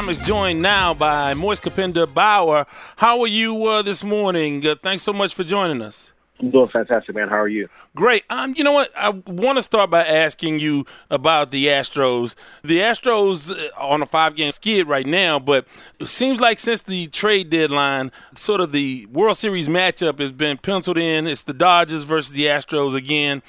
Promised, 0.00 0.22
joined 0.22 0.62
now 0.62 0.94
by 0.94 1.34
Moise 1.34 1.60
Kapenda 1.60 2.06
Bower. 2.06 2.64
How 2.96 3.20
are 3.20 3.26
you 3.26 3.66
uh, 3.66 3.82
this 3.82 4.02
morning? 4.02 4.66
Uh, 4.66 4.74
thanks 4.74 5.02
so 5.02 5.12
much 5.12 5.34
for 5.34 5.44
joining 5.44 5.82
us. 5.82 6.14
I'm 6.40 6.50
doing 6.50 6.68
fantastic, 6.68 7.14
man. 7.14 7.28
How 7.28 7.38
are 7.38 7.48
you? 7.48 7.68
Great. 7.94 8.24
Um, 8.30 8.54
you 8.56 8.64
know 8.64 8.72
what? 8.72 8.90
I 8.96 9.10
want 9.10 9.58
to 9.58 9.62
start 9.62 9.90
by 9.90 10.02
asking 10.02 10.58
you 10.58 10.86
about 11.10 11.50
the 11.50 11.66
Astros. 11.66 12.34
The 12.64 12.78
Astros 12.78 13.50
uh, 13.50 13.68
on 13.76 14.00
a 14.00 14.06
five-game 14.06 14.52
skid 14.52 14.88
right 14.88 15.04
now, 15.04 15.38
but 15.38 15.66
it 15.98 16.08
seems 16.08 16.40
like 16.40 16.58
since 16.58 16.80
the 16.80 17.08
trade 17.08 17.50
deadline, 17.50 18.10
sort 18.34 18.62
of 18.62 18.72
the 18.72 19.04
World 19.12 19.36
Series 19.36 19.68
matchup 19.68 20.18
has 20.18 20.32
been 20.32 20.56
penciled 20.56 20.96
in. 20.96 21.26
It's 21.26 21.42
the 21.42 21.52
Dodgers 21.52 22.04
versus 22.04 22.32
the 22.32 22.46
Astros 22.46 22.94
again. 22.94 23.42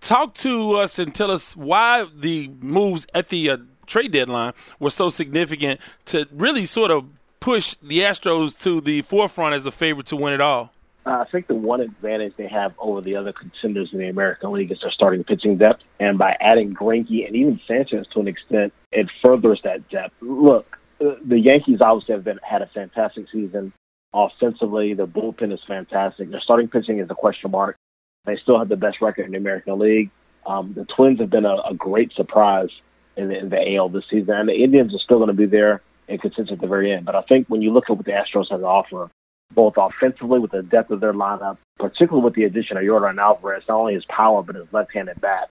Talk 0.00 0.34
to 0.34 0.78
us 0.78 0.98
and 0.98 1.14
tell 1.14 1.30
us 1.30 1.54
why 1.54 2.08
the 2.12 2.50
moves 2.60 3.06
at 3.14 3.28
the 3.28 3.50
uh, 3.50 3.56
trade 3.92 4.12
deadline 4.12 4.54
were 4.80 4.90
so 4.90 5.10
significant 5.10 5.80
to 6.06 6.26
really 6.32 6.66
sort 6.66 6.90
of 6.90 7.04
push 7.40 7.74
the 7.74 8.00
Astros 8.00 8.58
to 8.62 8.80
the 8.80 9.02
forefront 9.02 9.54
as 9.54 9.66
a 9.66 9.70
favorite 9.70 10.06
to 10.06 10.16
win 10.16 10.32
it 10.32 10.40
all. 10.40 10.72
Uh, 11.04 11.18
I 11.20 11.24
think 11.30 11.48
the 11.48 11.56
one 11.56 11.80
advantage 11.80 12.34
they 12.36 12.46
have 12.46 12.74
over 12.78 13.00
the 13.00 13.16
other 13.16 13.32
contenders 13.32 13.90
in 13.92 13.98
the 13.98 14.08
American 14.08 14.52
League 14.52 14.70
is 14.70 14.80
their 14.80 14.92
starting 14.92 15.24
pitching 15.24 15.58
depth. 15.58 15.82
And 15.98 16.16
by 16.16 16.36
adding 16.40 16.72
Greinke 16.72 17.26
and 17.26 17.34
even 17.34 17.60
Sanchez 17.66 18.06
to 18.14 18.20
an 18.20 18.28
extent, 18.28 18.72
it 18.92 19.08
furthers 19.20 19.60
that 19.62 19.88
depth. 19.88 20.14
Look, 20.20 20.78
uh, 21.04 21.16
the 21.24 21.38
Yankees 21.38 21.80
obviously 21.80 22.14
have 22.14 22.24
been 22.24 22.38
had 22.42 22.62
a 22.62 22.66
fantastic 22.66 23.26
season 23.32 23.72
offensively. 24.14 24.94
Their 24.94 25.08
bullpen 25.08 25.52
is 25.52 25.60
fantastic. 25.66 26.30
Their 26.30 26.40
starting 26.40 26.68
pitching 26.68 27.00
is 27.00 27.10
a 27.10 27.14
question 27.16 27.50
mark. 27.50 27.76
They 28.24 28.36
still 28.36 28.58
have 28.58 28.68
the 28.68 28.76
best 28.76 29.00
record 29.00 29.26
in 29.26 29.32
the 29.32 29.38
American 29.38 29.80
League. 29.80 30.10
Um, 30.46 30.72
the 30.74 30.84
Twins 30.84 31.18
have 31.18 31.30
been 31.30 31.44
a, 31.44 31.56
a 31.70 31.74
great 31.74 32.12
surprise 32.12 32.70
in 33.16 33.28
the, 33.28 33.38
in 33.38 33.48
the 33.48 33.76
AL 33.76 33.90
this 33.90 34.04
season, 34.10 34.34
and 34.34 34.48
the 34.48 34.64
Indians 34.64 34.94
are 34.94 34.98
still 34.98 35.18
going 35.18 35.28
to 35.28 35.34
be 35.34 35.46
there 35.46 35.82
in 36.08 36.18
contention 36.18 36.54
at 36.54 36.60
the 36.60 36.66
very 36.66 36.92
end. 36.92 37.04
But 37.04 37.14
I 37.14 37.22
think 37.22 37.48
when 37.48 37.62
you 37.62 37.72
look 37.72 37.84
at 37.88 37.96
what 37.96 38.06
the 38.06 38.12
Astros 38.12 38.50
have 38.50 38.60
to 38.60 38.66
offer, 38.66 39.10
both 39.54 39.74
offensively 39.76 40.38
with 40.38 40.50
the 40.50 40.62
depth 40.62 40.90
of 40.90 41.00
their 41.00 41.12
lineup, 41.12 41.58
particularly 41.78 42.24
with 42.24 42.34
the 42.34 42.44
addition 42.44 42.76
of 42.76 42.82
Yordan 42.82 43.18
Alvarez, 43.18 43.64
not 43.68 43.78
only 43.78 43.94
his 43.94 44.04
power 44.06 44.42
but 44.42 44.56
his 44.56 44.66
left-handed 44.72 45.20
bat, 45.20 45.50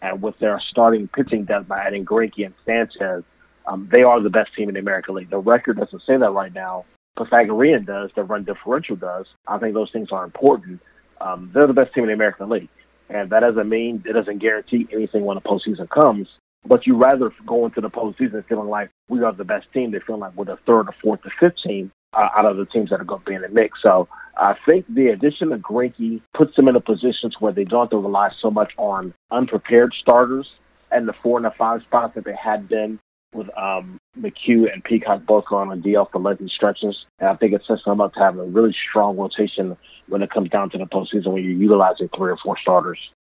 and 0.00 0.22
with 0.22 0.38
their 0.38 0.60
starting 0.70 1.08
pitching 1.08 1.44
depth 1.44 1.66
by 1.66 1.78
adding 1.78 2.04
Greinke 2.04 2.44
and 2.44 2.54
Sanchez, 2.64 3.24
um, 3.66 3.88
they 3.92 4.02
are 4.02 4.20
the 4.20 4.30
best 4.30 4.54
team 4.54 4.68
in 4.68 4.74
the 4.74 4.80
American 4.80 5.14
League. 5.14 5.30
The 5.30 5.38
record 5.38 5.78
doesn't 5.78 6.02
say 6.06 6.16
that 6.16 6.30
right 6.30 6.52
now. 6.52 6.84
Pythagorean 7.18 7.84
does. 7.84 8.10
The 8.14 8.22
run 8.22 8.44
differential 8.44 8.96
does. 8.96 9.26
I 9.46 9.58
think 9.58 9.74
those 9.74 9.90
things 9.90 10.08
are 10.12 10.24
important. 10.24 10.80
Um, 11.20 11.50
they're 11.52 11.66
the 11.66 11.72
best 11.72 11.92
team 11.92 12.04
in 12.04 12.08
the 12.08 12.14
American 12.14 12.48
League, 12.48 12.68
and 13.10 13.28
that 13.30 13.40
doesn't 13.40 13.68
mean 13.68 14.04
it 14.06 14.12
doesn't 14.12 14.38
guarantee 14.38 14.86
anything 14.92 15.24
when 15.24 15.34
the 15.34 15.40
postseason 15.40 15.88
comes. 15.90 16.28
But 16.64 16.86
you 16.86 16.96
rather 16.96 17.32
go 17.46 17.66
into 17.66 17.80
the 17.80 17.90
postseason 17.90 18.46
feeling 18.46 18.68
like 18.68 18.90
we 19.08 19.22
are 19.22 19.32
the 19.32 19.44
best 19.44 19.72
team 19.72 19.92
than 19.92 20.00
feeling 20.00 20.20
like 20.20 20.34
we're 20.34 20.44
the 20.44 20.58
third 20.66 20.88
or 20.88 20.94
fourth 21.02 21.20
or 21.24 21.32
fifth 21.38 21.62
team 21.64 21.92
uh, 22.12 22.28
out 22.36 22.46
of 22.46 22.56
the 22.56 22.66
teams 22.66 22.90
that 22.90 23.00
are 23.00 23.04
going 23.04 23.20
to 23.20 23.26
be 23.26 23.34
in 23.34 23.42
the 23.42 23.48
mix. 23.48 23.80
So 23.82 24.08
I 24.36 24.54
think 24.66 24.86
the 24.88 25.08
addition 25.08 25.52
of 25.52 25.60
Greinke 25.60 26.20
puts 26.34 26.56
them 26.56 26.68
in 26.68 26.76
a 26.76 26.80
position 26.80 27.30
where 27.38 27.52
they 27.52 27.64
don't 27.64 27.82
have 27.82 27.90
to 27.90 27.98
rely 27.98 28.30
so 28.40 28.50
much 28.50 28.72
on 28.76 29.14
unprepared 29.30 29.94
starters 30.00 30.48
and 30.90 31.08
the 31.08 31.12
four 31.12 31.38
and 31.38 31.44
the 31.44 31.50
five 31.50 31.82
spots 31.82 32.14
that 32.14 32.24
they 32.24 32.34
had 32.34 32.68
been 32.68 32.98
with 33.34 33.48
um, 33.58 34.00
McHugh 34.18 34.72
and 34.72 34.82
Peacock 34.82 35.26
both 35.26 35.44
on 35.50 35.82
DL 35.82 36.10
for 36.10 36.18
lengthy 36.18 36.48
stretches. 36.48 37.04
And 37.18 37.28
I 37.28 37.34
think 37.36 37.52
it 37.52 37.62
sets 37.66 37.84
them 37.84 38.00
up 38.00 38.14
to 38.14 38.20
have 38.20 38.38
a 38.38 38.44
really 38.44 38.74
strong 38.88 39.16
rotation 39.16 39.76
when 40.08 40.22
it 40.22 40.30
comes 40.30 40.50
down 40.50 40.70
to 40.70 40.78
the 40.78 40.86
postseason 40.86 41.32
when 41.32 41.44
you're 41.44 41.52
utilizing 41.52 42.08
three 42.16 42.32
or 42.32 42.38
four 42.38 42.56
starters. 42.58 42.98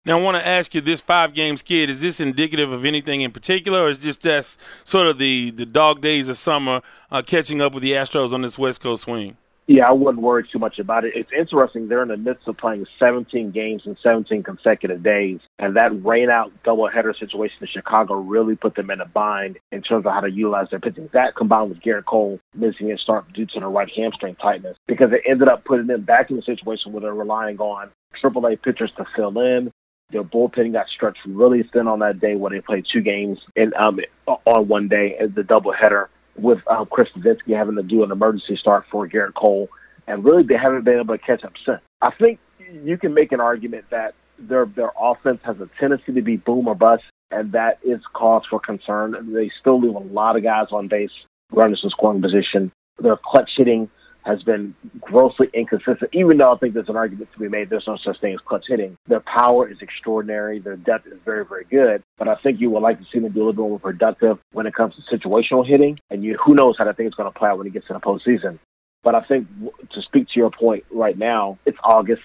Now, 0.09 0.17
I 0.17 0.21
want 0.23 0.37
to 0.37 0.47
ask 0.47 0.73
you 0.73 0.81
this 0.81 1.01
five 1.01 1.35
game 1.35 1.55
skid, 1.55 1.87
is 1.87 2.01
this 2.01 2.19
indicative 2.19 2.71
of 2.71 2.83
anything 2.83 3.21
in 3.21 3.31
particular, 3.31 3.83
or 3.83 3.89
is 3.89 3.99
this 3.99 4.17
just 4.17 4.59
sort 4.83 5.05
of 5.05 5.19
the, 5.19 5.51
the 5.51 5.67
dog 5.67 6.01
days 6.01 6.27
of 6.27 6.35
summer 6.35 6.81
uh, 7.11 7.21
catching 7.21 7.61
up 7.61 7.75
with 7.75 7.83
the 7.83 7.91
Astros 7.91 8.33
on 8.33 8.41
this 8.41 8.57
West 8.57 8.81
Coast 8.81 9.03
swing? 9.03 9.37
Yeah, 9.67 9.87
I 9.87 9.91
wouldn't 9.91 10.23
worry 10.23 10.47
too 10.51 10.57
much 10.57 10.79
about 10.79 11.05
it. 11.05 11.13
It's 11.15 11.29
interesting. 11.31 11.89
They're 11.89 12.01
in 12.01 12.07
the 12.07 12.17
midst 12.17 12.47
of 12.47 12.57
playing 12.57 12.87
17 12.97 13.51
games 13.51 13.83
in 13.85 13.97
17 14.01 14.41
consecutive 14.41 15.03
days, 15.03 15.41
and 15.59 15.77
that 15.77 15.91
rainout 15.91 16.53
doubleheader 16.65 17.15
situation 17.15 17.57
in 17.61 17.67
Chicago 17.67 18.15
really 18.15 18.55
put 18.55 18.73
them 18.73 18.89
in 18.89 19.01
a 19.01 19.05
bind 19.05 19.59
in 19.71 19.83
terms 19.83 20.07
of 20.07 20.11
how 20.11 20.21
to 20.21 20.31
utilize 20.31 20.71
their 20.71 20.79
pitching. 20.79 21.07
That 21.13 21.35
combined 21.35 21.69
with 21.69 21.83
Gerrit 21.83 22.05
Cole 22.05 22.39
missing 22.55 22.89
his 22.89 22.99
start 22.99 23.31
due 23.31 23.45
to 23.45 23.59
the 23.59 23.67
right 23.67 23.91
hamstring 23.95 24.37
tightness, 24.37 24.75
because 24.87 25.11
it 25.11 25.21
ended 25.29 25.49
up 25.49 25.65
putting 25.65 25.85
them 25.85 26.01
back 26.01 26.31
in 26.31 26.39
a 26.39 26.41
situation 26.41 26.93
where 26.93 27.01
they're 27.01 27.13
relying 27.13 27.59
on 27.59 27.91
AAA 28.23 28.63
pitchers 28.63 28.91
to 28.97 29.05
fill 29.15 29.37
in. 29.39 29.71
Their 30.11 30.23
bullpen 30.23 30.73
got 30.73 30.87
stretched 30.87 31.19
really 31.27 31.63
thin 31.71 31.87
on 31.87 31.99
that 31.99 32.19
day 32.19 32.35
where 32.35 32.49
they 32.49 32.61
played 32.61 32.85
two 32.91 33.01
games 33.01 33.37
in 33.55 33.73
um, 33.79 33.99
on 34.25 34.67
one 34.67 34.87
day 34.87 35.15
as 35.19 35.31
the 35.35 35.43
doubleheader 35.43 36.07
with 36.35 36.59
um, 36.67 36.87
Chris 36.89 37.09
Devenski 37.15 37.55
having 37.55 37.75
to 37.75 37.83
do 37.83 38.03
an 38.03 38.11
emergency 38.11 38.57
start 38.59 38.85
for 38.91 39.07
Gerrit 39.07 39.35
Cole, 39.35 39.69
and 40.07 40.23
really 40.23 40.43
they 40.43 40.57
haven't 40.57 40.83
been 40.83 40.99
able 40.99 41.17
to 41.17 41.23
catch 41.23 41.43
up 41.43 41.53
since. 41.65 41.81
I 42.01 42.11
think 42.19 42.39
you 42.83 42.97
can 42.97 43.13
make 43.13 43.31
an 43.31 43.39
argument 43.39 43.85
that 43.91 44.15
their 44.39 44.65
their 44.65 44.91
offense 44.99 45.41
has 45.43 45.57
a 45.59 45.69
tendency 45.79 46.13
to 46.13 46.21
be 46.21 46.37
boom 46.37 46.67
or 46.67 46.75
bust, 46.75 47.03
and 47.29 47.51
that 47.51 47.79
is 47.83 48.01
cause 48.13 48.43
for 48.49 48.59
concern. 48.59 49.33
They 49.33 49.51
still 49.59 49.79
leave 49.79 49.95
a 49.95 49.99
lot 49.99 50.37
of 50.37 50.43
guys 50.43 50.67
on 50.71 50.87
base, 50.87 51.11
runners 51.51 51.81
in 51.83 51.89
scoring 51.89 52.21
position. 52.21 52.71
Their 52.97 53.17
clutch 53.17 53.51
hitting 53.57 53.89
has 54.25 54.43
been 54.43 54.75
grossly 54.99 55.49
inconsistent, 55.53 56.09
even 56.13 56.37
though 56.37 56.53
I 56.53 56.57
think 56.57 56.73
there's 56.73 56.89
an 56.89 56.97
argument 56.97 57.31
to 57.33 57.39
be 57.39 57.47
made 57.47 57.69
there's 57.69 57.87
no 57.87 57.97
such 58.03 58.19
thing 58.19 58.33
as 58.33 58.39
clutch 58.45 58.65
hitting. 58.67 58.97
Their 59.07 59.21
power 59.21 59.69
is 59.69 59.77
extraordinary. 59.81 60.59
Their 60.59 60.75
depth 60.75 61.07
is 61.07 61.19
very, 61.23 61.45
very 61.45 61.65
good. 61.65 62.03
But 62.17 62.27
I 62.27 62.35
think 62.35 62.59
you 62.59 62.69
would 62.71 62.83
like 62.83 62.99
to 62.99 63.05
see 63.11 63.19
them 63.19 63.31
be 63.31 63.39
a 63.39 63.43
little 63.43 63.53
bit 63.53 63.69
more 63.69 63.79
productive 63.79 64.37
when 64.51 64.67
it 64.67 64.75
comes 64.75 64.95
to 64.95 65.17
situational 65.17 65.65
hitting. 65.65 65.99
And 66.09 66.23
you, 66.23 66.37
who 66.43 66.53
knows 66.53 66.75
how 66.77 66.85
that 66.85 66.97
thing 66.97 67.07
is 67.07 67.13
going 67.13 67.31
to 67.31 67.37
play 67.37 67.49
out 67.49 67.57
when 67.57 67.67
it 67.67 67.73
gets 67.73 67.87
to 67.87 67.93
the 67.93 67.99
postseason. 67.99 68.59
But 69.03 69.15
I 69.15 69.21
think 69.21 69.47
to 69.91 70.01
speak 70.01 70.27
to 70.27 70.39
your 70.39 70.51
point 70.51 70.83
right 70.91 71.17
now, 71.17 71.57
it's 71.65 71.77
August. 71.83 72.21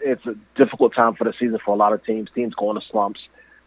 It's 0.00 0.24
a 0.26 0.34
difficult 0.56 0.94
time 0.94 1.14
for 1.14 1.24
the 1.24 1.34
season 1.38 1.58
for 1.64 1.74
a 1.74 1.78
lot 1.78 1.92
of 1.92 2.04
teams. 2.04 2.28
Teams 2.34 2.54
going 2.54 2.80
to 2.80 2.86
slumps. 2.90 3.20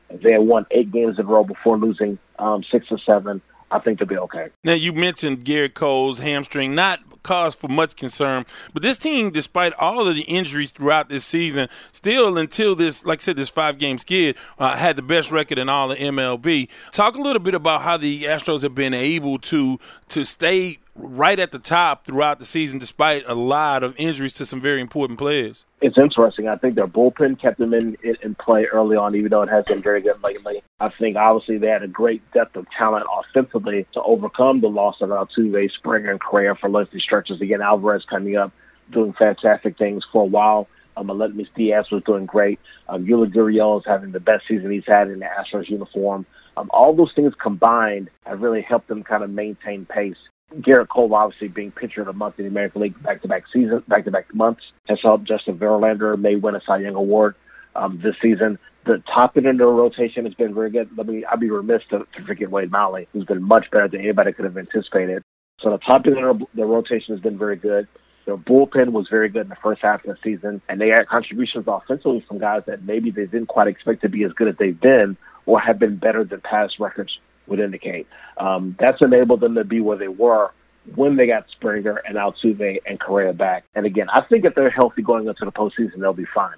They 0.10 0.32
had 0.32 0.42
won 0.42 0.66
eight 0.72 0.92
games 0.92 1.20
in 1.20 1.26
a 1.26 1.30
row 1.30 1.44
before 1.44 1.78
losing 1.78 2.18
um, 2.40 2.64
six 2.72 2.88
or 2.90 2.98
seven. 3.06 3.42
I 3.72 3.80
think 3.80 4.00
they'll 4.00 4.08
be 4.08 4.18
okay. 4.18 4.50
Now 4.64 4.74
you 4.74 4.94
mentioned 4.94 5.46
Gerrit 5.46 5.74
Cole's 5.74 6.20
hamstring, 6.20 6.76
not 6.76 7.00
cause 7.24 7.54
for 7.54 7.68
much 7.68 7.96
concern, 7.96 8.46
but 8.74 8.82
this 8.82 8.98
team, 8.98 9.30
despite 9.32 9.74
all 9.74 10.08
of 10.08 10.16
the 10.16 10.22
injuries 10.22 10.72
throughout 10.72 11.10
this 11.10 11.26
season, 11.26 11.68
still 11.92 12.38
until 12.38 12.76
this, 12.76 13.06
like 13.06 13.20
I 13.20 13.22
said, 13.22 13.36
this 13.36 13.50
five 13.50 13.78
game 13.78 13.98
skid, 13.98 14.36
uh, 14.58 14.76
had 14.76 14.96
the 14.96 15.02
best 15.02 15.32
record 15.32 15.60
in 15.60 15.70
all 15.70 15.92
of 15.92 15.98
MLB. 15.98 16.70
Talk 16.92 17.16
a 17.16 17.22
little 17.22 17.42
bit 17.42 17.56
about 17.56 17.82
how 17.82 17.98
the 17.98 18.24
Astros 18.24 18.64
have 18.64 18.76
been 18.76 18.94
able 18.94 19.38
to 19.40 19.80
to 20.10 20.26
stay 20.26 20.80
right 21.00 21.40
at 21.40 21.52
the 21.52 21.60
top 21.60 22.06
throughout 22.06 22.40
the 22.40 22.46
season, 22.46 22.80
despite 22.80 23.24
a 23.28 23.36
lot 23.36 23.84
of 23.84 23.96
injuries 23.98 24.34
to 24.34 24.46
some 24.46 24.62
very 24.62 24.82
important 24.82 25.18
players. 25.18 25.66
It's 25.82 25.98
interesting. 25.98 26.48
I 26.48 26.58
think 26.58 26.76
their 26.76 26.88
bullpen 26.88 27.40
kept 27.40 27.58
them 27.58 27.74
in, 27.74 27.98
in, 28.22 28.36
play 28.36 28.66
early 28.66 28.98
on, 28.98 29.16
even 29.16 29.30
though 29.30 29.42
it 29.42 29.50
has 29.50 29.66
been 29.66 29.82
very 29.82 30.02
good 30.02 30.22
lately. 30.24 30.62
I 30.80 30.90
think 30.90 31.16
obviously 31.16 31.58
they 31.58 31.68
had 31.68 31.84
a 31.84 31.88
great 31.88 32.22
depth 32.32 32.56
of 32.56 32.66
talent 32.78 33.06
offensively 33.12 33.88
to 33.94 34.02
overcome 34.02 34.62
the 34.62 34.70
loss 34.70 35.02
of 35.02 35.10
Altuve, 35.10 35.72
Springer, 35.72 36.12
and 36.12 36.20
Correa 36.20 36.56
for 36.56 36.70
lengthy 36.70 37.00
stretches. 37.00 37.42
Again, 37.42 37.62
Alvarez 37.62 38.04
coming 38.10 38.36
up, 38.36 38.52
doing 38.92 39.14
fantastic 39.14 39.78
things 39.78 40.04
for 40.12 40.24
a 40.24 40.26
while. 40.26 40.68
Um, 40.98 41.08
Aledmys 41.08 41.48
Diaz 41.56 41.86
was 41.92 42.04
doing 42.04 42.26
great. 42.26 42.60
Um, 42.90 43.06
Yuli 43.06 43.34
Gurriel 43.34 43.80
is 43.80 43.86
having 43.86 44.12
the 44.12 44.20
best 44.20 44.46
season 44.48 44.70
he's 44.72 44.86
had 44.86 45.10
in 45.10 45.20
the 45.20 45.26
Astros 45.26 45.70
uniform. 45.70 46.26
Um, 46.58 46.70
all 46.74 46.94
those 46.94 47.14
things 47.16 47.34
combined 47.42 48.10
have 48.26 48.42
really 48.42 48.62
helped 48.62 48.90
them 48.90 49.04
kind 49.04 49.24
of 49.24 49.30
maintain 49.30 49.86
pace. 49.86 50.18
Gerrit 50.56 50.88
Cole, 50.90 51.14
obviously 51.14 51.48
being 51.48 51.72
pitcher 51.72 52.02
of 52.02 52.08
the 52.08 52.14
month 52.14 52.40
in 52.40 52.46
the 52.46 52.52
American 52.52 52.82
League 52.82 53.02
back-to-back 53.04 53.44
season, 53.54 53.84
back-to-back 53.88 54.34
months, 54.34 54.62
has 54.88 55.00
helped. 55.04 55.26
Justin 55.26 55.58
Verlander 55.58 56.18
may 56.18 56.36
win 56.36 56.56
a 56.56 56.62
Cy 56.66 56.80
Young 56.80 56.96
Award 56.96 57.36
um, 57.76 58.00
this 58.04 58.16
season. 58.22 58.58
The 58.86 59.04
top 59.14 59.38
end 59.38 59.46
of 59.46 59.58
the 59.58 59.68
rotation 59.68 60.26
has 60.26 60.34
been 60.34 60.54
very 60.54 60.72
good. 60.72 60.90
Let 60.98 61.08
me, 61.08 61.24
I'd 61.26 61.40
be 61.40 61.52
remiss 61.52 61.84
to, 61.92 62.00
to 62.00 62.26
forget 62.26 62.50
Wade 62.50 62.72
Miley, 62.72 63.08
who's 63.14 63.26
been 63.26 63.44
much 63.44 63.70
better 63.72 63.88
than 63.88 64.02
anybody 64.02 64.34
could 64.34 64.46
have 64.46 64.58
anticipated. 64.58 65.22
So 65.62 65.72
the 65.72 65.78
top 65.78 66.08
end 66.08 66.18
of 66.18 66.42
the 66.56 66.66
rotation 66.66 67.14
has 67.14 67.22
been 67.22 67.38
very 67.38 67.58
good. 67.58 67.88
Their 68.26 68.38
bullpen 68.38 68.92
was 68.92 69.08
very 69.10 69.30
good 69.30 69.44
in 69.44 69.50
the 69.50 69.58
first 69.62 69.82
half 69.82 70.06
of 70.06 70.16
the 70.16 70.18
season, 70.24 70.62
and 70.70 70.80
they 70.80 70.90
had 70.90 71.08
contributions 71.08 71.66
offensively 71.68 72.24
from 72.28 72.40
guys 72.40 72.64
that 72.68 72.84
maybe 72.84 73.12
they 73.12 73.26
didn't 73.26 73.48
quite 73.48 73.68
expect 73.68 74.02
to 74.02 74.10
be 74.10 74.24
as 74.24 74.32
good 74.34 74.48
as 74.48 74.56
they've 74.58 74.80
been 74.80 75.18
or 75.46 75.60
have 75.60 75.80
been 75.80 75.98
better 75.98 76.24
than 76.24 76.42
past 76.42 76.80
records 76.80 77.18
would 77.50 77.60
indicate. 77.60 78.08
Um, 78.38 78.76
that's 78.80 78.98
enabled 79.02 79.42
them 79.42 79.56
to 79.56 79.64
be 79.64 79.82
where 79.82 79.98
they 79.98 80.08
were 80.08 80.52
when 80.96 81.16
they 81.16 81.28
got 81.28 81.46
Springer 81.52 82.02
and 82.08 82.18
Altuve 82.18 82.78
and 82.86 83.00
Correa 83.00 83.34
back. 83.34 83.66
And 83.76 83.86
again, 83.86 84.08
I 84.10 84.22
think 84.30 84.46
if 84.46 84.56
they're 84.56 84.70
healthy 84.70 85.02
going 85.02 85.28
into 85.28 85.46
the 85.46 85.52
postseason, 85.52 86.00
they'll 86.00 86.14
be 86.14 86.28
fine. 86.34 86.56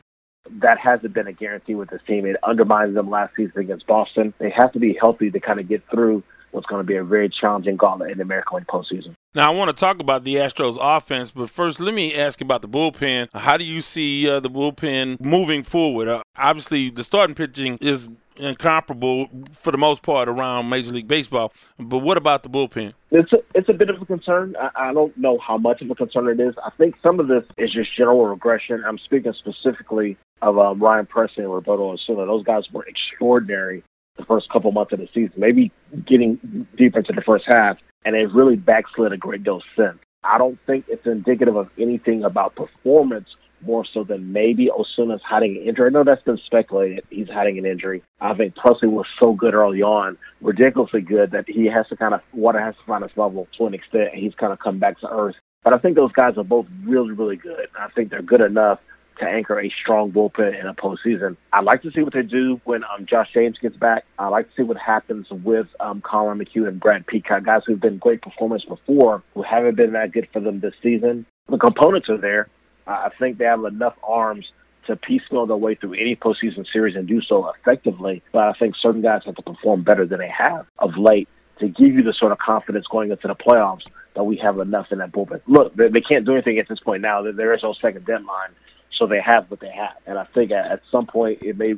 That 0.61 0.79
hasn't 0.79 1.13
been 1.13 1.27
a 1.27 1.33
guarantee 1.33 1.75
with 1.75 1.89
this 1.89 2.01
team. 2.07 2.25
It 2.25 2.35
undermined 2.43 2.95
them 2.95 3.09
last 3.09 3.35
season 3.35 3.59
against 3.59 3.87
Boston. 3.87 4.33
They 4.39 4.51
have 4.55 4.71
to 4.73 4.79
be 4.79 4.97
healthy 4.99 5.29
to 5.31 5.39
kind 5.39 5.59
of 5.59 5.67
get 5.67 5.83
through 5.91 6.23
what's 6.51 6.67
going 6.67 6.81
to 6.81 6.87
be 6.87 6.95
a 6.95 7.03
very 7.03 7.29
challenging 7.29 7.77
gauntlet 7.77 8.11
in 8.11 8.17
the 8.17 8.23
American 8.23 8.57
League 8.57 8.67
postseason. 8.67 9.13
Now, 9.33 9.51
I 9.51 9.55
want 9.55 9.69
to 9.69 9.79
talk 9.79 10.01
about 10.01 10.25
the 10.25 10.35
Astros 10.35 10.77
offense, 10.79 11.31
but 11.31 11.49
first, 11.49 11.79
let 11.79 11.93
me 11.93 12.13
ask 12.13 12.41
about 12.41 12.61
the 12.61 12.67
bullpen. 12.67 13.29
How 13.33 13.55
do 13.55 13.63
you 13.63 13.79
see 13.79 14.29
uh, 14.29 14.41
the 14.41 14.49
bullpen 14.49 15.21
moving 15.21 15.63
forward? 15.63 16.09
Uh, 16.09 16.21
obviously, 16.35 16.89
the 16.89 17.03
starting 17.03 17.35
pitching 17.35 17.77
is 17.79 18.09
incomparable 18.37 19.29
for 19.53 19.71
the 19.71 19.77
most 19.77 20.03
part 20.03 20.29
around 20.29 20.69
Major 20.69 20.91
League 20.91 21.07
Baseball. 21.07 21.53
But 21.77 21.99
what 21.99 22.17
about 22.17 22.43
the 22.43 22.49
bullpen? 22.49 22.93
It's 23.11 23.31
a, 23.33 23.37
it's 23.53 23.69
a 23.69 23.73
bit 23.73 23.89
of 23.89 24.01
a 24.01 24.05
concern. 24.05 24.55
I, 24.59 24.89
I 24.89 24.93
don't 24.93 25.15
know 25.17 25.37
how 25.37 25.57
much 25.57 25.81
of 25.81 25.89
a 25.89 25.95
concern 25.95 26.27
it 26.27 26.39
is. 26.39 26.55
I 26.63 26.69
think 26.77 26.95
some 27.03 27.19
of 27.19 27.27
this 27.27 27.43
is 27.57 27.73
just 27.73 27.95
general 27.95 28.25
regression. 28.25 28.83
I'm 28.85 28.97
speaking 28.97 29.33
specifically 29.33 30.17
of 30.41 30.57
um, 30.57 30.81
Ryan 30.81 31.05
Pressly 31.05 31.39
and 31.39 31.53
Roberto 31.53 31.91
Osuna. 31.91 32.25
Those 32.25 32.43
guys 32.43 32.63
were 32.71 32.85
extraordinary 32.85 33.83
the 34.17 34.25
first 34.25 34.49
couple 34.49 34.71
months 34.71 34.93
of 34.93 34.99
the 34.99 35.07
season, 35.13 35.33
maybe 35.37 35.71
getting 36.05 36.67
deeper 36.77 36.99
into 36.99 37.13
the 37.13 37.21
first 37.21 37.45
half, 37.47 37.77
and 38.03 38.15
they've 38.15 38.33
really 38.33 38.55
backslid 38.55 39.13
a 39.13 39.17
great 39.17 39.43
deal 39.43 39.61
since. 39.75 39.97
I 40.23 40.37
don't 40.37 40.59
think 40.67 40.85
it's 40.87 41.05
indicative 41.05 41.55
of 41.55 41.69
anything 41.79 42.23
about 42.23 42.55
performance 42.55 43.27
more 43.65 43.85
so 43.93 44.03
than 44.03 44.31
maybe 44.31 44.69
Osuna's 44.69 45.21
hiding 45.23 45.57
an 45.57 45.63
injury. 45.63 45.87
I 45.87 45.89
know 45.89 46.03
that's 46.03 46.23
been 46.23 46.39
speculated. 46.45 47.03
He's 47.09 47.29
hiding 47.29 47.57
an 47.57 47.65
injury. 47.65 48.03
I 48.19 48.33
think 48.33 48.55
Pressly 48.55 48.89
was 48.89 49.05
so 49.19 49.33
good 49.33 49.53
early 49.53 49.81
on, 49.81 50.17
ridiculously 50.41 51.01
good, 51.01 51.31
that 51.31 51.45
he 51.47 51.65
has 51.65 51.87
to 51.89 51.95
kind 51.95 52.13
of, 52.13 52.21
water 52.33 52.59
has 52.59 52.75
to 52.75 52.81
find 52.85 53.03
his 53.03 53.15
level 53.15 53.47
to 53.57 53.65
an 53.65 53.73
extent, 53.73 54.09
and 54.13 54.21
he's 54.21 54.33
kind 54.35 54.53
of 54.53 54.59
come 54.59 54.79
back 54.79 54.99
to 54.99 55.09
earth. 55.09 55.35
But 55.63 55.73
I 55.73 55.77
think 55.77 55.95
those 55.95 56.11
guys 56.11 56.37
are 56.37 56.43
both 56.43 56.65
really, 56.83 57.11
really 57.11 57.35
good. 57.35 57.67
I 57.79 57.87
think 57.89 58.09
they're 58.09 58.21
good 58.21 58.41
enough 58.41 58.79
to 59.19 59.25
anchor 59.25 59.59
a 59.59 59.71
strong 59.81 60.11
bullpen 60.11 60.59
in 60.59 60.65
a 60.65 60.73
postseason. 60.73 61.37
I'd 61.53 61.63
like 61.63 61.83
to 61.83 61.91
see 61.91 62.01
what 62.01 62.13
they 62.13 62.23
do 62.23 62.59
when 62.63 62.83
um, 62.83 63.05
Josh 63.05 63.29
James 63.33 63.57
gets 63.61 63.75
back. 63.75 64.05
I'd 64.17 64.29
like 64.29 64.47
to 64.47 64.53
see 64.55 64.63
what 64.63 64.77
happens 64.77 65.27
with 65.29 65.67
um, 65.79 66.01
Collin 66.01 66.39
McHugh 66.39 66.67
and 66.67 66.79
Brad 66.79 67.05
Peacock, 67.05 67.43
guys 67.43 67.61
who've 67.65 67.79
been 67.79 67.99
great 67.99 68.21
performers 68.21 68.65
before, 68.67 69.21
who 69.35 69.43
haven't 69.43 69.75
been 69.75 69.93
that 69.93 70.11
good 70.11 70.27
for 70.33 70.39
them 70.39 70.59
this 70.59 70.73
season. 70.81 71.25
The 71.49 71.57
components 71.57 72.09
are 72.09 72.17
there. 72.17 72.47
I 72.87 73.09
think 73.19 73.37
they 73.37 73.45
have 73.45 73.63
enough 73.65 73.95
arms 74.03 74.51
to 74.87 74.95
piecemeal 74.95 75.45
their 75.45 75.57
way 75.57 75.75
through 75.75 75.93
any 75.93 76.15
postseason 76.15 76.65
series 76.71 76.95
and 76.95 77.07
do 77.07 77.21
so 77.21 77.49
effectively. 77.49 78.23
But 78.31 78.47
I 78.47 78.53
think 78.53 78.75
certain 78.81 79.01
guys 79.01 79.21
have 79.25 79.35
to 79.35 79.41
perform 79.41 79.83
better 79.83 80.05
than 80.05 80.19
they 80.19 80.29
have 80.29 80.65
of 80.79 80.97
late 80.97 81.27
to 81.59 81.67
give 81.67 81.93
you 81.93 82.03
the 82.03 82.13
sort 82.13 82.31
of 82.31 82.39
confidence 82.39 82.85
going 82.87 83.11
into 83.11 83.27
the 83.27 83.35
playoffs 83.35 83.85
that 84.15 84.23
we 84.23 84.37
have 84.37 84.59
enough 84.59 84.87
in 84.91 84.97
that 84.97 85.11
bullpen. 85.11 85.41
Look, 85.47 85.75
they, 85.75 85.89
they 85.89 86.01
can't 86.01 86.25
do 86.25 86.33
anything 86.33 86.59
at 86.59 86.67
this 86.67 86.79
point 86.79 87.01
now. 87.01 87.21
There 87.31 87.53
is 87.53 87.63
no 87.63 87.73
second 87.73 88.05
deadline, 88.05 88.49
so 88.97 89.07
they 89.07 89.21
have 89.21 89.49
what 89.49 89.59
they 89.59 89.71
have. 89.71 89.95
And 90.05 90.17
I 90.17 90.25
think 90.25 90.51
at, 90.51 90.81
some 90.91 91.05
point 91.05 91.39
it 91.41 91.57
may 91.57 91.75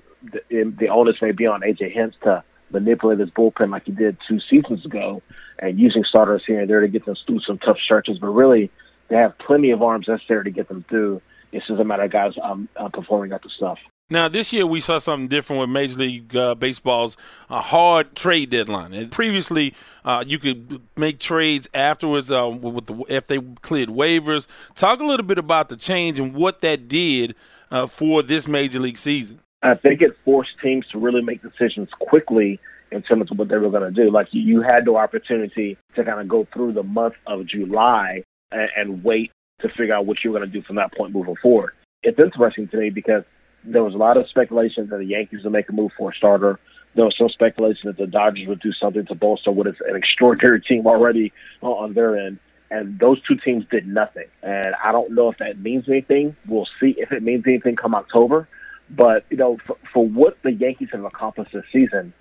it, 0.49 0.77
the 0.77 0.87
onus 0.87 1.21
may 1.21 1.31
be 1.31 1.45
on 1.45 1.61
AJ 1.61 1.91
Hinch 1.91 2.15
to 2.23 2.43
manipulate 2.71 3.19
his 3.19 3.29
bullpen 3.29 3.69
like 3.69 3.85
he 3.85 3.91
did 3.91 4.17
two 4.27 4.39
seasons 4.49 4.85
ago, 4.85 5.21
and 5.59 5.79
using 5.79 6.03
starters 6.03 6.43
here 6.47 6.61
and 6.61 6.69
there 6.69 6.81
to 6.81 6.87
get 6.87 7.05
them 7.05 7.15
through 7.27 7.41
some 7.41 7.59
tough 7.59 7.77
stretches. 7.77 8.17
But 8.17 8.29
really, 8.29 8.71
they 9.13 9.19
have 9.19 9.37
plenty 9.37 9.69
of 9.69 9.83
arms 9.83 10.07
necessary 10.07 10.43
to 10.45 10.49
get 10.49 10.67
them 10.67 10.83
through. 10.89 11.21
It's 11.51 11.67
just 11.67 11.79
a 11.79 11.83
matter 11.83 12.01
of 12.01 12.11
guys 12.11 12.33
um, 12.41 12.67
uh, 12.75 12.89
performing 12.89 13.31
at 13.31 13.43
the 13.43 13.49
stuff. 13.55 13.77
Now, 14.09 14.27
this 14.27 14.51
year 14.51 14.65
we 14.65 14.79
saw 14.79 14.97
something 14.97 15.27
different 15.27 15.59
with 15.59 15.69
Major 15.69 15.97
League 15.97 16.35
uh, 16.35 16.55
Baseball's 16.55 17.15
uh, 17.47 17.61
hard 17.61 18.15
trade 18.15 18.49
deadline. 18.49 18.91
And 18.91 19.11
previously, 19.11 19.75
uh, 20.03 20.23
you 20.25 20.39
could 20.39 20.81
make 20.97 21.19
trades 21.19 21.69
afterwards 21.75 22.31
uh, 22.31 22.49
with 22.49 22.87
the, 22.87 23.05
if 23.07 23.27
they 23.27 23.39
cleared 23.61 23.89
waivers. 23.89 24.47
Talk 24.73 24.99
a 24.99 25.05
little 25.05 25.25
bit 25.25 25.37
about 25.37 25.69
the 25.69 25.77
change 25.77 26.19
and 26.19 26.33
what 26.33 26.61
that 26.61 26.87
did 26.87 27.35
uh, 27.69 27.85
for 27.85 28.23
this 28.23 28.47
Major 28.47 28.79
League 28.79 28.97
season. 28.97 29.39
I 29.61 29.75
think 29.75 30.01
it 30.01 30.17
forced 30.25 30.59
teams 30.61 30.87
to 30.91 30.97
really 30.97 31.21
make 31.21 31.43
decisions 31.43 31.89
quickly 31.99 32.59
in 32.91 33.03
terms 33.03 33.31
of 33.31 33.37
what 33.37 33.49
they 33.49 33.57
were 33.57 33.69
going 33.69 33.93
to 33.93 34.03
do. 34.03 34.11
Like 34.11 34.27
you 34.31 34.61
had 34.61 34.85
the 34.85 34.95
opportunity 34.95 35.77
to 35.95 36.03
kind 36.03 36.19
of 36.19 36.27
go 36.27 36.47
through 36.51 36.73
the 36.73 36.83
month 36.83 37.15
of 37.27 37.45
July 37.45 38.23
and, 38.53 38.69
and 38.75 39.03
wait 39.03 39.31
to 39.61 39.69
figure 39.69 39.93
out 39.93 40.05
what 40.05 40.17
you're 40.23 40.33
going 40.33 40.49
to 40.49 40.51
do 40.51 40.61
from 40.63 40.75
that 40.77 40.93
point 40.95 41.13
moving 41.13 41.35
forward. 41.41 41.73
It's 42.03 42.19
interesting 42.19 42.67
to 42.69 42.77
me 42.77 42.89
because 42.89 43.23
there 43.63 43.83
was 43.83 43.93
a 43.93 43.97
lot 43.97 44.17
of 44.17 44.27
speculation 44.29 44.87
that 44.89 44.97
the 44.97 45.05
Yankees 45.05 45.43
would 45.43 45.53
make 45.53 45.69
a 45.69 45.71
move 45.71 45.91
for 45.97 46.11
a 46.11 46.15
starter. 46.15 46.59
There 46.95 47.05
was 47.05 47.15
some 47.17 47.29
speculation 47.29 47.87
that 47.87 47.97
the 47.97 48.07
Dodgers 48.07 48.47
would 48.47 48.59
do 48.59 48.73
something 48.73 49.05
to 49.05 49.15
bolster 49.15 49.51
what 49.51 49.67
is 49.67 49.75
an 49.87 49.95
extraordinary 49.95 50.61
team 50.67 50.85
already 50.85 51.31
on 51.61 51.93
their 51.93 52.17
end. 52.17 52.39
And 52.69 52.99
those 52.99 53.21
two 53.27 53.35
teams 53.35 53.65
did 53.69 53.87
nothing. 53.87 54.25
And 54.41 54.75
I 54.83 54.91
don't 54.91 55.11
know 55.11 55.29
if 55.29 55.37
that 55.37 55.59
means 55.59 55.85
anything. 55.87 56.35
We'll 56.47 56.67
see 56.79 56.95
if 56.97 57.11
it 57.11 57.21
means 57.21 57.43
anything 57.47 57.75
come 57.75 57.93
October. 57.93 58.47
But, 58.89 59.25
you 59.29 59.37
know, 59.37 59.57
for, 59.65 59.77
for 59.93 60.07
what 60.07 60.37
the 60.43 60.51
Yankees 60.51 60.89
have 60.91 61.05
accomplished 61.05 61.53
this 61.53 61.65
season, 61.71 62.13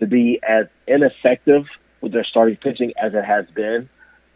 to 0.00 0.06
be 0.06 0.40
as 0.46 0.66
ineffective 0.86 1.66
with 2.00 2.12
their 2.12 2.24
starting 2.24 2.56
pitching 2.56 2.92
as 3.00 3.14
it 3.14 3.24
has 3.24 3.46
been, 3.54 3.88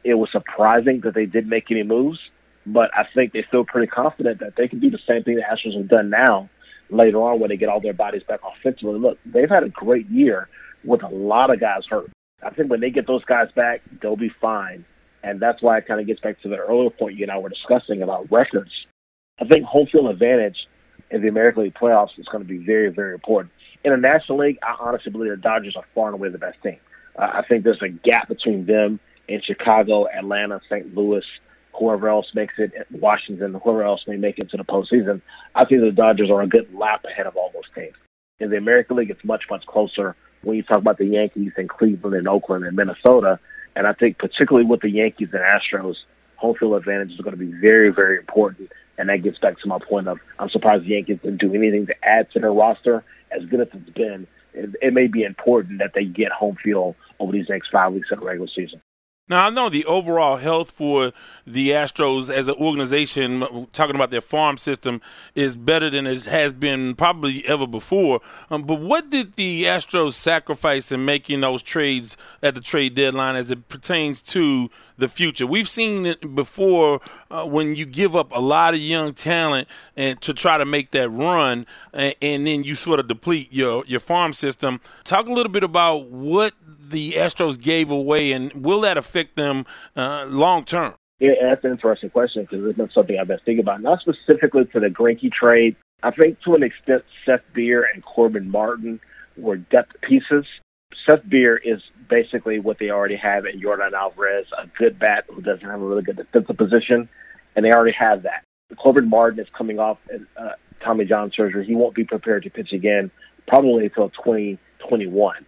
it 0.05 0.15
was 0.15 0.31
surprising 0.31 1.01
that 1.01 1.15
they 1.15 1.27
didn't 1.27 1.49
make 1.49 1.71
any 1.71 1.83
moves, 1.83 2.19
but 2.67 2.91
I 2.95 3.07
think 3.15 3.33
they 3.33 3.45
feel 3.51 3.65
pretty 3.65 3.89
confident 3.89 4.41
that 4.41 4.57
they 4.57 4.69
can 4.69 4.79
do 4.79 4.91
the 4.91 4.99
same 5.09 5.25
thing 5.25 5.37
the 5.37 5.43
Astros 5.43 5.77
have 5.77 5.89
done 5.89 6.11
now 6.11 6.49
later 6.91 7.19
on 7.19 7.41
when 7.41 7.49
they 7.49 7.57
get 7.57 7.69
all 7.69 7.81
their 7.81 7.95
bodies 7.95 8.23
back 8.23 8.41
offensively. 8.45 8.99
Look, 8.99 9.19
they've 9.25 9.49
had 9.49 9.65
a 9.65 9.71
great 9.71 10.09
year 10.09 10.49
with 10.85 11.03
a 11.03 11.09
lot 11.09 11.51
of 11.53 11.61
guys 11.61 11.85
hurt. 11.89 12.11
I 12.43 12.51
think 12.51 12.71
when 12.71 12.81
they 12.81 12.91
get 12.91 13.07
those 13.07 13.25
guys 13.25 13.49
back, 13.57 13.81
they'll 14.03 14.17
be 14.17 14.33
fine. 14.41 14.85
And 15.23 15.41
that's 15.41 15.63
why 15.63 15.79
it 15.79 15.87
kind 15.87 16.01
of 16.01 16.07
gets 16.07 16.21
back 16.21 16.41
to 16.43 16.49
the 16.49 16.57
earlier 16.57 16.91
point 16.91 17.17
you 17.17 17.25
and 17.25 17.33
I 17.33 17.39
were 17.39 17.49
discussing 17.49 18.03
about 18.03 18.31
records. 18.31 18.71
I 19.41 19.47
think 19.47 19.65
home 19.65 19.87
field 19.91 20.11
advantage 20.11 20.57
in 21.11 21.23
the 21.23 21.29
American 21.29 21.65
League 21.65 21.75
playoffs 21.75 22.19
is 22.19 22.27
going 22.27 22.45
to 22.45 22.49
be 22.49 22.59
very, 22.59 22.91
very 22.91 23.15
important. 23.15 23.53
In 23.85 23.93
the 23.93 23.97
National 23.97 24.39
League, 24.39 24.59
I 24.63 24.77
honestly 24.79 25.11
believe 25.11 25.31
the 25.31 25.37
Dodgers 25.39 25.77
are 25.77 25.85
far 25.95 26.09
and 26.09 26.15
away 26.15 26.29
the 26.29 26.39
best 26.39 26.63
team. 26.63 26.77
Uh, 27.19 27.31
I 27.33 27.43
think 27.49 27.65
there's 27.65 27.83
a 27.83 27.89
gap 27.89 28.29
between 28.29 28.67
them 28.67 29.01
in 29.29 29.41
Chicago, 29.43 30.07
Atlanta, 30.09 30.61
St. 30.69 30.95
Louis, 30.95 31.25
whoever 31.79 32.09
else 32.09 32.27
makes 32.35 32.55
it, 32.59 32.73
Washington, 32.91 33.55
whoever 33.55 33.83
else 33.83 34.03
may 34.07 34.17
make 34.17 34.39
it 34.39 34.51
to 34.51 34.57
the 34.57 34.65
postseason, 34.65 35.21
I 35.55 35.65
think 35.65 35.81
the 35.81 35.91
Dodgers 35.91 36.31
are 36.31 36.43
a 36.43 36.47
good 36.47 36.73
lap 36.75 37.05
ahead 37.05 37.27
of 37.27 37.37
all 37.37 37.51
those 37.53 37.65
teams. 37.75 37.95
In 38.41 38.51
the 38.51 38.57
American 38.57 38.97
League, 38.97 39.11
it's 39.11 39.25
much, 39.25 39.45
much 39.51 39.65
closer 39.67 40.17
when 40.43 40.57
you 40.57 40.63
talk 40.63 40.79
about 40.79 40.99
the 40.99 41.07
Yankees 41.07 41.53
and 41.57 41.69
Cleveland 41.69 42.17
and 42.17 42.29
Oakland 42.29 42.65
and 42.65 42.77
Minnesota. 42.77 43.39
And 43.77 43.87
I 43.87 43.93
think 43.93 44.19
particularly 44.19 44.67
with 44.67 44.81
the 44.81 44.91
Yankees 44.91 45.29
and 45.33 45.43
Astros, 45.43 45.97
home 46.37 46.57
field 46.57 46.75
advantage 46.75 47.13
is 47.13 47.21
going 47.21 47.37
to 47.37 47.45
be 47.45 47.53
very, 47.61 47.91
very 47.91 48.19
important. 48.19 48.71
And 48.99 49.09
that 49.09 49.23
gets 49.23 49.39
back 49.39 49.59
to 49.61 49.69
my 49.69 49.79
point 49.79 50.07
of 50.09 50.19
I'm 50.39 50.51
surprised 50.51 50.85
the 50.85 50.89
Yankees 50.91 51.19
didn't 51.23 51.41
do 51.41 51.53
anything 51.55 51.87
to 51.87 51.95
add 52.03 52.31
to 52.33 52.41
their 52.41 52.53
roster. 52.53 53.05
As 53.31 53.45
good 53.47 53.61
as 53.61 53.69
it's 53.73 53.91
been, 53.91 54.27
it, 54.53 54.71
it 54.81 54.93
may 54.93 55.09
be 55.09 55.25
important 55.25 55.81
that 55.81 55.93
they 55.95 56.05
get 56.05 56.31
home 56.31 56.57
field 56.63 56.95
over 57.19 57.33
these 57.33 57.49
next 57.49 57.71
five 57.71 57.93
weeks 57.93 58.09
of 58.13 58.21
the 58.21 58.27
regular 58.27 58.49
season. 58.55 58.81
Now 59.27 59.47
I 59.47 59.51
know 59.51 59.71
the 59.71 59.87
overall 59.87 60.37
health 60.37 60.71
for 60.71 61.13
the 61.47 61.71
Astros 61.71 62.29
as 62.29 62.49
an 62.49 62.57
organization, 62.57 63.67
talking 63.73 63.95
about 63.95 64.11
their 64.11 64.21
farm 64.21 64.59
system, 64.59 65.01
is 65.35 65.57
better 65.57 65.89
than 65.89 66.07
it 66.07 66.27
has 66.27 66.53
been 66.53 66.95
probably 66.95 67.43
ever 67.47 67.67
before. 67.67 68.21
Um, 68.51 68.65
but 68.65 68.81
what 68.81 69.09
did 69.09 69.37
the 69.37 69.65
Astros 69.65 70.13
sacrifice 70.13 70.93
in 70.93 71.07
making 71.07 71.41
those 71.41 71.63
trades 71.63 72.19
at 72.43 72.55
the 72.55 72.61
trade 72.61 72.95
deadline 72.95 73.35
as 73.35 73.51
it 73.51 73.71
pertains 73.71 74.21
to 74.25 74.69
the 74.97 75.09
future? 75.09 75.47
We've 75.47 75.69
seen 75.69 76.07
it 76.07 76.35
before 76.35 77.01
uh, 77.31 77.45
when 77.45 77.75
you 77.75 77.87
give 77.87 78.15
up 78.15 78.33
a 78.33 78.41
lot 78.41 78.75
of 78.75 78.81
young 78.81 79.15
talent 79.15 79.69
and 79.97 80.21
to 80.23 80.35
try 80.35 80.59
to 80.59 80.65
make 80.65 80.91
that 80.93 81.09
run, 81.11 81.67
and, 81.93 82.15
and 82.21 82.47
then 82.47 82.65
you 82.65 82.75
sort 82.75 83.01
of 83.01 83.09
deplete 83.09 83.53
your 83.53 83.85
your 83.87 84.01
farm 84.01 84.33
system. 84.33 84.81
Talk 85.05 85.27
a 85.27 85.33
little 85.33 85.53
bit 85.53 85.65
about 85.65 86.11
what 86.11 86.55
the 86.67 87.13
Astros 87.13 87.61
gave 87.61 87.91
away, 87.91 88.33
and 88.33 88.53
will 88.53 88.81
that 88.83 88.97
affect 88.97 89.37
them 89.37 89.67
uh, 89.97 90.27
long 90.29 90.65
term? 90.65 90.95
Yeah, 91.21 91.33
that's 91.47 91.65
an 91.65 91.71
interesting 91.71 92.11
question 92.11 92.43
because 92.43 92.65
it's 92.67 92.77
been 92.77 92.91
something 92.91 93.19
I've 93.19 93.29
been 93.29 93.39
thinking 93.45 93.61
about. 93.61 93.81
Not 93.81 94.01
specifically 94.01 94.65
to 94.67 94.81
the 94.81 94.89
Greinke 94.89 95.33
trade. 95.33 95.77
I 96.03 96.11
think 96.11 96.41
to 96.43 96.55
an 96.55 96.63
extent, 96.63 97.05
Seth 97.25 97.41
Beer 97.55 97.89
and 97.95 98.05
Corbin 98.05 98.51
Martin 98.51 99.01
were 99.37 99.57
depth 99.57 100.01
pieces. 100.03 100.45
Seth 101.09 101.27
Beer 101.29 101.57
is 101.57 101.81
basically 102.09 102.59
what 102.59 102.79
they 102.79 102.91
already 102.91 103.17
have 103.17 103.47
in 103.47 103.61
Yordan 103.61 103.93
Alvarez, 103.93 104.47
a 104.57 104.67
good 104.79 104.99
bat 104.99 105.25
who 105.29 105.41
doesn't 105.41 105.69
have 105.69 105.81
a 105.81 105.85
really 105.85 106.03
good 106.03 106.17
defensive 106.17 106.57
position, 106.57 107.09
and 107.57 107.65
they 107.65 107.73
already 107.73 107.97
have 107.99 108.23
that. 108.23 108.45
Corbin 108.77 109.09
Martin 109.09 109.39
is 109.41 109.47
coming 109.57 109.79
off 109.79 109.99
uh, 110.37 110.51
Tommy 110.83 111.05
John 111.05 111.31
surgery. 111.35 111.65
He 111.67 111.75
won't 111.75 111.95
be 111.95 112.05
prepared 112.05 112.43
to 112.45 112.51
pitch 112.51 112.73
again 112.73 113.11
probably 113.47 113.85
until 113.85 114.11
2021. 114.11 115.47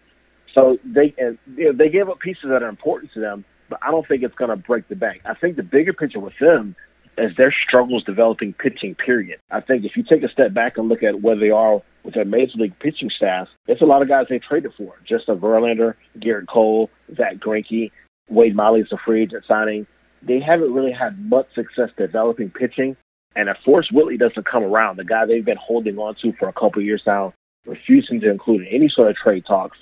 So 0.54 0.78
they 0.84 1.14
and 1.18 1.38
you 1.56 1.66
know, 1.66 1.72
they 1.72 1.88
gave 1.88 2.08
up 2.08 2.18
pieces 2.20 2.44
that 2.48 2.62
are 2.62 2.68
important 2.68 3.12
to 3.12 3.20
them, 3.20 3.44
but 3.68 3.78
I 3.82 3.90
don't 3.90 4.06
think 4.06 4.22
it's 4.22 4.34
going 4.34 4.50
to 4.50 4.56
break 4.56 4.88
the 4.88 4.96
bank. 4.96 5.22
I 5.24 5.34
think 5.34 5.56
the 5.56 5.62
bigger 5.62 5.92
picture 5.92 6.20
with 6.20 6.34
them 6.40 6.76
is 7.18 7.36
their 7.36 7.54
struggles 7.66 8.04
developing 8.04 8.52
pitching. 8.52 8.94
Period. 8.94 9.38
I 9.50 9.60
think 9.60 9.84
if 9.84 9.96
you 9.96 10.02
take 10.02 10.22
a 10.22 10.28
step 10.28 10.52
back 10.52 10.78
and 10.78 10.88
look 10.88 11.02
at 11.02 11.20
where 11.20 11.36
they 11.36 11.50
are 11.50 11.80
with 12.04 12.14
their 12.14 12.24
major 12.24 12.56
league 12.56 12.78
pitching 12.78 13.10
staff, 13.14 13.48
it's 13.66 13.82
a 13.82 13.86
lot 13.86 14.02
of 14.02 14.08
guys 14.08 14.26
they 14.28 14.38
traded 14.38 14.72
for. 14.76 14.94
Justin 15.08 15.38
Verlander, 15.38 15.94
Gerrit 16.18 16.46
Cole, 16.46 16.90
Zack 17.16 17.36
Greinke, 17.36 17.90
Wade 18.28 18.56
Miley 18.56 18.80
is 18.80 18.92
a 18.92 18.98
free 19.04 19.22
agent 19.22 19.44
signing. 19.46 19.86
They 20.22 20.40
haven't 20.40 20.72
really 20.72 20.92
had 20.92 21.18
much 21.18 21.46
success 21.54 21.90
developing 21.96 22.50
pitching. 22.50 22.96
And 23.34 23.48
if 23.48 23.56
Forrest 23.64 23.92
Whitley 23.92 24.16
doesn't 24.16 24.46
come 24.46 24.64
around, 24.64 24.96
the 24.96 25.04
guy 25.04 25.26
they've 25.26 25.44
been 25.44 25.58
holding 25.58 25.98
on 25.98 26.16
to 26.22 26.32
for 26.32 26.48
a 26.48 26.52
couple 26.52 26.82
years 26.82 27.02
now, 27.06 27.34
refusing 27.66 28.20
to 28.20 28.30
include 28.30 28.62
in 28.62 28.68
any 28.68 28.88
sort 28.88 29.10
of 29.10 29.16
trade 29.16 29.44
talks, 29.46 29.78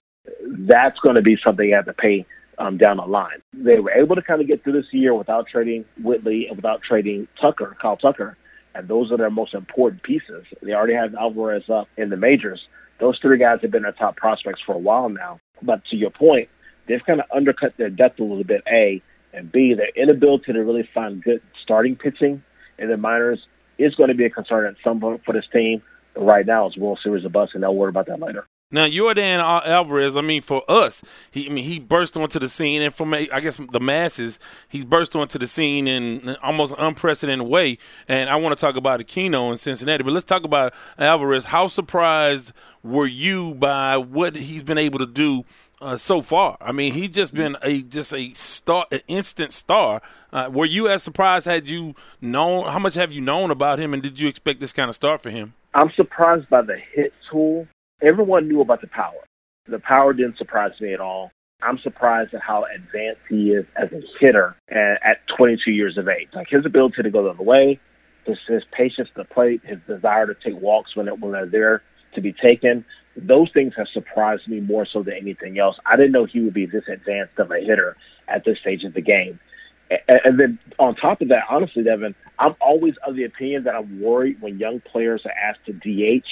that's 0.51 0.99
going 1.01 1.17
to 1.17 1.23
be 1.23 1.37
something 1.47 1.69
you 1.69 1.75
have 1.75 1.85
to 1.85 1.93
pay 1.93 2.27
um, 2.59 2.79
down 2.79 2.97
the 2.99 3.05
line. 3.05 3.43
They 3.53 3.79
were 3.79 3.93
able 3.93 4.17
to 4.17 4.23
kind 4.23 4.41
of 4.41 4.47
get 4.47 4.63
through 4.63 4.75
this 4.75 4.93
year 4.93 5.15
without 5.15 5.47
trading 5.49 5.85
Whitley 6.03 6.47
and 6.49 6.57
without 6.57 6.81
trading 6.83 7.29
Tucker, 7.41 7.77
Kyle 7.81 7.97
Tucker, 7.97 8.37
and 8.75 8.89
those 8.89 9.13
are 9.13 9.17
their 9.17 9.31
most 9.31 9.55
important 9.55 10.03
pieces. 10.03 10.45
They 10.63 10.73
already 10.73 10.95
have 10.95 11.15
Alvarez 11.15 11.65
up 11.69 11.89
in 11.97 12.11
the 12.11 12.17
majors. 12.17 12.61
Those 13.01 13.19
three 13.21 13.39
guys 13.39 13.59
have 13.63 13.71
been 13.71 13.83
their 13.83 13.93
top 13.93 14.17
prospects 14.17 14.61
for 14.65 14.75
a 14.75 14.79
while 14.79 15.09
now. 15.09 15.41
But 15.63 15.85
to 15.91 15.97
your 15.97 16.11
point, 16.11 16.49
they've 16.89 17.05
kind 17.05 17.21
of 17.21 17.27
undercut 17.35 17.75
their 17.77 17.91
depth 17.91 18.21
a 18.21 18.25
little 18.25 18.45
bit, 18.45 18.63
A, 18.71 19.03
and 19.33 19.51
B, 19.51 19.75
their 19.75 19.91
inability 19.97 20.53
to 20.53 20.61
really 20.61 20.89
find 20.95 21.23
good 21.23 21.43
starting 21.63 21.97
pitching 21.97 22.43
in 22.79 22.89
the 22.89 22.97
minors 22.97 23.41
is 23.79 23.95
going 23.95 24.09
to 24.09 24.15
be 24.15 24.25
a 24.25 24.31
concern 24.31 24.67
at 24.67 24.75
some 24.85 25.01
point 25.01 25.23
for 25.25 25.33
this 25.33 25.45
team. 25.53 25.83
Right 26.17 26.47
now, 26.47 26.67
it's 26.67 26.77
World 26.77 27.01
Series 27.03 27.25
of 27.25 27.33
bust, 27.33 27.53
and 27.55 27.63
they'll 27.63 27.75
worry 27.75 27.89
about 27.89 28.07
that 28.07 28.21
later. 28.21 28.47
Now 28.75 28.87
Yordan 28.87 29.39
Alvarez, 29.39 30.17
I 30.17 30.21
mean, 30.21 30.43
for 30.43 30.69
us, 30.69 31.05
he 31.31 31.47
I 31.47 31.49
mean 31.49 31.63
he 31.63 31.79
burst 31.79 32.17
onto 32.17 32.41
the 32.41 32.49
scene, 32.49 32.83
and 32.83 32.93
for 32.93 33.07
me, 33.07 33.31
I 33.31 33.39
guess 33.39 33.61
the 33.71 33.79
masses, 33.79 34.41
he's 34.69 34.85
burst 34.85 35.15
onto 35.15 35.39
the 35.39 35.47
scene 35.47 35.87
in 35.87 36.29
an 36.29 36.37
almost 36.43 36.75
unprecedented 36.77 37.47
way. 37.47 37.79
And 38.09 38.29
I 38.29 38.35
want 38.35 38.59
to 38.59 38.61
talk 38.61 38.75
about 38.75 38.99
Aquino 38.99 39.53
in 39.53 39.59
Cincinnati, 39.59 40.03
but 40.03 40.13
let's 40.13 40.25
talk 40.25 40.43
about 40.43 40.75
Alvarez. 40.99 41.45
How 41.45 41.69
surprised 41.69 42.53
were 42.83 43.07
you 43.07 43.55
by 43.55 43.97
what 43.97 44.35
he's 44.35 44.65
been 44.65 44.79
able 44.79 44.99
to 44.99 45.07
do 45.07 45.45
uh, 45.81 45.97
so 45.97 46.21
far? 46.21 46.57
I 46.61 46.73
mean, 46.73 46.95
he's 46.95 47.11
just 47.11 47.33
been 47.33 47.57
a 47.63 47.81
just 47.85 48.13
a 48.13 48.35
star, 48.35 48.87
an 48.91 49.03
instant 49.07 49.53
star. 49.53 50.03
Uh, 50.33 50.51
were 50.53 50.67
you 50.67 50.89
as 50.89 51.05
surprised? 51.05 51.47
Had 51.47 51.69
you 51.69 51.95
known 52.21 52.65
how 52.65 52.81
much 52.81 52.95
have 52.95 53.13
you 53.13 53.21
known 53.21 53.53
about 53.53 53.79
him, 53.79 53.95
and 53.95 54.03
did 54.03 54.19
you 54.19 54.27
expect 54.27 54.59
this 54.59 54.73
kind 54.73 54.89
of 54.89 54.97
start 54.97 55.23
for 55.23 55.31
him? 55.31 55.55
I'm 55.75 55.93
surprised 55.95 56.49
by 56.49 56.63
the 56.63 56.77
hit 56.93 57.15
tool 57.31 57.69
everyone 58.03 58.49
knew 58.49 58.61
about 58.61 58.81
the 58.81 58.87
power. 58.89 59.25
The 59.67 59.79
power 59.79 60.13
didn't 60.13 60.39
surprise 60.39 60.73
me 60.81 60.93
at 60.93 61.01
all. 61.01 61.31
I'm 61.63 61.79
surprised 61.79 62.35
at 62.35 62.43
how 62.43 62.65
advanced 62.65 63.23
he 63.29 63.53
is 63.53 63.65
as 63.77 63.91
a 63.93 64.03
hitter 64.21 64.55
at 64.69 65.27
22 65.37 65.71
years 65.71 65.97
of 65.97 66.09
age. 66.09 66.29
Like 66.35 66.49
his 66.49 66.67
ability 66.67 67.03
to 67.03 67.11
go 67.11 67.25
the 67.25 67.31
other 67.31 67.43
way, 67.43 67.81
his, 68.27 68.37
his 68.47 68.63
patience 68.73 69.09
to 69.15 69.23
the 69.23 69.25
plate, 69.25 69.63
his 69.65 69.79
desire 69.87 70.27
to 70.27 70.35
take 70.35 70.61
walks 70.61 70.95
when, 70.95 71.09
it, 71.09 71.19
when 71.19 71.33
they're 71.33 71.47
there 71.47 71.83
to 72.15 72.21
be 72.21 72.33
taken. 72.33 72.85
Those 73.17 73.51
things 73.53 73.73
have 73.77 73.87
surprised 73.93 74.49
me 74.49 74.61
more 74.61 74.87
so 74.91 75.03
than 75.03 75.15
anything 75.15 75.59
else. 75.59 75.77
I 75.87 75.97
didn't 75.97 76.13
know 76.13 76.27
he 76.27 76.41
would 76.41 76.55
be 76.55 76.67
this 76.67 76.85
advanced 76.89 77.39
of 77.39 77.51
a 77.51 77.61
hitter 77.61 77.97
at 78.29 78.45
this 78.45 78.59
stage 78.61 78.85
of 78.85 78.93
the 78.93 79.01
game. 79.01 79.39
And, 79.91 80.21
and 80.25 80.41
then 80.41 80.59
on 80.79 80.97
top 80.97 81.21
of 81.23 81.29
that, 81.29 81.45
honestly, 81.49 81.83
Devin, 81.83 82.15
I'm 82.39 82.57
always 82.61 82.95
of 83.07 83.17
the 83.17 83.25
opinion 83.25 83.65
that 83.65 83.75
I'm 83.75 84.01
worried 84.01 84.41
when 84.41 84.59
young 84.59 84.81
players 84.81 85.23
are 85.25 85.33
asked 85.33 85.65
to 85.67 85.73
DH 85.73 86.27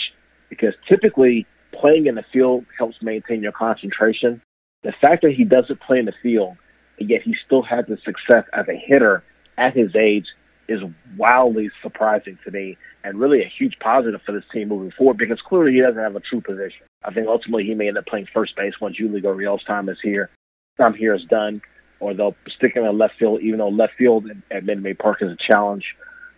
because 0.48 0.74
typically 0.88 1.46
playing 1.72 2.06
in 2.06 2.14
the 2.14 2.24
field 2.32 2.64
helps 2.78 2.96
maintain 3.02 3.42
your 3.42 3.52
concentration. 3.52 4.42
The 4.82 4.92
fact 5.00 5.22
that 5.22 5.32
he 5.32 5.44
doesn't 5.44 5.80
play 5.80 5.98
in 5.98 6.06
the 6.06 6.14
field, 6.22 6.56
and 6.98 7.08
yet 7.08 7.22
he 7.22 7.34
still 7.44 7.62
has 7.62 7.86
the 7.86 7.98
success 8.04 8.44
as 8.52 8.66
a 8.68 8.76
hitter 8.76 9.22
at 9.58 9.76
his 9.76 9.94
age 9.94 10.26
is 10.68 10.80
wildly 11.16 11.70
surprising 11.82 12.38
to 12.44 12.50
me 12.50 12.76
and 13.04 13.18
really 13.18 13.42
a 13.42 13.52
huge 13.58 13.76
positive 13.80 14.20
for 14.24 14.32
this 14.32 14.44
team 14.52 14.68
moving 14.68 14.92
forward 14.92 15.16
because 15.16 15.40
clearly 15.40 15.72
he 15.72 15.80
doesn't 15.80 16.00
have 16.00 16.16
a 16.16 16.20
true 16.20 16.40
position. 16.40 16.86
I 17.04 17.12
think 17.12 17.26
ultimately 17.26 17.64
he 17.64 17.74
may 17.74 17.88
end 17.88 17.98
up 17.98 18.06
playing 18.06 18.28
first 18.32 18.56
base 18.56 18.74
once 18.80 18.96
Yuli 19.00 19.22
Gurriel's 19.22 19.64
time 19.64 19.88
is 19.88 19.98
here. 20.02 20.30
Time 20.78 20.94
here 20.94 21.14
is 21.14 21.24
done, 21.28 21.60
or 22.00 22.14
they'll 22.14 22.36
stick 22.56 22.74
him 22.74 22.84
in 22.84 22.96
left 22.96 23.14
field, 23.18 23.42
even 23.42 23.58
though 23.58 23.68
left 23.68 23.94
field 23.98 24.26
at 24.50 24.64
Minute 24.64 24.82
Maid 24.82 24.98
Park 24.98 25.18
is 25.20 25.30
a 25.30 25.52
challenge. 25.52 25.84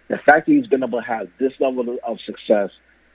The 0.09 0.19
fact 0.27 0.47
that 0.47 0.53
he's 0.53 0.67
been 0.67 0.83
able 0.83 1.01
to 1.01 1.07
have 1.07 1.29
this 1.39 1.53
level 1.61 1.99
of 2.05 2.19
success 2.27 2.71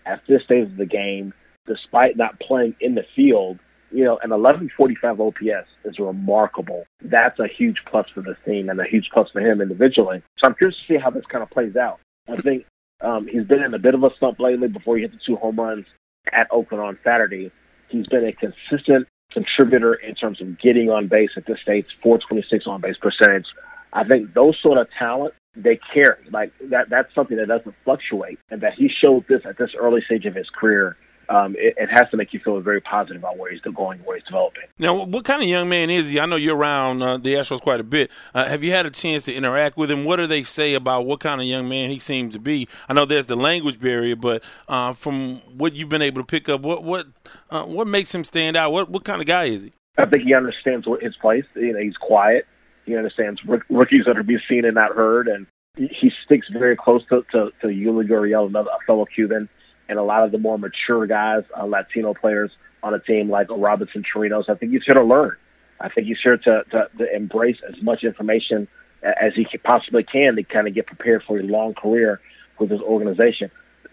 at 0.06 0.22
this 0.28 0.44
stage 0.44 0.64
of 0.64 0.78
the 0.78 0.86
game 0.86 1.34
despite 1.70 2.18
not 2.18 2.40
playing 2.40 2.76
in 2.82 2.96
the 2.96 3.06
field, 3.16 3.60
you 3.92 4.04
know, 4.04 4.20
an 4.22 4.32
1145 4.32 5.22
OPS 5.22 5.70
is 5.86 6.00
remarkable. 6.00 6.84
That's 7.02 7.40
a 7.40 7.48
huge 7.48 7.78
plus 7.90 8.08
for 8.14 8.22
this 8.22 8.38
team 8.46 8.70
and 8.70 8.80
a 8.80 8.84
huge 8.84 9.10
plus 9.14 9.30
for 9.32 9.40
him 9.40 9.62
individually. 9.62 10.22
So 10.38 10.50
I'm 10.50 10.56
curious 10.56 10.78
to 10.88 10.94
see 10.94 11.00
how 11.00 11.10
this 11.10 11.26
kind 11.32 11.44
of 11.44 11.50
plays 11.50 11.76
out. 11.76 12.00
I 12.28 12.36
think 12.36 12.66
um, 13.02 13.28
he's 13.28 13.46
been 13.46 13.64
in 13.64 13.74
a 13.74 13.80
bit 13.80 13.96
of 13.96 14.04
a 14.04 14.10
slump 14.20 14.40
lately 14.40 14.68
before 14.68 14.98
he 14.98 15.04
hit 15.04 15.12
the 15.12 15.20
two 15.26 15.38
home 15.38 15.60
runs 15.60 15.86
at 16.34 16.48
Oakland 16.52 16.84
on 16.84 17.00
Saturday. 17.04 17.52
He's 17.88 18.08
been 18.08 18.26
a 18.26 18.34
consistent 18.34 19.08
contributor 19.32 19.94
in 19.94 20.16
terms 20.16 20.42
of 20.42 20.60
getting 20.60 20.90
on 20.90 21.08
base 21.08 21.32
at 21.38 21.46
this 21.46 21.60
stage, 21.62 21.86
426 22.04 22.66
on 22.68 22.82
base 22.82 22.98
percentage. 23.02 23.46
I 23.94 24.04
think 24.04 24.34
those 24.34 24.56
sort 24.62 24.78
of 24.78 24.88
talent 24.98 25.34
they 25.56 25.80
carry. 25.94 26.30
Like 26.32 26.52
that 26.70 26.90
that's 26.90 27.14
something 27.16 27.38
that 27.38 27.48
doesn't 27.48 27.76
fluctuate 27.84 28.40
and 28.50 28.62
that 28.62 28.74
he 28.74 28.90
showed 28.90 29.26
this 29.28 29.42
at 29.46 29.58
this 29.58 29.72
early 29.80 30.02
stage 30.06 30.26
of 30.26 30.36
his 30.36 30.48
career 30.50 30.96
um, 31.30 31.56
it, 31.58 31.76
it, 31.78 31.90
has 31.92 32.10
to 32.10 32.18
make 32.18 32.34
you 32.34 32.40
feel 32.40 32.60
very 32.60 32.82
positive 32.82 33.22
about 33.22 33.38
where 33.38 33.52
he's 33.52 33.62
going, 33.62 34.00
where 34.00 34.18
he's 34.18 34.26
developing. 34.26 34.64
Now, 34.80 35.04
what 35.04 35.26
kind 35.26 35.42
of 35.42 35.48
young 35.48 35.70
man 35.70 35.90
is 35.90 36.10
he? 36.10 36.20
I 36.20 36.26
know 36.26 36.36
you're 36.36 36.56
around 36.56 37.02
uh, 37.04 37.18
the 37.18 37.36
Astros 37.36 37.62
quite 37.62 37.80
a 37.80 37.84
bit. 37.84 38.10
Uh, 38.34 38.48
have 38.48 38.64
you 38.64 38.72
had 38.72 38.86
a 38.86 38.92
chance 38.92 39.26
to 39.26 39.34
interact 39.34 39.78
with 39.78 39.92
him? 39.92 40.06
What 40.06 40.16
do 40.16 40.28
they 40.28 40.44
say 40.44 40.74
about 40.74 41.06
what 41.06 41.20
kind 41.20 41.40
of 41.40 41.46
young 41.46 41.70
man 41.70 41.92
he 41.92 42.00
seems 42.00 42.34
to 42.34 42.40
be? 42.40 42.68
I 42.88 42.94
know 42.94 43.06
there's 43.06 43.28
the 43.28 43.36
language 43.36 43.80
barrier, 43.80 44.16
but 44.16 44.44
uh, 44.68 44.94
from 44.94 45.38
what 45.56 45.76
you've 45.76 45.90
been 45.90 46.02
able 46.02 46.22
to 46.22 46.26
pick 46.26 46.50
up, 46.50 46.62
what 46.62 46.84
what 46.84 47.08
uh, 47.52 47.64
what 47.64 47.88
makes 47.88 48.14
him 48.14 48.24
stand 48.24 48.58
out? 48.58 48.72
What 48.72 48.90
what 48.90 49.04
kind 49.04 49.22
of 49.22 49.28
guy 49.28 49.46
is 49.46 49.64
he? 49.64 49.74
I 49.98 50.06
think 50.06 50.24
he 50.24 50.34
understands 50.34 50.88
his 51.02 51.16
place. 51.18 51.46
You 51.56 51.74
know, 51.74 51.80
he's 51.80 51.98
quiet. 51.98 52.48
He 52.86 52.96
understands 52.96 53.40
rookies 53.70 54.06
that 54.08 54.18
are 54.18 54.24
being 54.24 54.40
seen 54.50 54.66
and 54.66 54.74
not 54.74 54.96
heard, 54.96 55.28
and 55.28 55.46
he 55.76 56.12
sticks 56.26 56.48
very 56.52 56.76
close 56.76 57.04
to 57.10 57.24
to, 57.34 57.52
to 57.62 57.68
Yuli 57.68 58.10
Gurriel, 58.10 58.48
another 58.48 58.72
a 58.72 58.84
fellow 58.86 59.06
Cuban 59.06 59.48
and 59.90 60.00
a 60.00 60.04
lot 60.04 60.24
of 60.24 60.32
the 60.32 60.38
more 60.38 60.58
mature 60.58 61.06
guys, 61.08 61.44
uh, 61.58 61.66
Latino 61.66 62.14
players 62.14 62.52
on 62.82 62.94
a 62.94 63.00
team 63.00 63.30
like 63.30 63.48
Robinson 63.50 64.04
Chirinos. 64.04 64.48
I 64.48 64.56
think 64.56 64.72
he's 64.72 64.84
here 64.86 64.94
to 64.94 65.04
learn. 65.04 65.36
I 65.82 65.90
think 65.90 66.08
he's 66.08 66.20
here 66.24 66.38
to, 66.38 66.64
to, 66.72 66.90
to 67.00 67.16
embrace 67.16 67.58
as 67.68 67.82
much 67.82 68.04
information 68.04 68.68
as 69.04 69.34
he 69.36 69.46
possibly 69.58 70.04
can 70.04 70.36
to 70.36 70.44
kind 70.44 70.68
of 70.68 70.76
get 70.76 70.86
prepared 70.86 71.24
for 71.28 71.40
a 71.40 71.44
long 71.44 71.74
career 71.74 72.22
with 72.60 72.70
his 72.70 72.82
organization. 72.82 73.50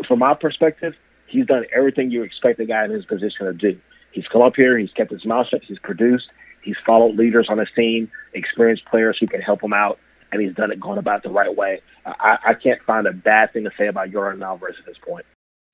From 0.06 0.18
my 0.18 0.34
perspective, 0.34 0.94
he's 1.26 1.46
done 1.46 1.64
everything 1.74 2.10
you 2.10 2.22
expect 2.22 2.60
a 2.60 2.66
guy 2.66 2.84
in 2.84 2.90
his 2.90 3.04
position 3.04 3.46
to 3.46 3.52
do. 3.52 3.78
He's 4.12 4.26
come 4.28 4.42
up 4.42 4.56
here, 4.56 4.76
he's 4.76 4.92
kept 4.92 5.10
his 5.10 5.24
mouth 5.24 5.46
shut, 5.48 5.62
he's 5.64 5.78
produced, 5.78 6.26
he's 6.62 6.76
followed 6.84 7.16
leaders 7.16 7.46
on 7.48 7.58
his 7.58 7.68
team, 7.76 8.10
experienced 8.34 8.84
players 8.86 9.16
who 9.20 9.26
can 9.26 9.40
help 9.40 9.62
him 9.62 9.72
out, 9.72 9.98
and 10.32 10.42
he's 10.42 10.54
done 10.54 10.72
it 10.72 10.80
going 10.80 10.98
about 10.98 11.22
the 11.22 11.30
right 11.30 11.54
way. 11.54 11.80
I, 12.04 12.38
I 12.48 12.54
can't 12.54 12.82
find 12.82 13.06
a 13.06 13.12
bad 13.12 13.52
thing 13.52 13.64
to 13.64 13.70
say 13.78 13.86
about 13.86 14.10
Yordan 14.10 14.42
Alvarez 14.42 14.76
at 14.78 14.86
this 14.86 14.98
point. 14.98 15.24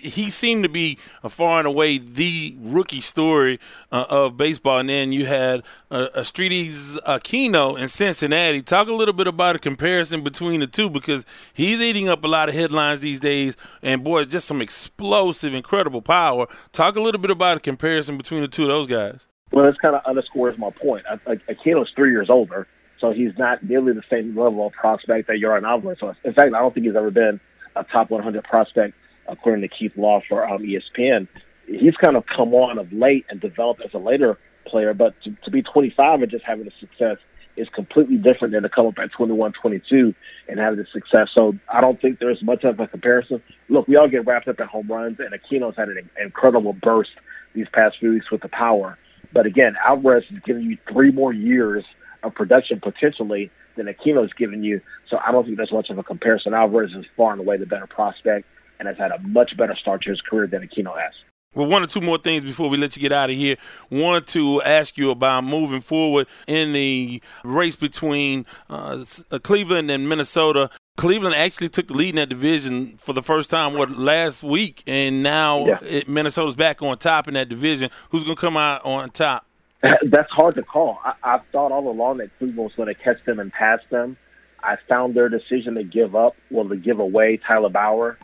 He 0.02 0.30
seemed 0.30 0.62
to 0.64 0.68
be 0.68 0.98
far 1.28 1.58
and 1.58 1.66
away 1.66 1.98
the 1.98 2.56
rookie 2.60 3.00
story 3.00 3.58
uh, 3.90 4.04
of 4.08 4.36
baseball. 4.36 4.78
And 4.78 4.88
then 4.88 5.12
you 5.12 5.26
had 5.26 5.62
uh, 5.90 6.08
Aristides 6.14 6.98
Aquino 7.06 7.78
in 7.78 7.88
Cincinnati. 7.88 8.62
Talk 8.62 8.88
a 8.88 8.92
little 8.92 9.14
bit 9.14 9.26
about 9.26 9.56
a 9.56 9.58
comparison 9.58 10.22
between 10.22 10.60
the 10.60 10.66
two 10.66 10.90
because 10.90 11.24
he's 11.52 11.80
eating 11.80 12.08
up 12.08 12.24
a 12.24 12.28
lot 12.28 12.48
of 12.48 12.54
headlines 12.54 13.00
these 13.00 13.20
days. 13.20 13.56
And 13.82 14.02
boy, 14.02 14.24
just 14.24 14.46
some 14.46 14.60
explosive, 14.60 15.54
incredible 15.54 16.02
power. 16.02 16.46
Talk 16.72 16.96
a 16.96 17.00
little 17.00 17.20
bit 17.20 17.30
about 17.30 17.58
a 17.58 17.60
comparison 17.60 18.16
between 18.16 18.42
the 18.42 18.48
two 18.48 18.62
of 18.62 18.68
those 18.68 18.86
guys. 18.86 19.26
Well, 19.52 19.66
this 19.66 19.76
kind 19.82 19.94
of 19.94 20.02
underscores 20.06 20.58
my 20.58 20.70
point. 20.70 21.04
Aquino's 21.26 21.90
three 21.94 22.10
years 22.10 22.30
older, 22.30 22.66
so 23.00 23.12
he's 23.12 23.32
not 23.38 23.62
nearly 23.62 23.92
the 23.92 24.02
same 24.10 24.36
level 24.36 24.66
of 24.66 24.72
prospect 24.72 25.28
that 25.28 25.36
Yordan 25.36 25.68
Alvarez 25.68 25.98
was. 26.00 26.16
In 26.24 26.32
fact, 26.32 26.54
I 26.54 26.60
don't 26.60 26.72
think 26.72 26.86
he's 26.86 26.96
ever 26.96 27.10
been 27.10 27.38
a 27.76 27.84
top 27.84 28.10
100 28.10 28.44
prospect 28.44 28.94
according 29.26 29.62
to 29.62 29.68
Keith 29.68 29.96
Law 29.96 30.20
for 30.28 30.46
um, 30.48 30.62
ESPN. 30.62 31.28
He's 31.66 31.96
kind 31.96 32.16
of 32.16 32.24
come 32.26 32.54
on 32.54 32.78
of 32.78 32.92
late 32.92 33.26
and 33.28 33.40
developed 33.40 33.82
as 33.82 33.94
a 33.94 33.98
later 33.98 34.38
player, 34.66 34.94
but 34.94 35.14
to, 35.22 35.36
to 35.44 35.50
be 35.50 35.62
25 35.62 36.22
and 36.22 36.30
just 36.30 36.44
having 36.44 36.64
the 36.64 36.72
success 36.80 37.18
is 37.56 37.68
completely 37.68 38.16
different 38.16 38.52
than 38.52 38.62
to 38.62 38.68
come 38.68 38.86
up 38.86 38.98
at 38.98 39.12
21, 39.12 39.52
22 39.52 40.14
and 40.48 40.58
have 40.58 40.76
the 40.76 40.86
success. 40.92 41.28
So 41.36 41.54
I 41.68 41.80
don't 41.80 42.00
think 42.00 42.18
there's 42.18 42.42
much 42.42 42.64
of 42.64 42.80
a 42.80 42.86
comparison. 42.86 43.42
Look, 43.68 43.88
we 43.88 43.96
all 43.96 44.08
get 44.08 44.26
wrapped 44.26 44.48
up 44.48 44.58
in 44.60 44.66
home 44.66 44.88
runs, 44.88 45.18
and 45.20 45.34
Aquino's 45.34 45.76
had 45.76 45.88
an 45.88 46.08
incredible 46.20 46.72
burst 46.72 47.10
these 47.54 47.66
past 47.72 47.98
few 47.98 48.12
weeks 48.12 48.30
with 48.30 48.40
the 48.40 48.48
power. 48.48 48.98
But 49.32 49.46
again, 49.46 49.76
Alvarez 49.84 50.24
is 50.30 50.38
giving 50.40 50.64
you 50.64 50.78
three 50.90 51.10
more 51.10 51.32
years 51.32 51.84
of 52.22 52.34
production 52.34 52.80
potentially 52.80 53.50
than 53.76 53.86
Aquino's 53.86 54.32
given 54.32 54.62
you. 54.62 54.80
So 55.08 55.18
I 55.24 55.32
don't 55.32 55.44
think 55.44 55.56
there's 55.56 55.72
much 55.72 55.90
of 55.90 55.98
a 55.98 56.02
comparison. 56.02 56.54
Alvarez 56.54 56.92
is 56.92 57.04
far 57.16 57.32
and 57.32 57.40
away 57.40 57.56
the 57.56 57.66
better 57.66 57.86
prospect 57.86 58.46
and 58.82 58.88
has 58.88 58.98
had 58.98 59.12
a 59.12 59.18
much 59.28 59.56
better 59.56 59.76
start 59.76 60.02
to 60.02 60.10
his 60.10 60.20
career 60.20 60.48
than 60.48 60.66
Aquino 60.66 61.00
has. 61.00 61.12
Well, 61.54 61.66
one 61.66 61.82
or 61.82 61.86
two 61.86 62.00
more 62.00 62.18
things 62.18 62.42
before 62.44 62.68
we 62.68 62.78
let 62.78 62.96
you 62.96 63.02
get 63.02 63.12
out 63.12 63.30
of 63.30 63.36
here. 63.36 63.56
Want 63.90 64.26
to 64.28 64.62
ask 64.62 64.96
you 64.96 65.10
about 65.10 65.44
moving 65.44 65.80
forward 65.80 66.26
in 66.48 66.72
the 66.72 67.22
race 67.44 67.76
between 67.76 68.46
uh, 68.70 69.04
Cleveland 69.42 69.90
and 69.90 70.08
Minnesota. 70.08 70.70
Cleveland 70.96 71.34
actually 71.36 71.68
took 71.68 71.88
the 71.88 71.94
lead 71.94 72.10
in 72.10 72.16
that 72.16 72.28
division 72.28 72.98
for 73.02 73.12
the 73.12 73.22
first 73.22 73.50
time 73.50 73.74
what 73.74 73.90
last 73.96 74.42
week, 74.42 74.82
and 74.86 75.22
now 75.22 75.66
yeah. 75.66 75.78
it, 75.82 76.08
Minnesota's 76.08 76.56
back 76.56 76.82
on 76.82 76.96
top 76.98 77.28
in 77.28 77.34
that 77.34 77.48
division. 77.48 77.90
Who's 78.10 78.24
going 78.24 78.36
to 78.36 78.40
come 78.40 78.56
out 78.56 78.84
on 78.84 79.10
top? 79.10 79.46
That's 80.02 80.30
hard 80.30 80.54
to 80.56 80.62
call. 80.62 80.98
I, 81.04 81.14
I 81.22 81.38
thought 81.52 81.70
all 81.70 81.88
along 81.88 82.18
that 82.18 82.30
Cleveland 82.38 82.56
was 82.56 82.74
going 82.76 82.88
to 82.88 82.94
catch 82.94 83.22
them 83.26 83.38
and 83.38 83.52
pass 83.52 83.80
them. 83.90 84.16
I 84.62 84.76
found 84.88 85.14
their 85.14 85.28
decision 85.28 85.74
to 85.74 85.84
give 85.84 86.16
up, 86.16 86.34
well, 86.50 86.68
to 86.68 86.76
give 86.76 86.98
away 86.98 87.36
Tyler 87.36 87.68
Bauer 87.68 88.18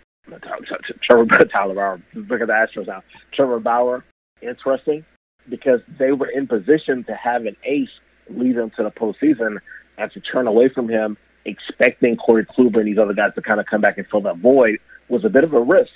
Trevor 1.03 1.26
Tyler 1.26 1.74
Bauer. 1.74 2.03
Look 2.14 2.41
at 2.41 2.47
the 2.47 2.53
Astros 2.53 2.87
now. 2.87 3.03
Trevor 3.33 3.61
Bauer, 3.61 4.05
interesting 4.43 5.05
because 5.49 5.81
they 5.99 6.12
were 6.12 6.29
in 6.29 6.47
position 6.47 7.05
to 7.05 7.14
have 7.14 7.47
an 7.47 7.57
ace 7.64 7.89
lead 8.31 8.57
them 8.57 8.70
to 8.76 8.83
the 8.83 8.91
postseason 8.91 9.59
and 9.97 10.12
to 10.12 10.20
turn 10.20 10.47
away 10.47 10.68
from 10.68 10.89
him, 10.89 11.16
expecting 11.45 12.16
Corey 12.16 12.45
Kluber 12.45 12.79
and 12.79 12.87
these 12.87 12.99
other 12.99 13.14
guys 13.14 13.35
to 13.35 13.43
kind 13.43 13.61
of 13.61 13.66
come 13.66 13.81
back 13.81 13.99
and 13.99 14.07
fill 14.09 14.20
that 14.22 14.39
void 14.39 14.79
was 15.09 15.24
a 15.24 15.29
bit 15.29 15.45
of 15.45 15.55
a 15.55 15.61
risk. 15.61 15.91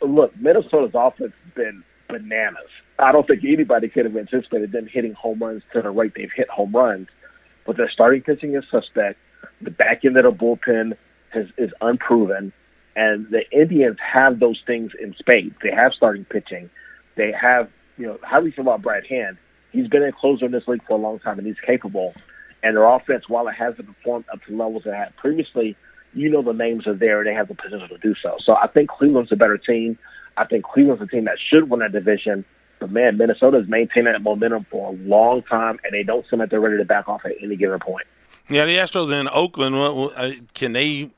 Look, 0.00 0.36
Minnesota's 0.36 0.92
offense 0.94 1.32
has 1.44 1.54
been 1.54 1.82
bananas. 2.08 2.68
I 2.98 3.12
don't 3.12 3.26
think 3.26 3.42
anybody 3.44 3.88
could 3.88 4.04
have 4.04 4.16
anticipated 4.16 4.72
them 4.72 4.86
hitting 4.86 5.14
home 5.14 5.40
runs 5.40 5.62
to 5.72 5.82
the 5.82 5.90
rate 5.90 6.12
they've 6.14 6.30
hit 6.34 6.48
home 6.48 6.72
runs. 6.72 7.08
But 7.66 7.76
their 7.76 7.90
starting 7.90 8.22
pitching 8.22 8.54
is 8.54 8.64
suspect. 8.70 9.18
The 9.60 9.70
back 9.70 10.04
end 10.04 10.16
of 10.16 10.24
the 10.24 10.32
bullpen 10.32 10.96
has, 11.30 11.46
is 11.58 11.70
unproven. 11.80 12.52
And 12.96 13.28
the 13.30 13.48
Indians 13.52 13.98
have 14.00 14.40
those 14.40 14.60
things 14.66 14.92
in 15.00 15.14
spades. 15.18 15.54
They 15.62 15.70
have 15.70 15.92
starting 15.92 16.24
pitching. 16.24 16.70
They 17.14 17.30
have, 17.32 17.70
you 17.98 18.06
know, 18.06 18.18
how 18.22 18.40
do 18.40 18.46
you 18.46 18.52
feel 18.52 18.64
about 18.64 18.82
Brad 18.82 19.06
Hand? 19.06 19.36
He's 19.70 19.86
been 19.86 20.02
a 20.02 20.12
closer 20.12 20.46
in 20.46 20.52
this 20.52 20.66
league 20.66 20.82
for 20.86 20.94
a 20.94 21.00
long 21.00 21.18
time, 21.18 21.38
and 21.38 21.46
he's 21.46 21.60
capable. 21.60 22.14
And 22.62 22.74
their 22.74 22.84
offense, 22.84 23.28
while 23.28 23.46
it 23.48 23.52
hasn't 23.52 23.86
performed 23.86 24.24
up 24.32 24.42
to 24.44 24.56
levels 24.56 24.86
it 24.86 24.94
had 24.94 25.14
previously, 25.16 25.76
you 26.14 26.30
know 26.30 26.40
the 26.40 26.54
names 26.54 26.86
are 26.86 26.94
there. 26.94 27.22
They 27.22 27.34
have 27.34 27.48
the 27.48 27.54
potential 27.54 27.86
to 27.88 27.98
do 27.98 28.14
so. 28.22 28.38
So 28.42 28.56
I 28.56 28.66
think 28.68 28.88
Cleveland's 28.88 29.30
a 29.30 29.36
better 29.36 29.58
team. 29.58 29.98
I 30.38 30.46
think 30.46 30.64
Cleveland's 30.64 31.02
a 31.02 31.06
team 31.06 31.26
that 31.26 31.36
should 31.50 31.68
win 31.68 31.80
that 31.80 31.92
division. 31.92 32.44
But 32.78 32.90
man, 32.90 33.18
Minnesota's 33.18 33.68
maintained 33.68 34.06
that 34.06 34.22
momentum 34.22 34.66
for 34.70 34.90
a 34.90 34.92
long 34.92 35.42
time, 35.42 35.78
and 35.84 35.92
they 35.92 36.02
don't 36.02 36.26
seem 36.28 36.40
like 36.40 36.50
they're 36.50 36.60
ready 36.60 36.78
to 36.78 36.84
back 36.84 37.08
off 37.08 37.22
at 37.24 37.32
any 37.42 37.56
given 37.56 37.78
point. 37.78 38.06
Yeah, 38.48 38.64
the 38.64 38.76
Astros 38.76 39.12
in 39.12 39.28
Oakland. 39.28 39.74
Uh, 39.76 40.32
can 40.54 40.72
they 40.72 41.10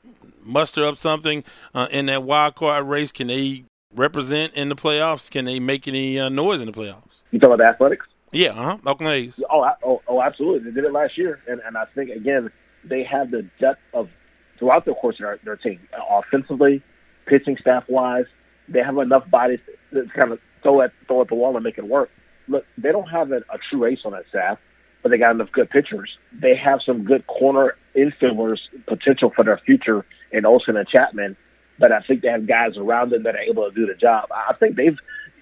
muster 0.49 0.85
up 0.85 0.95
something 0.95 1.43
uh, 1.73 1.87
in 1.91 2.07
that 2.07 2.23
wild 2.23 2.55
card 2.55 2.85
race? 2.87 3.11
Can 3.11 3.27
they 3.27 3.65
represent 3.93 4.53
in 4.53 4.69
the 4.69 4.75
playoffs? 4.75 5.29
Can 5.29 5.45
they 5.45 5.59
make 5.59 5.87
any 5.87 6.19
uh, 6.19 6.29
noise 6.29 6.61
in 6.61 6.67
the 6.67 6.73
playoffs? 6.73 7.21
You 7.31 7.39
talking 7.39 7.53
about 7.53 7.63
the 7.63 7.69
Athletics? 7.69 8.05
Yeah, 8.31 8.49
uh 8.51 8.63
huh. 8.63 8.77
Oakland 8.85 9.13
A's. 9.13 9.43
Oh, 9.49 9.67
oh, 9.83 10.01
oh, 10.07 10.21
absolutely. 10.21 10.69
They 10.69 10.75
did 10.75 10.85
it 10.85 10.91
last 10.91 11.17
year, 11.17 11.39
and 11.47 11.61
and 11.65 11.77
I 11.77 11.85
think 11.95 12.11
again 12.11 12.51
they 12.83 13.03
have 13.03 13.31
the 13.31 13.47
depth 13.59 13.81
of 13.93 14.09
throughout 14.57 14.85
the 14.85 14.93
course 14.93 15.15
of 15.15 15.21
their, 15.21 15.39
their 15.43 15.55
team, 15.55 15.79
offensively, 16.09 16.83
pitching 17.25 17.57
staff 17.59 17.83
wise. 17.87 18.25
They 18.67 18.79
have 18.83 18.97
enough 18.97 19.29
bodies 19.31 19.59
to 19.93 20.05
kind 20.15 20.31
of 20.31 20.39
throw 20.61 20.81
at 20.81 20.91
throw 21.07 21.21
at 21.21 21.29
the 21.29 21.35
wall 21.35 21.55
and 21.55 21.63
make 21.63 21.77
it 21.77 21.87
work. 21.87 22.09
Look, 22.47 22.65
they 22.77 22.91
don't 22.91 23.07
have 23.07 23.31
a, 23.31 23.37
a 23.37 23.57
true 23.69 23.85
ace 23.85 23.99
on 24.05 24.11
that 24.11 24.25
staff 24.29 24.59
but 25.01 25.09
they 25.09 25.17
got 25.17 25.31
enough 25.31 25.51
good 25.51 25.69
pitchers. 25.69 26.09
They 26.41 26.55
have 26.55 26.79
some 26.85 27.03
good 27.03 27.25
corner 27.27 27.75
infielders 27.95 28.59
potential 28.87 29.31
for 29.35 29.43
their 29.43 29.59
future 29.65 30.05
in 30.31 30.45
Olson 30.45 30.77
and 30.77 30.87
Chapman, 30.87 31.35
but 31.79 31.91
I 31.91 32.01
think 32.01 32.21
they 32.21 32.27
have 32.29 32.47
guys 32.47 32.77
around 32.77 33.11
them 33.11 33.23
that 33.23 33.35
are 33.35 33.39
able 33.39 33.69
to 33.69 33.75
do 33.75 33.85
the 33.85 33.95
job. 33.95 34.29
I 34.31 34.53
think 34.59 34.75
they've. 34.75 34.97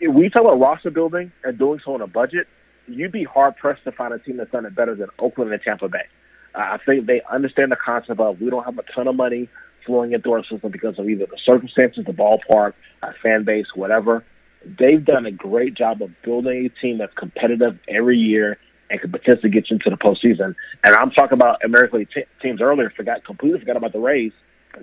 We 0.10 0.30
talk 0.30 0.44
about 0.44 0.60
roster 0.60 0.92
building 0.92 1.32
and 1.44 1.58
doing 1.58 1.80
so 1.84 1.94
on 1.96 2.02
a 2.02 2.08
budget. 2.08 2.48
You'd 2.88 3.12
be 3.12 3.24
hard 3.24 3.58
pressed 3.58 3.84
to 3.86 3.92
find 3.92 4.14
a 4.14 4.20
team 4.20 4.38
that's 4.38 4.52
done 4.52 4.66
it 4.66 4.76
better 4.76 4.96
than 4.96 5.08
Oakland 5.18 5.52
and 5.52 5.62
Tampa 5.62 5.90
Bay. 5.90 6.06
I 6.54 6.78
think 6.86 7.08
they 7.08 7.22
understand 7.32 7.72
the 7.72 7.78
concept 7.84 8.20
of 8.20 8.40
we 8.40 8.50
don't 8.50 8.64
have 8.64 8.78
a 8.78 8.84
ton 8.94 9.08
of 9.08 9.16
money 9.16 9.50
flowing 9.86 10.12
into 10.12 10.32
our 10.34 10.44
system 10.44 10.72
because 10.72 11.00
of 11.00 11.10
either 11.10 11.26
the 11.26 11.38
circumstances, 11.44 12.06
the 12.06 12.14
ballpark, 12.14 12.74
our 13.02 13.16
fan 13.24 13.44
base, 13.44 13.68
whatever. 13.76 14.24
They've 14.78 15.04
done 15.04 15.26
a 15.26 15.32
great 15.32 15.76
job 15.76 16.02
of 16.02 16.10
building 16.24 16.66
a 16.66 16.82
team 16.82 16.98
that's 16.98 17.14
competitive 17.16 17.80
every 17.88 18.18
year 18.18 18.58
and 18.90 19.00
could 19.00 19.12
potentially 19.12 19.50
get 19.50 19.70
you 19.70 19.76
into 19.76 19.90
the 19.90 19.98
postseason. 19.98 20.56
And 20.84 20.96
I'm 20.96 21.12
talking 21.12 21.34
about 21.38 21.64
American 21.64 22.00
League 22.00 22.10
t- 22.14 22.24
teams 22.42 22.62
earlier. 22.62 22.92
Forgot 22.96 23.24
completely 23.26 23.60
forgot 23.60 23.78
about 23.78 23.94
the 23.94 24.00
Rays. 24.00 24.32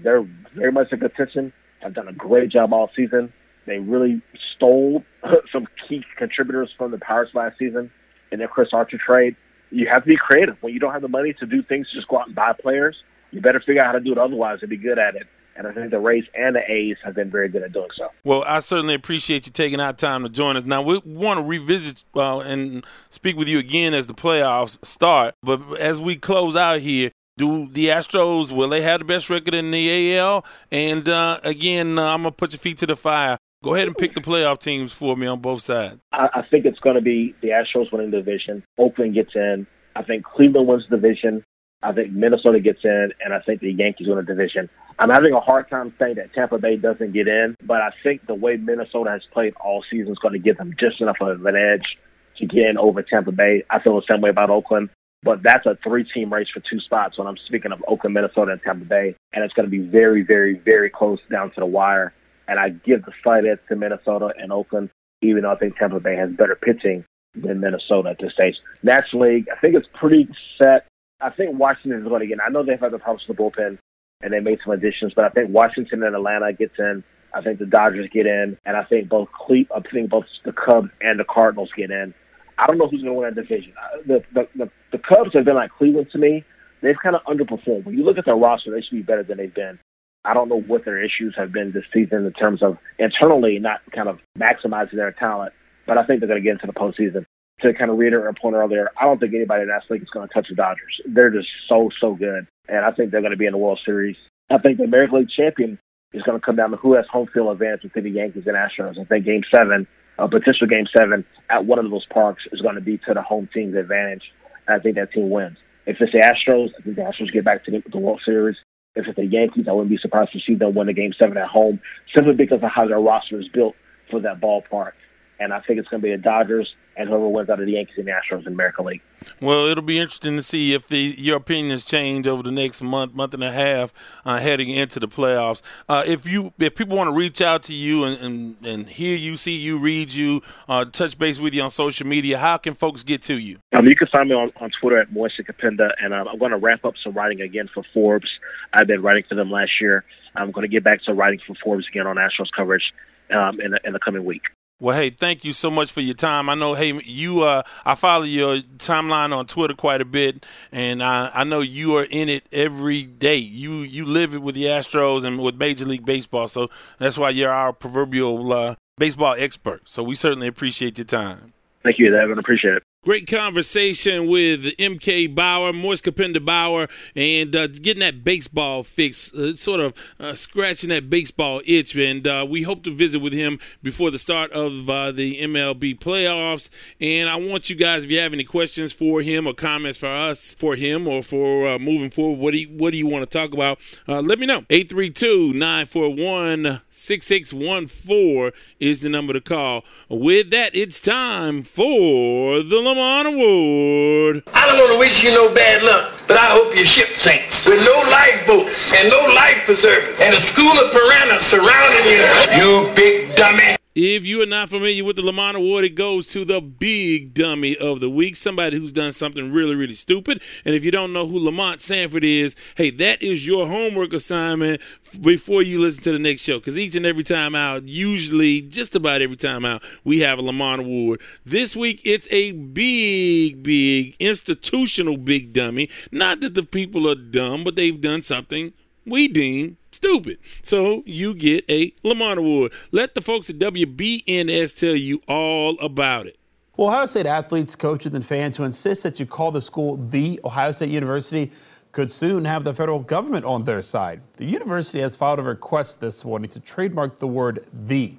They're 0.03 0.27
very 0.55 0.73
much 0.73 0.93
in 0.93 1.01
contention. 1.01 1.53
Have 1.81 1.95
done 1.95 2.09
a 2.09 2.13
great 2.13 2.51
job 2.51 2.73
all 2.73 2.91
season. 2.97 3.33
They 3.67 3.79
really 3.79 4.23
stole 4.57 5.05
some 5.53 5.67
key 5.89 6.05
contributors 6.19 6.71
from 6.77 6.91
the 6.91 6.99
Pirates 6.99 7.35
last 7.35 7.59
season 7.59 7.91
in 8.31 8.39
their 8.39 8.49
Chris 8.49 8.69
Archer 8.73 8.99
trade. 8.99 9.37
You 9.71 9.89
have 9.89 10.05
to 10.05 10.09
be 10.09 10.17
creative 10.17 10.57
when 10.61 10.73
you 10.73 10.81
don't 10.81 10.93
have 10.93 11.03
the 11.03 11.09
money 11.09 11.35
to 11.41 11.47
do 11.47 11.63
things. 11.63 11.87
Just 11.95 12.09
go 12.09 12.19
out 12.19 12.27
and 12.27 12.35
buy 12.37 12.53
players. 12.53 12.97
You 13.31 13.41
better 13.41 13.61
figure 13.61 13.83
out 13.83 13.87
how 13.87 13.93
to 13.93 14.01
do 14.01 14.13
it 14.13 14.19
otherwise 14.19 14.59
and 14.61 14.71
be 14.71 14.77
good 14.77 14.99
at 14.99 15.17
it. 15.17 15.27
And 15.57 15.67
I 15.69 15.73
think 15.73 15.91
the 15.91 16.01
Rays 16.01 16.25
and 16.35 16.57
the 16.57 16.61
A's 16.69 16.97
have 17.05 17.15
been 17.15 17.31
very 17.31 17.49
good 17.49 17.63
at 17.63 17.73
doing 17.73 17.89
so. 17.97 18.09
Well, 18.25 18.43
I 18.47 18.59
certainly 18.59 18.95
appreciate 18.95 19.47
you 19.47 19.53
taking 19.53 19.79
our 19.79 19.93
time 19.93 20.25
to 20.25 20.29
join 20.29 20.57
us. 20.57 20.65
Now, 20.65 20.83
we 20.83 21.01
want 21.05 21.39
to 21.39 21.43
revisit 21.43 22.03
uh, 22.17 22.41
and 22.41 22.85
speak 23.11 23.37
with 23.37 23.49
you 23.49 23.59
again 23.59 23.95
as 23.95 24.09
the 24.09 24.15
playoffs 24.15 24.85
start. 24.85 25.35
But 25.43 25.79
as 25.79 26.01
we 26.01 26.17
close 26.17 26.57
out 26.57 26.81
here, 26.81 27.13
do 27.37 27.69
the 27.69 27.89
Astros, 27.89 28.53
will 28.53 28.69
they 28.69 28.83
have 28.83 29.01
the 29.01 29.05
best 29.05 29.31
record 29.31 29.55
in 29.55 29.71
the 29.71 30.17
AL? 30.17 30.45
And 30.71 31.09
uh, 31.09 31.41
again, 31.43 31.99
uh, 31.99 32.15
I'm 32.15 32.23
to 32.25 32.31
put 32.31 32.53
your 32.53 32.59
feet 32.59 32.79
to 32.79 32.87
the 32.87 32.97
fire. 32.97 33.39
Go 33.63 33.75
ahead 33.75 33.87
and 33.87 33.97
pick 33.97 34.15
the 34.15 34.21
playoff 34.21 34.61
teams 34.61 34.93
for 34.93 35.17
me 35.17 35.27
on 35.27 35.41
both 35.41 35.63
sides. 35.63 35.99
I, 36.13 36.29
I 36.35 36.43
think 36.51 36.67
it's 36.67 36.79
going 36.81 36.97
to 36.97 37.03
be 37.03 37.35
the 37.41 37.49
Astros 37.49 37.91
winning 37.91 38.11
the 38.11 38.19
division. 38.19 38.63
Oakland 38.79 39.15
gets 39.15 39.35
in. 39.35 39.67
I 39.97 40.03
think 40.03 40.25
Cleveland 40.25 40.69
wins 40.69 40.85
the 40.91 40.97
division. 40.97 41.45
I 41.83 41.93
think 41.93 42.13
Minnesota 42.13 42.61
gets 42.61 42.81
in, 42.85 43.13
and 43.23 43.35
I 43.35 43.41
think 43.41 43.61
the 43.61 43.71
Yankees 43.73 44.09
win 44.09 44.17
the 44.17 44.23
division. 44.23 44.71
I'm 44.99 45.11
having 45.11 45.33
a 45.33 45.41
hard 45.41 45.69
time 45.69 45.95
saying 45.99 46.17
that 46.17 46.33
Tampa 46.33 46.59
Bay 46.59 46.77
doesn't 46.77 47.13
get 47.13 47.29
in, 47.29 47.57
but 47.63 47.83
I 47.83 47.91
think 48.03 48.27
the 48.27 48.35
way 48.35 48.57
Minnesota 48.57 49.11
has 49.11 49.23
played 49.33 49.55
all 49.63 49.85
season 49.91 50.13
is 50.13 50.19
going 50.19 50.33
to 50.33 50.39
give 50.39 50.57
them 50.57 50.75
just 50.79 51.01
enough 51.01 51.17
of 51.21 51.45
an 51.45 51.57
edge 51.57 51.99
to 52.39 52.47
get 52.47 52.67
in 52.67 52.79
over 52.79 53.03
Tampa 53.03 53.33
Bay. 53.33 53.65
I 53.71 53.81
feel 53.81 53.97
the 53.97 54.07
same 54.09 54.21
way 54.21 54.31
about 54.31 54.51
Oakland, 54.51 54.89
but 55.25 55.43
that's 55.43 55.65
a 55.67 55.77
three-team 55.83 56.33
race 56.33 56.49
for 56.53 56.61
two 56.61 56.79
spots 56.81 57.19
when 57.19 57.27
I'm 57.27 57.39
speaking 57.47 57.73
of 57.73 57.83
Oakland, 57.89 58.15
Minnesota, 58.15 58.53
and 58.53 58.63
Tampa 58.63 58.85
Bay, 58.85 59.17
and 59.33 59.43
it's 59.43 59.55
going 59.55 59.67
to 59.67 59.71
be 59.71 59.79
very, 59.79 60.23
very, 60.23 60.59
very 60.59 60.91
close 60.91 61.19
down 61.31 61.51
to 61.53 61.61
the 61.61 61.67
wire. 61.67 62.13
And 62.47 62.61
I 62.61 62.69
give 62.69 63.05
the 63.05 63.13
slight 63.23 63.47
edge 63.47 63.59
to 63.69 63.77
Minnesota 63.77 64.35
and 64.39 64.53
Oakland, 64.53 64.91
even 65.23 65.43
though 65.43 65.53
I 65.53 65.57
think 65.57 65.77
Tampa 65.77 65.99
Bay 65.99 66.15
has 66.17 66.31
better 66.31 66.55
pitching 66.55 67.05
than 67.35 67.61
Minnesota 67.61 68.11
at 68.11 68.19
this 68.19 68.35
stage. 68.35 68.57
National 68.83 69.23
League, 69.23 69.49
I 69.51 69.59
think 69.59 69.75
it's 69.75 69.89
pretty 69.95 70.29
set. 70.63 70.87
I 71.21 71.31
think 71.31 71.59
Washington 71.59 72.03
is 72.03 72.07
going 72.07 72.21
to 72.21 72.27
get 72.27 72.35
in. 72.35 72.41
I 72.41 72.51
know 72.51 72.63
they've 72.63 72.79
had 72.79 72.93
the 72.93 72.99
problems 72.99 73.27
with 73.27 73.37
the 73.37 73.43
bullpen, 73.43 73.79
and 74.21 74.33
they 74.33 74.41
made 74.41 74.59
some 74.63 74.75
additions, 74.75 75.15
but 75.15 75.25
I 75.25 75.31
think 75.31 75.51
Washington 75.51 76.03
and 76.03 76.15
Atlanta 76.15 76.53
gets 76.53 76.79
in. 76.79 77.03
I 77.33 77.41
think 77.41 77.59
the 77.59 77.67
Dodgers 77.67 78.09
get 78.13 78.27
in, 78.27 78.59
and 78.65 78.77
I 78.77 78.85
think 78.85 79.09
both 79.09 79.29
Cle- 79.33 79.65
I 79.75 79.81
think 79.81 80.11
both 80.11 80.27
the 80.45 80.53
Cubs 80.53 80.91
and 81.01 81.19
the 81.19 81.25
Cardinals 81.25 81.71
get 81.77 81.91
in. 81.91 82.15
I 82.59 82.67
don't 82.67 82.79
know 82.79 82.89
who's 82.89 83.03
going 83.03 83.15
to 83.15 83.21
win 83.21 83.35
that 83.35 83.41
division. 83.41 83.73
The, 84.07 84.25
the 84.33 84.49
the 84.55 84.71
the 84.93 84.99
Cubs 84.99 85.33
have 85.35 85.45
been 85.45 85.55
like 85.55 85.73
Cleveland 85.73 86.09
to 86.13 86.19
me. 86.19 86.45
They've 86.83 86.97
kind 87.03 87.17
of 87.17 87.23
underperformed. 87.25 87.87
When 87.87 87.97
you 87.97 88.05
look 88.05 88.19
at 88.19 88.27
their 88.27 88.37
roster, 88.37 88.71
they 88.71 88.83
should 88.83 88.97
be 88.97 89.03
better 89.03 89.23
than 89.23 89.39
they've 89.39 89.55
been. 89.55 89.79
I 90.25 90.35
don't 90.35 90.49
know 90.49 90.61
what 90.61 90.85
their 90.85 91.03
issues 91.03 91.35
have 91.37 91.53
been 91.53 91.73
this 91.73 91.85
season 91.93 92.25
in 92.25 92.33
terms 92.33 92.63
of 92.63 92.79
internally 92.99 93.59
not 93.59 93.81
kind 93.93 94.09
of 94.09 94.19
maximizing 94.39 94.97
their 94.97 95.13
talent, 95.13 95.53
but 95.87 95.99
I 95.99 96.05
think 96.05 96.21
they're 96.21 96.29
going 96.29 96.41
to 96.41 96.45
get 96.45 96.61
into 96.61 96.67
the 96.67 96.73
postseason. 96.73 97.27
To 97.61 97.73
kind 97.73 97.91
of 97.91 97.99
reiterate 97.99 98.37
a 98.37 98.41
point 98.41 98.57
earlier, 98.57 98.91
I 99.01 99.05
don't 99.05 99.21
think 99.21 99.33
anybody 99.33 99.63
in 99.63 99.69
that 99.69 99.83
league 99.89 100.03
is 100.03 100.11
going 100.11 100.27
to 100.27 100.35
touch 100.35 100.49
the 100.49 100.57
Dodgers. 100.57 101.01
They're 101.07 101.31
just 101.31 101.49
so, 101.69 101.89
so 102.01 102.15
good. 102.15 102.47
And 102.69 102.85
I 102.85 102.91
think 102.91 103.11
they're 103.11 103.21
going 103.21 103.31
to 103.31 103.39
be 103.39 103.47
in 103.47 103.53
the 103.53 103.59
World 103.59 103.81
Series. 103.85 104.17
I 104.51 104.59
think 104.59 104.79
the 104.79 104.85
American 104.85 105.21
League 105.21 105.29
champion 105.35 105.79
is 106.13 106.23
going 106.23 106.39
to 106.39 106.45
come 106.45 106.57
down 106.57 106.71
to 106.73 106.77
who 106.77 106.95
has 106.95 107.07
home 107.11 107.29
field 107.33 107.53
advantage 107.53 107.83
between 107.83 108.05
the 108.05 108.11
Yankees 108.11 108.45
and 108.47 108.57
Astros. 108.57 108.99
I 108.99 109.05
think 109.05 109.25
game 109.25 109.43
seven, 109.55 109.87
a 110.19 110.29
potential 110.29 110.67
game 110.67 110.87
seven 110.97 111.25
at 111.51 111.65
one 111.65 111.79
of 111.79 111.91
those 111.91 112.07
parks 112.07 112.45
is 112.53 112.61
going 112.61 112.77
to 112.77 112.81
be 112.81 112.99
to 112.99 113.15
the 113.15 113.23
home 113.23 113.49
team's 113.53 113.77
advantage. 113.77 114.23
I 114.69 114.79
think 114.79 114.97
that 114.97 115.13
team 115.13 115.31
wins. 115.31 115.57
If 115.87 115.99
it's 116.01 116.13
the 116.13 116.21
Astros, 116.21 116.71
I 116.79 116.83
think 116.83 116.97
the 116.97 117.03
Astros 117.03 117.33
get 117.33 117.45
back 117.45 117.65
to 117.65 117.71
the, 117.71 117.83
the 117.91 117.99
World 117.99 118.23
Series. 118.25 118.57
If 118.95 119.07
it's 119.07 119.17
the 119.17 119.27
Yankees, 119.27 119.67
I 119.69 119.73
wouldn't 119.73 119.91
be 119.91 119.99
surprised 119.99 120.33
to 120.33 120.41
see 120.47 120.55
them 120.55 120.75
win 120.75 120.87
the 120.87 120.93
game 120.93 121.13
seven 121.21 121.37
at 121.37 121.49
home 121.49 121.81
simply 122.15 122.35
because 122.35 122.63
of 122.63 122.71
how 122.75 122.87
their 122.87 123.01
roster 123.01 123.41
is 123.41 123.49
built 123.49 123.75
for 124.11 124.21
that 124.21 124.41
ballpark. 124.41 124.93
And 125.41 125.53
I 125.53 125.61
think 125.61 125.81
it's 125.81 125.89
going 125.89 126.01
to 126.01 126.07
be 126.07 126.15
the 126.15 126.23
Dodgers 126.23 126.73
and 126.97 127.09
whoever 127.09 127.29
wins 127.29 127.51
out 127.51 127.61
of 127.61 127.67
the 127.67 127.73
Yankees 127.73 127.97
and 127.99 128.07
the 128.07 128.13
Astros 128.13 128.39
in 128.39 128.45
the 128.45 128.51
American 128.51 128.87
League. 128.87 129.03
Well, 129.41 129.67
it'll 129.67 129.83
be 129.83 129.99
interesting 129.99 130.37
to 130.37 130.43
see 130.43 130.75
if 130.75 130.87
the, 130.89 130.99
your 130.99 131.37
opinions 131.37 131.85
change 131.85 132.27
over 132.27 132.43
the 132.43 132.51
next 132.51 132.83
month, 132.83 133.15
month 133.15 133.35
and 133.35 133.43
a 133.43 133.53
half, 133.53 133.93
uh, 134.25 134.39
heading 134.39 134.71
into 134.71 135.01
the 135.01 135.09
playoffs. 135.09 135.63
Uh, 135.89 136.03
if 136.07 136.27
you, 136.27 136.53
if 136.59 136.75
people 136.75 136.97
want 136.97 137.09
to 137.09 137.13
reach 137.13 137.41
out 137.41 137.63
to 137.65 137.75
you 137.75 138.05
and, 138.05 138.21
and, 138.21 138.67
and 138.67 138.89
hear 138.89 139.17
you, 139.17 139.37
see 139.37 139.57
you, 139.57 139.79
read 139.79 140.13
you, 140.13 140.43
uh, 140.69 140.85
touch 140.85 141.19
base 141.19 141.41
with 141.41 141.55
you 141.55 141.63
on 141.63 141.71
social 141.71 142.07
media, 142.07 142.39
how 142.39 142.57
can 142.57 142.75
folks 142.75 143.03
get 143.03 143.23
to 143.23 143.35
you? 143.35 143.59
Um, 143.77 143.87
you 143.87 143.97
can 143.97 144.09
find 144.09 144.29
me 144.29 144.35
on, 144.35 144.53
on 144.61 144.71
Twitter 144.81 144.99
at 144.99 145.13
Moise 145.13 145.33
Kapenda, 145.41 145.91
and 146.01 146.13
um, 146.13 146.29
I'm 146.29 146.39
going 146.39 146.53
to 146.53 146.59
wrap 146.59 146.85
up 146.85 146.95
some 147.03 147.15
writing 147.15 147.41
again 147.41 147.69
for 147.73 147.83
Forbes. 147.93 148.29
I've 148.73 148.87
been 148.87 149.03
writing 149.03 149.25
for 149.29 149.35
them 149.35 149.51
last 149.51 149.73
year. 149.81 150.05
I'm 150.37 150.51
going 150.51 150.63
to 150.63 150.73
get 150.73 150.85
back 150.85 151.03
to 151.05 151.15
writing 151.15 151.41
for 151.47 151.55
Forbes 151.63 151.87
again 151.89 152.07
on 152.07 152.17
Astros 152.17 152.49
coverage 152.55 152.83
um, 153.31 153.61
in, 153.61 153.71
the, 153.71 153.81
in 153.85 153.93
the 153.93 154.01
coming 154.01 154.25
week. 154.25 154.43
Well, 154.85 154.95
hey, 154.95 155.09
thank 155.09 155.47
you 155.47 155.55
so 155.55 155.71
much 155.71 155.91
for 155.91 156.03
your 156.03 156.15
time. 156.15 156.51
I 156.51 156.55
know, 156.55 156.75
hey, 156.75 156.93
you, 157.07 157.41
uh, 157.41 157.63
I 157.87 157.95
follow 157.95 158.25
your 158.25 158.59
timeline 158.77 159.35
on 159.35 159.47
Twitter 159.47 159.73
quite 159.73 160.03
a 160.03 160.05
bit, 160.05 160.45
and 160.71 161.03
I, 161.03 161.31
I 161.33 161.45
know 161.45 161.63
you 161.63 161.97
are 161.97 162.05
in 162.05 162.29
it 162.29 162.45
every 162.53 163.05
day. 163.05 163.37
You, 163.37 163.77
you 163.77 164.05
live 164.05 164.35
it 164.35 164.43
with 164.43 164.55
the 164.55 164.65
Astros 164.65 165.25
and 165.25 165.39
with 165.39 165.55
Major 165.55 165.87
League 165.87 166.05
Baseball, 166.05 166.49
so 166.49 166.69
that's 166.99 167.17
why 167.17 167.31
you're 167.31 167.51
our 167.51 167.73
proverbial 167.73 168.53
uh, 168.53 168.75
baseball 168.99 169.35
expert. 169.39 169.89
So 169.89 170.03
we 170.03 170.15
certainly 170.17 170.49
appreciate 170.49 170.99
your 170.99 171.07
time. 171.07 171.55
Thank 171.83 171.99
you, 171.99 172.15
Evan. 172.15 172.39
Appreciate 172.39 172.75
it. 172.75 172.83
Great 173.05 173.27
conversation 173.27 174.29
with 174.29 174.65
MK 174.79 175.35
Bower, 175.35 175.75
Moise 175.75 176.01
Kapenda 176.01 176.43
Bower, 176.43 176.89
and 177.15 177.55
uh, 177.55 177.67
getting 177.67 178.01
that 178.01 178.25
baseball 178.25 178.83
fix, 178.83 179.31
uh, 179.35 179.55
sort 179.57 179.81
of 179.81 179.93
uh, 180.19 180.35
scratching 180.35 180.89
that 180.89 181.11
baseball 181.11 181.61
itch. 181.67 181.95
And 181.95 182.27
uh, 182.27 182.47
we 182.49 182.63
hope 182.63 182.83
to 182.85 182.95
visit 182.95 183.19
with 183.19 183.35
him 183.35 183.59
before 183.83 184.11
the 184.11 184.17
start 184.17 184.53
of 184.53 184.89
uh, 184.89 185.13
the 185.13 185.39
MLB 185.43 186.01
playoffs. 186.01 186.71
And 186.99 187.29
I 187.29 187.37
want 187.37 187.69
you 187.69 187.77
guys, 187.77 188.05
if 188.05 188.11
you 188.11 188.21
have 188.21 188.33
any 188.33 188.43
questions 188.43 188.95
for 188.95 189.21
him 189.21 189.47
or 189.47 189.53
comments 189.53 189.99
for 189.99 190.07
us, 190.07 190.55
for 190.55 190.75
him, 190.75 191.07
or 191.07 191.23
for 191.23 191.69
uh, 191.69 191.79
moving 191.79 192.09
forward, 192.09 192.39
what 192.39 192.53
do 192.53 192.59
you, 192.61 192.69
what 192.69 192.93
do 192.93 192.97
you 192.97 193.07
want 193.07 193.31
to 193.31 193.39
talk 193.39 193.53
about? 193.53 193.79
let 194.07 194.39
me 194.39 194.47
know. 194.47 194.65
832 194.71 195.53
941 195.53 196.81
6614 196.89 198.59
is 198.81 199.03
the 199.03 199.11
number 199.11 199.35
to 199.35 199.43
call. 199.43 199.85
With 200.09 200.49
that, 200.53 200.75
it's 200.75 201.01
time 201.01 201.65
for 201.65 202.63
the 202.63 202.94
Lamont 202.95 203.27
Award. 203.27 204.43
I 204.55 204.67
don't 204.69 204.79
want 204.79 204.93
to 204.93 204.99
wish 205.01 205.25
you 205.25 205.31
no 205.33 205.53
bad 205.53 205.83
luck, 205.83 206.13
but 206.29 206.37
I 206.37 206.47
hope 206.47 206.77
your 206.77 206.87
ship 206.87 207.09
sinks 207.19 207.67
with 207.67 207.85
no 207.85 207.99
lifeboat 208.09 208.71
and 208.95 209.11
no 209.11 209.19
life 209.35 209.63
preserver 209.65 210.15
and 210.23 210.33
a 210.35 210.41
school 210.41 210.71
of 210.71 210.93
piranhas 210.93 211.43
surrounding 211.43 212.07
you. 212.07 212.23
You 212.55 212.95
big 212.95 213.35
dummy. 213.35 213.84
If 213.95 214.27
you 214.27 214.43
are 214.43 214.47
not 214.47 214.71
familiar 214.71 215.05
with 215.05 215.15
the 215.15 215.23
Lamont 215.23 215.57
Award, 215.57 215.85
it 215.85 215.95
goes 215.95 216.29
to 216.31 216.45
the 216.45 216.61
big 216.61 217.33
dummy 217.33 217.77
of 217.77 218.01
the 218.01 218.11
week, 218.11 218.35
somebody 218.35 218.77
who's 218.77 218.91
done 218.91 219.13
something 219.13 219.53
really, 219.53 219.77
really 219.77 219.95
stupid. 219.95 220.43
And 220.65 220.75
if 220.75 220.85
you 220.85 220.91
don't 220.91 221.13
know 221.13 221.29
who 221.29 221.39
Lamont 221.39 221.81
Sanford 221.81 222.25
is, 222.25 222.57
hey, 222.75 222.91
that 222.91 223.23
is 223.23 223.47
your 223.47 223.69
homework 223.69 224.13
assignment 224.13 224.83
before 225.21 225.63
you 225.63 225.81
listen 225.81 226.03
to 226.03 226.11
the 226.11 226.19
next 226.19 226.43
show. 226.43 226.59
Because 226.59 226.77
each 226.77 226.97
and 226.97 227.07
every 227.07 227.23
time 227.23 227.55
out, 227.55 227.85
usually 227.85 228.63
just 228.63 228.97
about 228.97 229.23
every 229.23 229.37
time 229.37 229.65
out, 229.65 229.81
we 230.03 230.19
have 230.19 230.41
a 230.41 230.43
Lamont 230.43 230.81
Award. 230.81 231.21
This 231.45 231.77
week, 231.77 232.03
it's 232.05 232.27
a 232.33 232.51
big, 232.51 233.63
big 233.63 234.17
institutional 234.19 235.17
big 235.17 235.53
dummy. 235.53 235.89
Not 236.11 236.41
that 236.41 236.55
the 236.55 236.65
people 236.65 237.09
are 237.09 237.15
dumb, 237.15 237.63
but 237.63 237.77
they've 237.77 238.01
done 238.01 238.23
something 238.23 238.73
we 239.07 239.29
deem 239.29 239.77
stupid. 239.93 240.39
So 240.63 241.03
you 241.07 241.35
get 241.35 241.65
a 241.71 241.93
Lamont 242.03 242.39
Award. 242.39 242.73
Let 242.93 243.15
the 243.15 243.21
folks 243.21 243.51
at 243.51 243.59
WBNS 243.59 244.79
tell 244.79 244.97
you 244.97 245.23
all 245.29 245.79
about 245.81 246.27
it. 246.27 246.39
Well, 246.77 246.89
Ohio 246.89 247.07
State 247.07 247.27
athletes, 247.27 247.77
coaches, 247.77 248.15
and 248.15 248.27
fans 248.27 248.57
who 248.57 248.65
insist 248.65 249.05
that 249.05 249.21
you 249.21 249.27
call 249.27 249.53
the 249.53 249.63
school 249.63 249.97
the 249.97 250.41
Ohio 250.45 250.73
State 250.73 250.91
University 250.91 251.53
could 251.93 252.11
soon 252.11 252.45
have 252.45 252.65
the 252.65 252.75
federal 252.75 252.99
government 252.99 253.45
on 253.45 253.63
their 253.63 253.81
side. 253.81 254.21
The 254.39 254.45
university 254.45 254.99
has 254.99 255.15
filed 255.15 255.39
a 255.39 255.43
request 255.43 256.01
this 256.01 256.25
morning 256.25 256.51
to 256.51 256.59
trademark 256.59 257.21
the 257.21 257.29
word 257.29 257.65
the. 257.73 258.17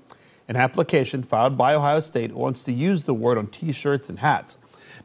An 0.48 0.56
application 0.56 1.24
filed 1.24 1.58
by 1.58 1.74
Ohio 1.74 2.00
State 2.00 2.32
wants 2.32 2.64
to 2.64 2.72
use 2.72 3.04
the 3.04 3.14
word 3.14 3.38
on 3.38 3.48
t 3.48 3.74
shirts 3.74 4.10
and 4.10 4.20
hats. 4.20 4.58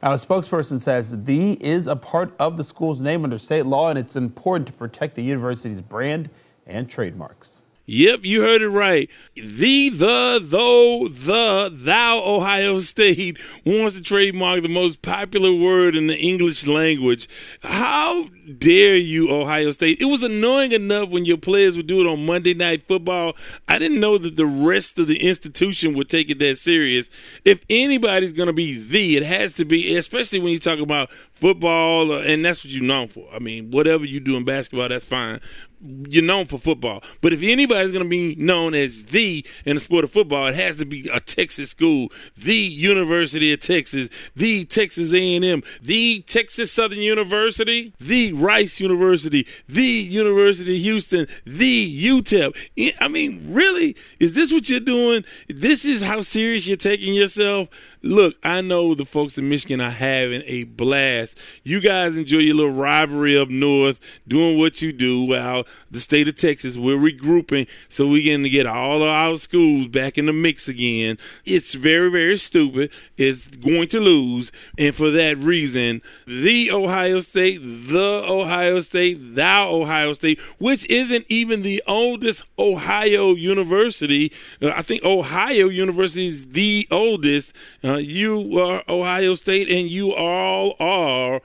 Now, 0.03 0.13
a 0.13 0.17
spokesperson 0.17 0.81
says 0.81 1.25
the 1.25 1.53
is 1.65 1.87
a 1.87 1.97
part 1.97 2.33
of 2.39 2.57
the 2.57 2.65
school's 2.65 3.01
name 3.01 3.25
under 3.25 3.39
state 3.39 3.67
law, 3.67 3.89
and 3.89 3.99
it's 3.99 4.17
important 4.17 4.67
to 4.69 4.73
protect 4.73 5.15
the 5.15 5.23
university's 5.23 5.81
brand 5.81 6.31
and 6.67 6.89
trademarks. 6.89 7.65
Yep, 7.87 8.21
you 8.23 8.43
heard 8.43 8.63
it 8.63 8.69
right. 8.69 9.11
The, 9.35 9.89
the, 9.89 10.41
though, 10.41 11.09
the, 11.09 11.73
thou, 11.75 12.23
Ohio 12.25 12.79
State 12.79 13.41
wants 13.67 13.97
to 13.97 14.01
trademark 14.01 14.63
the 14.63 14.69
most 14.69 15.03
popular 15.03 15.53
word 15.53 15.97
in 15.97 16.07
the 16.07 16.17
English 16.17 16.69
language. 16.69 17.29
How 17.63 18.29
dare 18.59 18.97
you, 18.97 19.31
Ohio 19.31 19.71
State? 19.71 20.01
It 20.01 20.07
was 20.07 20.23
annoying 20.23 20.73
enough 20.73 21.11
when 21.11 21.25
your 21.25 21.37
players 21.37 21.77
would 21.77 21.87
do 21.87 22.01
it 22.01 22.07
on 22.07 22.27
Monday 22.27 22.55
Night 22.55 22.83
Football. 22.83 23.35
I 23.69 23.79
didn't 23.79 24.01
know 24.01 24.19
that 24.19 24.37
the 24.37 24.47
rest 24.47 24.99
of 24.99 25.07
the 25.07 25.27
institution 25.27 25.95
would 25.95 26.11
take 26.11 26.31
it 26.31 26.39
that 26.41 26.59
serious. 26.59 27.11
If 27.45 27.65
anybody's 27.71 28.33
going 28.33 28.49
to 28.49 28.53
be 28.53 28.79
the, 28.79 29.17
it 29.17 29.23
has 29.25 29.55
to 29.55 29.65
be, 29.65 29.97
especially 29.97 30.41
when 30.41 30.53
you 30.53 30.59
talk 30.59 30.79
about 30.79 31.11
football, 31.33 32.13
uh, 32.13 32.21
and 32.21 32.45
that's 32.45 32.65
what 32.65 32.73
you're 32.73 32.85
known 32.85 33.09
for. 33.09 33.29
I 33.33 33.39
mean, 33.39 33.71
whatever 33.71 34.05
you 34.05 34.21
do 34.21 34.37
in 34.37 34.45
basketball, 34.45 34.89
that's 34.89 35.05
fine 35.05 35.41
you're 35.81 36.23
known 36.25 36.45
for 36.45 36.59
football. 36.59 37.03
But 37.21 37.33
if 37.33 37.43
anybody's 37.43 37.91
going 37.91 38.05
to 38.05 38.09
be 38.09 38.35
known 38.37 38.75
as 38.75 39.05
the 39.07 39.45
in 39.65 39.77
the 39.77 39.81
sport 39.81 40.05
of 40.05 40.11
football, 40.11 40.47
it 40.49 40.55
has 40.55 40.77
to 40.77 40.85
be 40.85 41.09
a 41.13 41.21
Texas 41.21 41.71
school, 41.71 42.09
the 42.37 42.55
University 42.55 43.53
of 43.53 43.61
Texas, 43.61 44.11
the 44.37 44.65
Texas 44.65 45.13
A&M, 45.15 45.63
the 45.83 46.21
Texas 46.27 46.71
Southern 46.71 47.01
University, 47.01 47.95
the 47.99 48.33
Rice 48.41 48.81
University, 48.81 49.47
the 49.69 49.83
University 49.83 50.77
of 50.77 50.83
Houston, 50.83 51.27
the 51.45 52.05
UTEP. 52.05 52.97
I 53.01 53.09
mean, 53.09 53.53
really, 53.53 53.97
is 54.19 54.35
this 54.35 54.53
what 54.53 54.69
you're 54.69 54.81
doing? 54.81 55.25
This 55.49 55.85
is 55.85 56.03
how 56.03 56.21
serious 56.21 56.67
you're 56.67 56.77
taking 56.77 57.15
yourself. 57.15 57.69
Look, 58.03 58.37
I 58.43 58.63
know 58.63 58.95
the 58.95 59.05
folks 59.05 59.37
in 59.37 59.49
Michigan 59.49 59.81
are 59.81 59.91
having 59.91 60.43
a 60.47 60.65
blast. 60.65 61.39
You 61.63 61.81
guys 61.81 62.17
enjoy 62.17 62.39
your 62.39 62.57
little 62.57 62.73
rivalry 62.73 63.37
up 63.39 63.51
north, 63.51 64.21
doing 64.27 64.59
what 64.59 64.81
you 64.81 64.93
do. 64.93 65.25
Well, 65.25 65.67
the 65.91 66.01
state 66.01 66.27
of 66.29 66.37
Texas, 66.37 66.79
we're 66.79 66.97
regrouping 66.97 67.69
so 67.89 68.07
we 68.07 68.25
can 68.25 68.43
get 68.45 68.67
all 68.67 69.03
of 69.03 69.09
our 69.09 69.37
schools 69.37 69.89
back 69.89 70.17
in 70.17 70.27
the 70.27 70.33
mix 70.33 70.67
again. 70.69 71.19
It's 71.45 71.75
very, 71.75 72.11
very 72.11 72.39
stupid. 72.39 72.91
It's 73.17 73.49
going 73.49 73.89
to 73.89 74.01
lose. 74.01 74.51
And 74.79 74.95
for 74.95 75.11
that 75.11 75.37
reason, 75.39 76.01
the 76.27 76.71
Ohio 76.71 77.21
State, 77.21 77.59
the 77.59 78.25
Ohio 78.31 78.81
State, 78.81 79.35
thou 79.35 79.71
Ohio 79.71 80.13
State, 80.13 80.41
which 80.59 80.89
isn't 80.89 81.27
even 81.29 81.63
the 81.63 81.83
oldest 81.87 82.45
Ohio 82.59 83.35
university. 83.35 84.33
Uh, 84.63 84.69
I 84.69 84.83
think 84.83 85.05
Ohio 85.05 85.69
University 85.69 86.29
is 86.29 86.47
the 86.47 86.87
oldest. 86.91 87.55
Uh, 87.83 87.97
you 87.97 88.61
are 88.61 88.85
Ohio 88.89 89.35
State, 89.35 89.69
and 89.69 89.91
you 89.91 90.15
all 90.15 90.77
are 90.79 91.41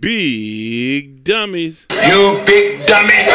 big 0.00 1.24
dummies. 1.24 1.86
You 1.90 2.42
big 2.46 2.86
dummy. 2.86 3.26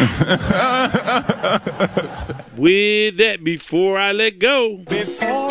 With 2.56 3.18
that, 3.18 3.40
before 3.44 3.98
I 3.98 4.12
let 4.12 4.38
go. 4.38 4.78
Before 4.78 4.88
I 5.20 5.20
let 5.20 5.20
go. 5.20 5.49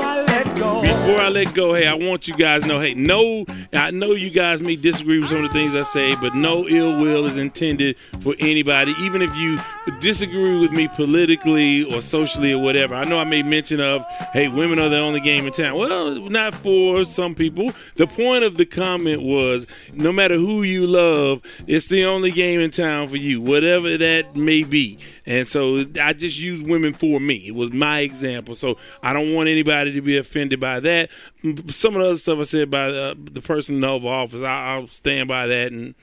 Before 1.10 1.24
I 1.24 1.30
let 1.30 1.56
go, 1.56 1.74
hey, 1.74 1.88
I 1.88 1.96
want 1.96 2.28
you 2.28 2.36
guys 2.36 2.62
to 2.62 2.68
know, 2.68 2.80
hey, 2.80 2.94
no, 2.94 3.44
I 3.74 3.90
know 3.90 4.12
you 4.12 4.30
guys 4.30 4.62
may 4.62 4.76
disagree 4.76 5.18
with 5.18 5.30
some 5.30 5.44
of 5.44 5.44
the 5.44 5.50
things 5.50 5.76
I 5.76 5.82
say, 5.82 6.14
but 6.22 6.36
no 6.36 6.68
ill 6.68 7.02
will 7.02 7.26
is 7.26 7.36
intended 7.36 7.98
for 8.22 8.36
anybody, 8.38 8.94
even 9.00 9.24
if 9.24 9.36
you 9.36 9.58
disagree 10.02 10.60
with 10.60 10.72
me 10.72 10.88
politically 10.88 11.84
or 11.92 12.04
socially 12.04 12.54
or 12.54 12.62
whatever. 12.62 12.94
I 12.94 13.06
know 13.06 13.18
I 13.18 13.24
made 13.24 13.48
mention 13.48 13.82
of, 13.82 14.06
hey, 14.34 14.50
women 14.50 14.78
are 14.78 14.88
the 14.88 15.00
only 15.00 15.20
game 15.20 15.48
in 15.48 15.52
town. 15.52 15.80
Well, 15.80 16.18
not 16.30 16.54
for 16.54 17.04
some 17.06 17.34
people. 17.34 17.72
The 17.96 18.06
point 18.06 18.44
of 18.44 18.58
the 18.58 18.68
comment 18.68 19.24
was 19.24 19.66
no 19.92 20.12
matter 20.12 20.36
who 20.36 20.62
you 20.62 20.86
love, 20.86 21.42
it's 21.66 21.88
the 21.88 22.06
only 22.06 22.30
game 22.30 22.60
in 22.60 22.70
town 22.70 23.08
for 23.08 23.18
you, 23.18 23.42
whatever 23.42 23.98
that 23.98 24.36
may 24.36 24.62
be. 24.62 25.00
And 25.26 25.48
so 25.48 25.86
I 26.00 26.14
just 26.14 26.40
used 26.40 26.68
women 26.68 26.94
for 26.94 27.20
me. 27.20 27.48
It 27.48 27.56
was 27.56 27.72
my 27.72 28.02
example. 28.02 28.54
So 28.54 28.78
I 29.02 29.14
don't 29.14 29.34
want 29.34 29.50
anybody 29.50 29.94
to 29.94 30.02
be 30.02 30.18
offended 30.18 30.60
by 30.60 30.80
that. 30.82 30.99
Some 31.72 31.96
of 31.96 32.02
the 32.02 32.08
other 32.08 32.18
stuff 32.18 32.40
I 32.40 32.44
said 32.44 32.70
by 32.70 32.88
uh, 32.88 33.16
the 33.18 33.42
person 33.42 33.76
in 33.76 33.82
the 33.82 33.88
Oval 33.88 34.10
Office, 34.10 34.42
I, 34.42 34.76
I'll 34.76 34.88
stand 34.88 35.28
by 35.28 35.48
that. 35.48 35.72
And 35.72 35.96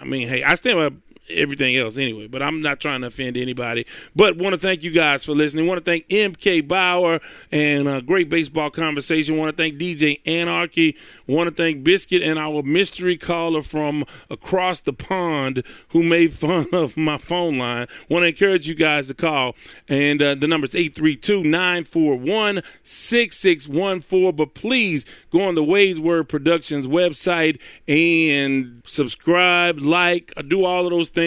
I 0.00 0.04
mean, 0.04 0.28
hey, 0.28 0.42
I 0.42 0.54
stand 0.54 0.78
by 0.78 0.96
everything 1.30 1.76
else 1.76 1.98
anyway. 1.98 2.26
But 2.26 2.42
I'm 2.42 2.62
not 2.62 2.80
trying 2.80 3.02
to 3.02 3.08
offend 3.08 3.36
anybody. 3.36 3.86
But 4.16 4.36
want 4.36 4.54
to 4.54 4.60
thank 4.60 4.82
you 4.82 4.90
guys 4.90 5.24
for 5.24 5.32
listening. 5.32 5.66
Want 5.66 5.84
to 5.84 5.90
thank 5.90 6.08
MK 6.08 6.66
Bower 6.66 7.20
and 7.50 7.88
a 7.88 8.02
great 8.02 8.28
baseball 8.28 8.70
conversation. 8.70 9.36
Want 9.36 9.56
to 9.56 9.62
thank 9.62 9.78
DJ 9.78 10.20
Anarchy. 10.26 10.96
Want 11.26 11.48
to 11.48 11.54
thank 11.54 11.84
Biscuit 11.84 12.22
and 12.22 12.38
our 12.38 12.62
mystery 12.62 13.16
caller 13.16 13.62
from 13.62 14.04
across 14.30 14.80
the 14.80 14.92
pond 14.92 15.62
who 15.90 16.02
made 16.02 16.32
fun 16.32 16.66
of 16.72 16.96
my 16.96 17.18
phone 17.18 17.58
line. 17.58 17.86
Want 18.08 18.22
to 18.22 18.28
encourage 18.28 18.68
you 18.68 18.74
guys 18.74 19.08
to 19.08 19.14
call. 19.14 19.54
And 19.88 20.22
uh, 20.22 20.34
the 20.34 20.48
number 20.48 20.66
is 20.66 20.74
832 20.74 21.44
941 21.44 22.62
6614. 22.82 24.36
But 24.36 24.54
please 24.54 25.04
go 25.30 25.42
on 25.42 25.54
the 25.54 25.64
Wade's 25.64 26.00
Word 26.00 26.28
Productions 26.28 26.86
website 26.86 27.60
and 27.86 28.80
subscribe, 28.84 29.80
like, 29.80 30.32
do 30.48 30.64
all 30.64 30.84
of 30.84 30.90
those 30.90 31.08
things. 31.08 31.17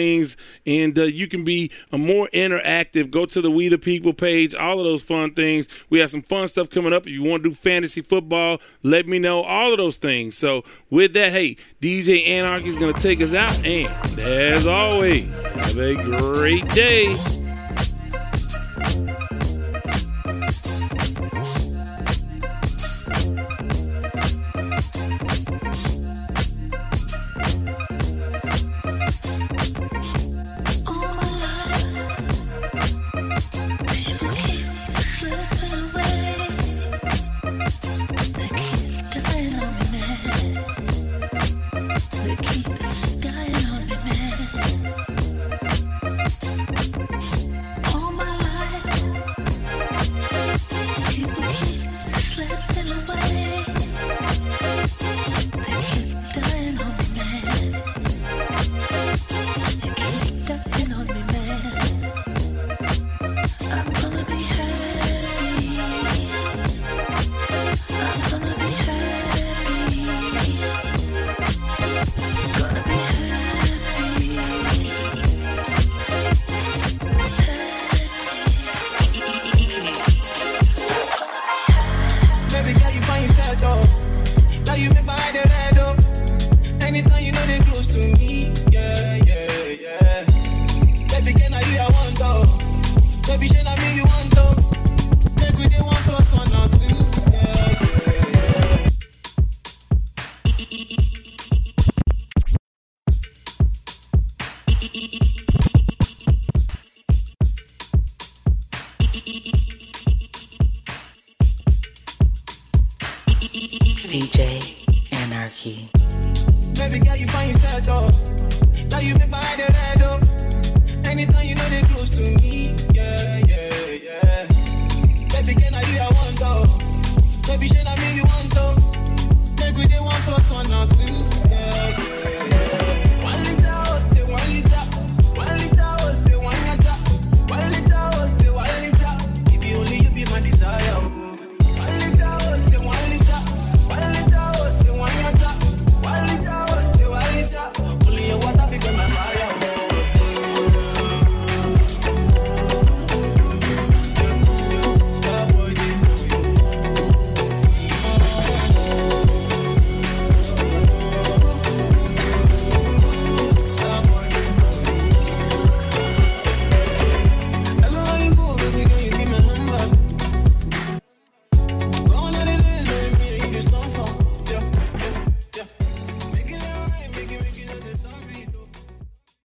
And 0.66 0.98
uh, 0.98 1.04
you 1.04 1.26
can 1.28 1.44
be 1.44 1.70
a 1.90 1.98
more 1.98 2.28
interactive. 2.32 3.10
Go 3.10 3.26
to 3.26 3.40
the 3.40 3.50
We 3.50 3.68
the 3.68 3.78
People 3.78 4.12
page, 4.12 4.54
all 4.54 4.78
of 4.78 4.84
those 4.84 5.02
fun 5.02 5.34
things. 5.34 5.68
We 5.90 6.00
have 6.00 6.10
some 6.10 6.22
fun 6.22 6.48
stuff 6.48 6.70
coming 6.70 6.92
up. 6.92 7.06
If 7.06 7.12
you 7.12 7.22
want 7.22 7.42
to 7.42 7.50
do 7.50 7.54
fantasy 7.54 8.00
football, 8.00 8.60
let 8.82 9.06
me 9.06 9.18
know. 9.18 9.42
All 9.42 9.72
of 9.72 9.78
those 9.78 9.96
things. 9.96 10.36
So, 10.36 10.64
with 10.90 11.12
that, 11.14 11.32
hey, 11.32 11.56
DJ 11.80 12.28
Anarchy 12.28 12.68
is 12.68 12.76
going 12.76 12.94
to 12.94 13.00
take 13.00 13.20
us 13.20 13.34
out. 13.34 13.52
And 13.64 13.88
as 14.20 14.66
always, 14.66 15.26
have 15.44 15.78
a 15.78 15.94
great 15.94 16.68
day. 16.70 17.14